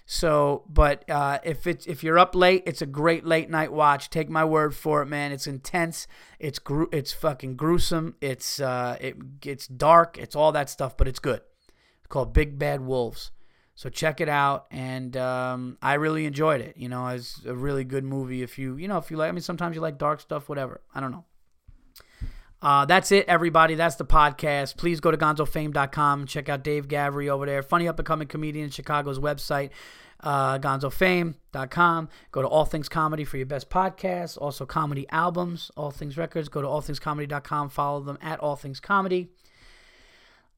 So, 0.04 0.64
but 0.68 1.08
uh, 1.08 1.38
if 1.44 1.66
it's 1.66 1.86
if 1.86 2.02
you're 2.02 2.18
up 2.18 2.34
late, 2.34 2.64
it's 2.66 2.82
a 2.82 2.86
great 2.86 3.24
late 3.24 3.48
night 3.48 3.72
watch. 3.72 4.10
Take 4.10 4.28
my 4.28 4.44
word 4.44 4.74
for 4.74 5.00
it, 5.00 5.06
man. 5.06 5.30
It's 5.30 5.46
intense. 5.46 6.08
It's 6.40 6.58
gru- 6.58 6.88
it's 6.92 7.12
fucking 7.12 7.56
gruesome. 7.56 8.16
It's 8.20 8.60
uh, 8.60 8.96
it 9.00 9.16
it's 9.44 9.68
dark. 9.68 10.18
It's 10.18 10.34
all 10.34 10.50
that 10.52 10.68
stuff, 10.68 10.96
but 10.96 11.06
it's 11.06 11.20
good. 11.20 11.40
It's 11.68 12.08
called 12.08 12.32
Big 12.32 12.58
Bad 12.58 12.80
Wolves. 12.80 13.30
So 13.82 13.88
check 13.88 14.20
it 14.20 14.28
out, 14.28 14.66
and 14.70 15.16
um, 15.16 15.76
I 15.82 15.94
really 15.94 16.24
enjoyed 16.24 16.60
it. 16.60 16.76
You 16.76 16.88
know, 16.88 17.08
it's 17.08 17.44
a 17.44 17.52
really 17.52 17.82
good 17.82 18.04
movie. 18.04 18.40
If 18.40 18.56
you 18.56 18.76
you 18.76 18.86
know 18.86 18.96
if 18.96 19.10
you 19.10 19.16
like, 19.16 19.28
I 19.28 19.32
mean, 19.32 19.42
sometimes 19.42 19.74
you 19.74 19.82
like 19.82 19.98
dark 19.98 20.20
stuff, 20.20 20.48
whatever. 20.48 20.82
I 20.94 21.00
don't 21.00 21.10
know. 21.10 21.24
Uh, 22.62 22.84
that's 22.84 23.10
it, 23.10 23.26
everybody. 23.26 23.74
That's 23.74 23.96
the 23.96 24.04
podcast. 24.04 24.76
Please 24.76 25.00
go 25.00 25.10
to 25.10 25.16
gonzofame.com 25.16 26.26
check 26.26 26.48
out 26.48 26.62
Dave 26.62 26.86
Gavry 26.86 27.28
over 27.28 27.44
there. 27.44 27.60
Funny 27.60 27.88
up 27.88 27.98
and 27.98 28.06
coming 28.06 28.28
comedian 28.28 28.66
in 28.66 28.70
Chicago's 28.70 29.18
website, 29.18 29.70
uh, 30.20 30.60
gonzofame.com. 30.60 32.08
Go 32.30 32.40
to 32.40 32.46
All 32.46 32.64
Things 32.64 32.88
Comedy 32.88 33.24
for 33.24 33.36
your 33.36 33.46
best 33.46 33.68
podcasts. 33.68 34.38
Also, 34.40 34.64
comedy 34.64 35.08
albums, 35.10 35.72
All 35.76 35.90
Things 35.90 36.16
Records. 36.16 36.48
Go 36.48 36.62
to 36.62 36.68
allthingscomedy.com. 36.68 37.68
Follow 37.68 38.00
them 38.00 38.18
at 38.22 38.38
All 38.38 38.54
Things 38.54 38.78
Comedy. 38.78 39.32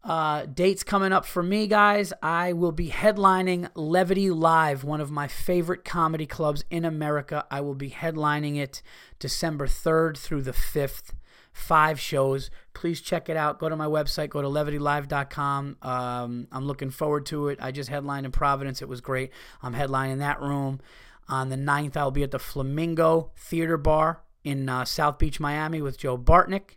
Uh, 0.05 0.45
dates 0.45 0.83
coming 0.83 1.13
up 1.13 1.25
for 1.25 1.43
me, 1.43 1.67
guys. 1.67 2.13
I 2.23 2.53
will 2.53 2.73
be 2.73 2.91
headlining 2.91 3.71
Levity 3.75 4.31
Live, 4.31 4.85
one 4.85 5.01
of 5.01 5.11
my 5.11 5.29
favorite 5.29 5.83
comedy 5.83 6.27
clubs 6.27 6.63
in 6.71 6.85
America. 6.85 7.47
I 7.51 7.63
will 7.63 7.75
be 7.75 7.89
headlining 7.89 8.59
it 8.59 8.83
December 9.19 9.67
3rd 9.67 10.19
through 10.19 10.43
the 10.43 10.53
5th 10.53 11.15
five 11.55 11.99
shows. 11.99 12.51
Please 12.75 13.01
check 13.01 13.29
it 13.29 13.37
out. 13.37 13.59
Go 13.59 13.69
to 13.69 13.77
my 13.77 13.87
website, 13.87 14.29
go 14.29 14.43
to 14.43 14.49
levitylive.com. 14.49 15.77
Um, 15.81 16.49
I'm 16.53 16.67
looking 16.67 16.91
forward 16.91 17.25
to 17.27 17.49
it. 17.49 17.59
I 17.63 17.71
just 17.71 17.89
headlined 17.89 18.27
in 18.27 18.33
Providence. 18.33 18.83
It 18.83 18.89
was 18.89 19.01
great. 19.01 19.31
I'm 19.63 19.73
headlining 19.73 20.19
that 20.19 20.43
room. 20.43 20.81
On 21.29 21.49
the 21.49 21.57
9th, 21.57 21.97
I'll 21.97 22.11
be 22.11 22.25
at 22.25 22.33
the 22.33 22.39
Flamingo 22.39 23.31
Theater 23.37 23.79
Bar 23.79 24.21
in 24.43 24.69
uh, 24.69 24.85
South 24.85 25.19
Beach, 25.19 25.41
Miami 25.41 25.81
with 25.81 25.97
Joe 25.97 26.19
Bartnick. 26.19 26.77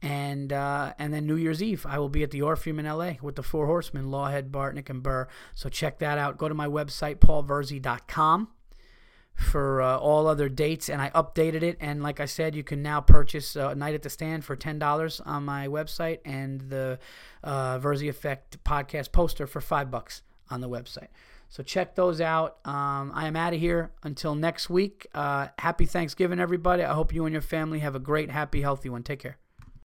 And 0.00 0.52
uh, 0.52 0.94
and 0.98 1.12
then 1.12 1.26
New 1.26 1.36
Year's 1.36 1.62
Eve, 1.62 1.84
I 1.86 1.98
will 1.98 2.08
be 2.08 2.22
at 2.22 2.30
the 2.30 2.42
Orpheum 2.42 2.78
in 2.78 2.86
LA 2.86 3.12
with 3.20 3.36
the 3.36 3.42
Four 3.42 3.66
Horsemen, 3.66 4.06
Lawhead, 4.06 4.50
Bartnick, 4.50 4.88
and 4.88 5.02
Burr. 5.02 5.26
So 5.54 5.68
check 5.68 5.98
that 5.98 6.18
out. 6.18 6.38
Go 6.38 6.48
to 6.48 6.54
my 6.54 6.68
website, 6.68 7.16
paulvirzi.com 7.16 8.48
for 9.34 9.80
uh, 9.80 9.96
all 9.96 10.26
other 10.26 10.48
dates, 10.48 10.88
and 10.88 11.00
I 11.00 11.10
updated 11.10 11.62
it. 11.62 11.76
And 11.80 12.02
like 12.02 12.20
I 12.20 12.26
said, 12.26 12.54
you 12.54 12.64
can 12.64 12.82
now 12.82 13.00
purchase 13.00 13.56
uh, 13.56 13.74
Night 13.74 13.94
at 13.94 14.02
the 14.02 14.10
Stand 14.10 14.44
for 14.44 14.56
ten 14.56 14.78
dollars 14.78 15.20
on 15.20 15.44
my 15.44 15.68
website, 15.68 16.18
and 16.24 16.60
the 16.60 16.98
uh, 17.42 17.78
Virzi 17.78 18.08
Effect 18.08 18.62
podcast 18.64 19.12
poster 19.12 19.46
for 19.46 19.60
five 19.60 19.90
bucks 19.90 20.22
on 20.50 20.60
the 20.60 20.68
website. 20.68 21.08
So 21.48 21.62
check 21.62 21.94
those 21.94 22.20
out. 22.20 22.58
Um, 22.64 23.10
I 23.14 23.26
am 23.26 23.34
out 23.36 23.54
of 23.54 23.60
here 23.60 23.92
until 24.02 24.34
next 24.34 24.68
week. 24.68 25.06
Uh, 25.14 25.48
happy 25.58 25.86
Thanksgiving, 25.86 26.40
everybody. 26.40 26.82
I 26.82 26.92
hope 26.92 27.14
you 27.14 27.24
and 27.24 27.32
your 27.32 27.42
family 27.42 27.78
have 27.78 27.94
a 27.94 28.00
great, 28.00 28.30
happy, 28.30 28.60
healthy 28.60 28.90
one. 28.90 29.02
Take 29.02 29.20
care. 29.20 29.38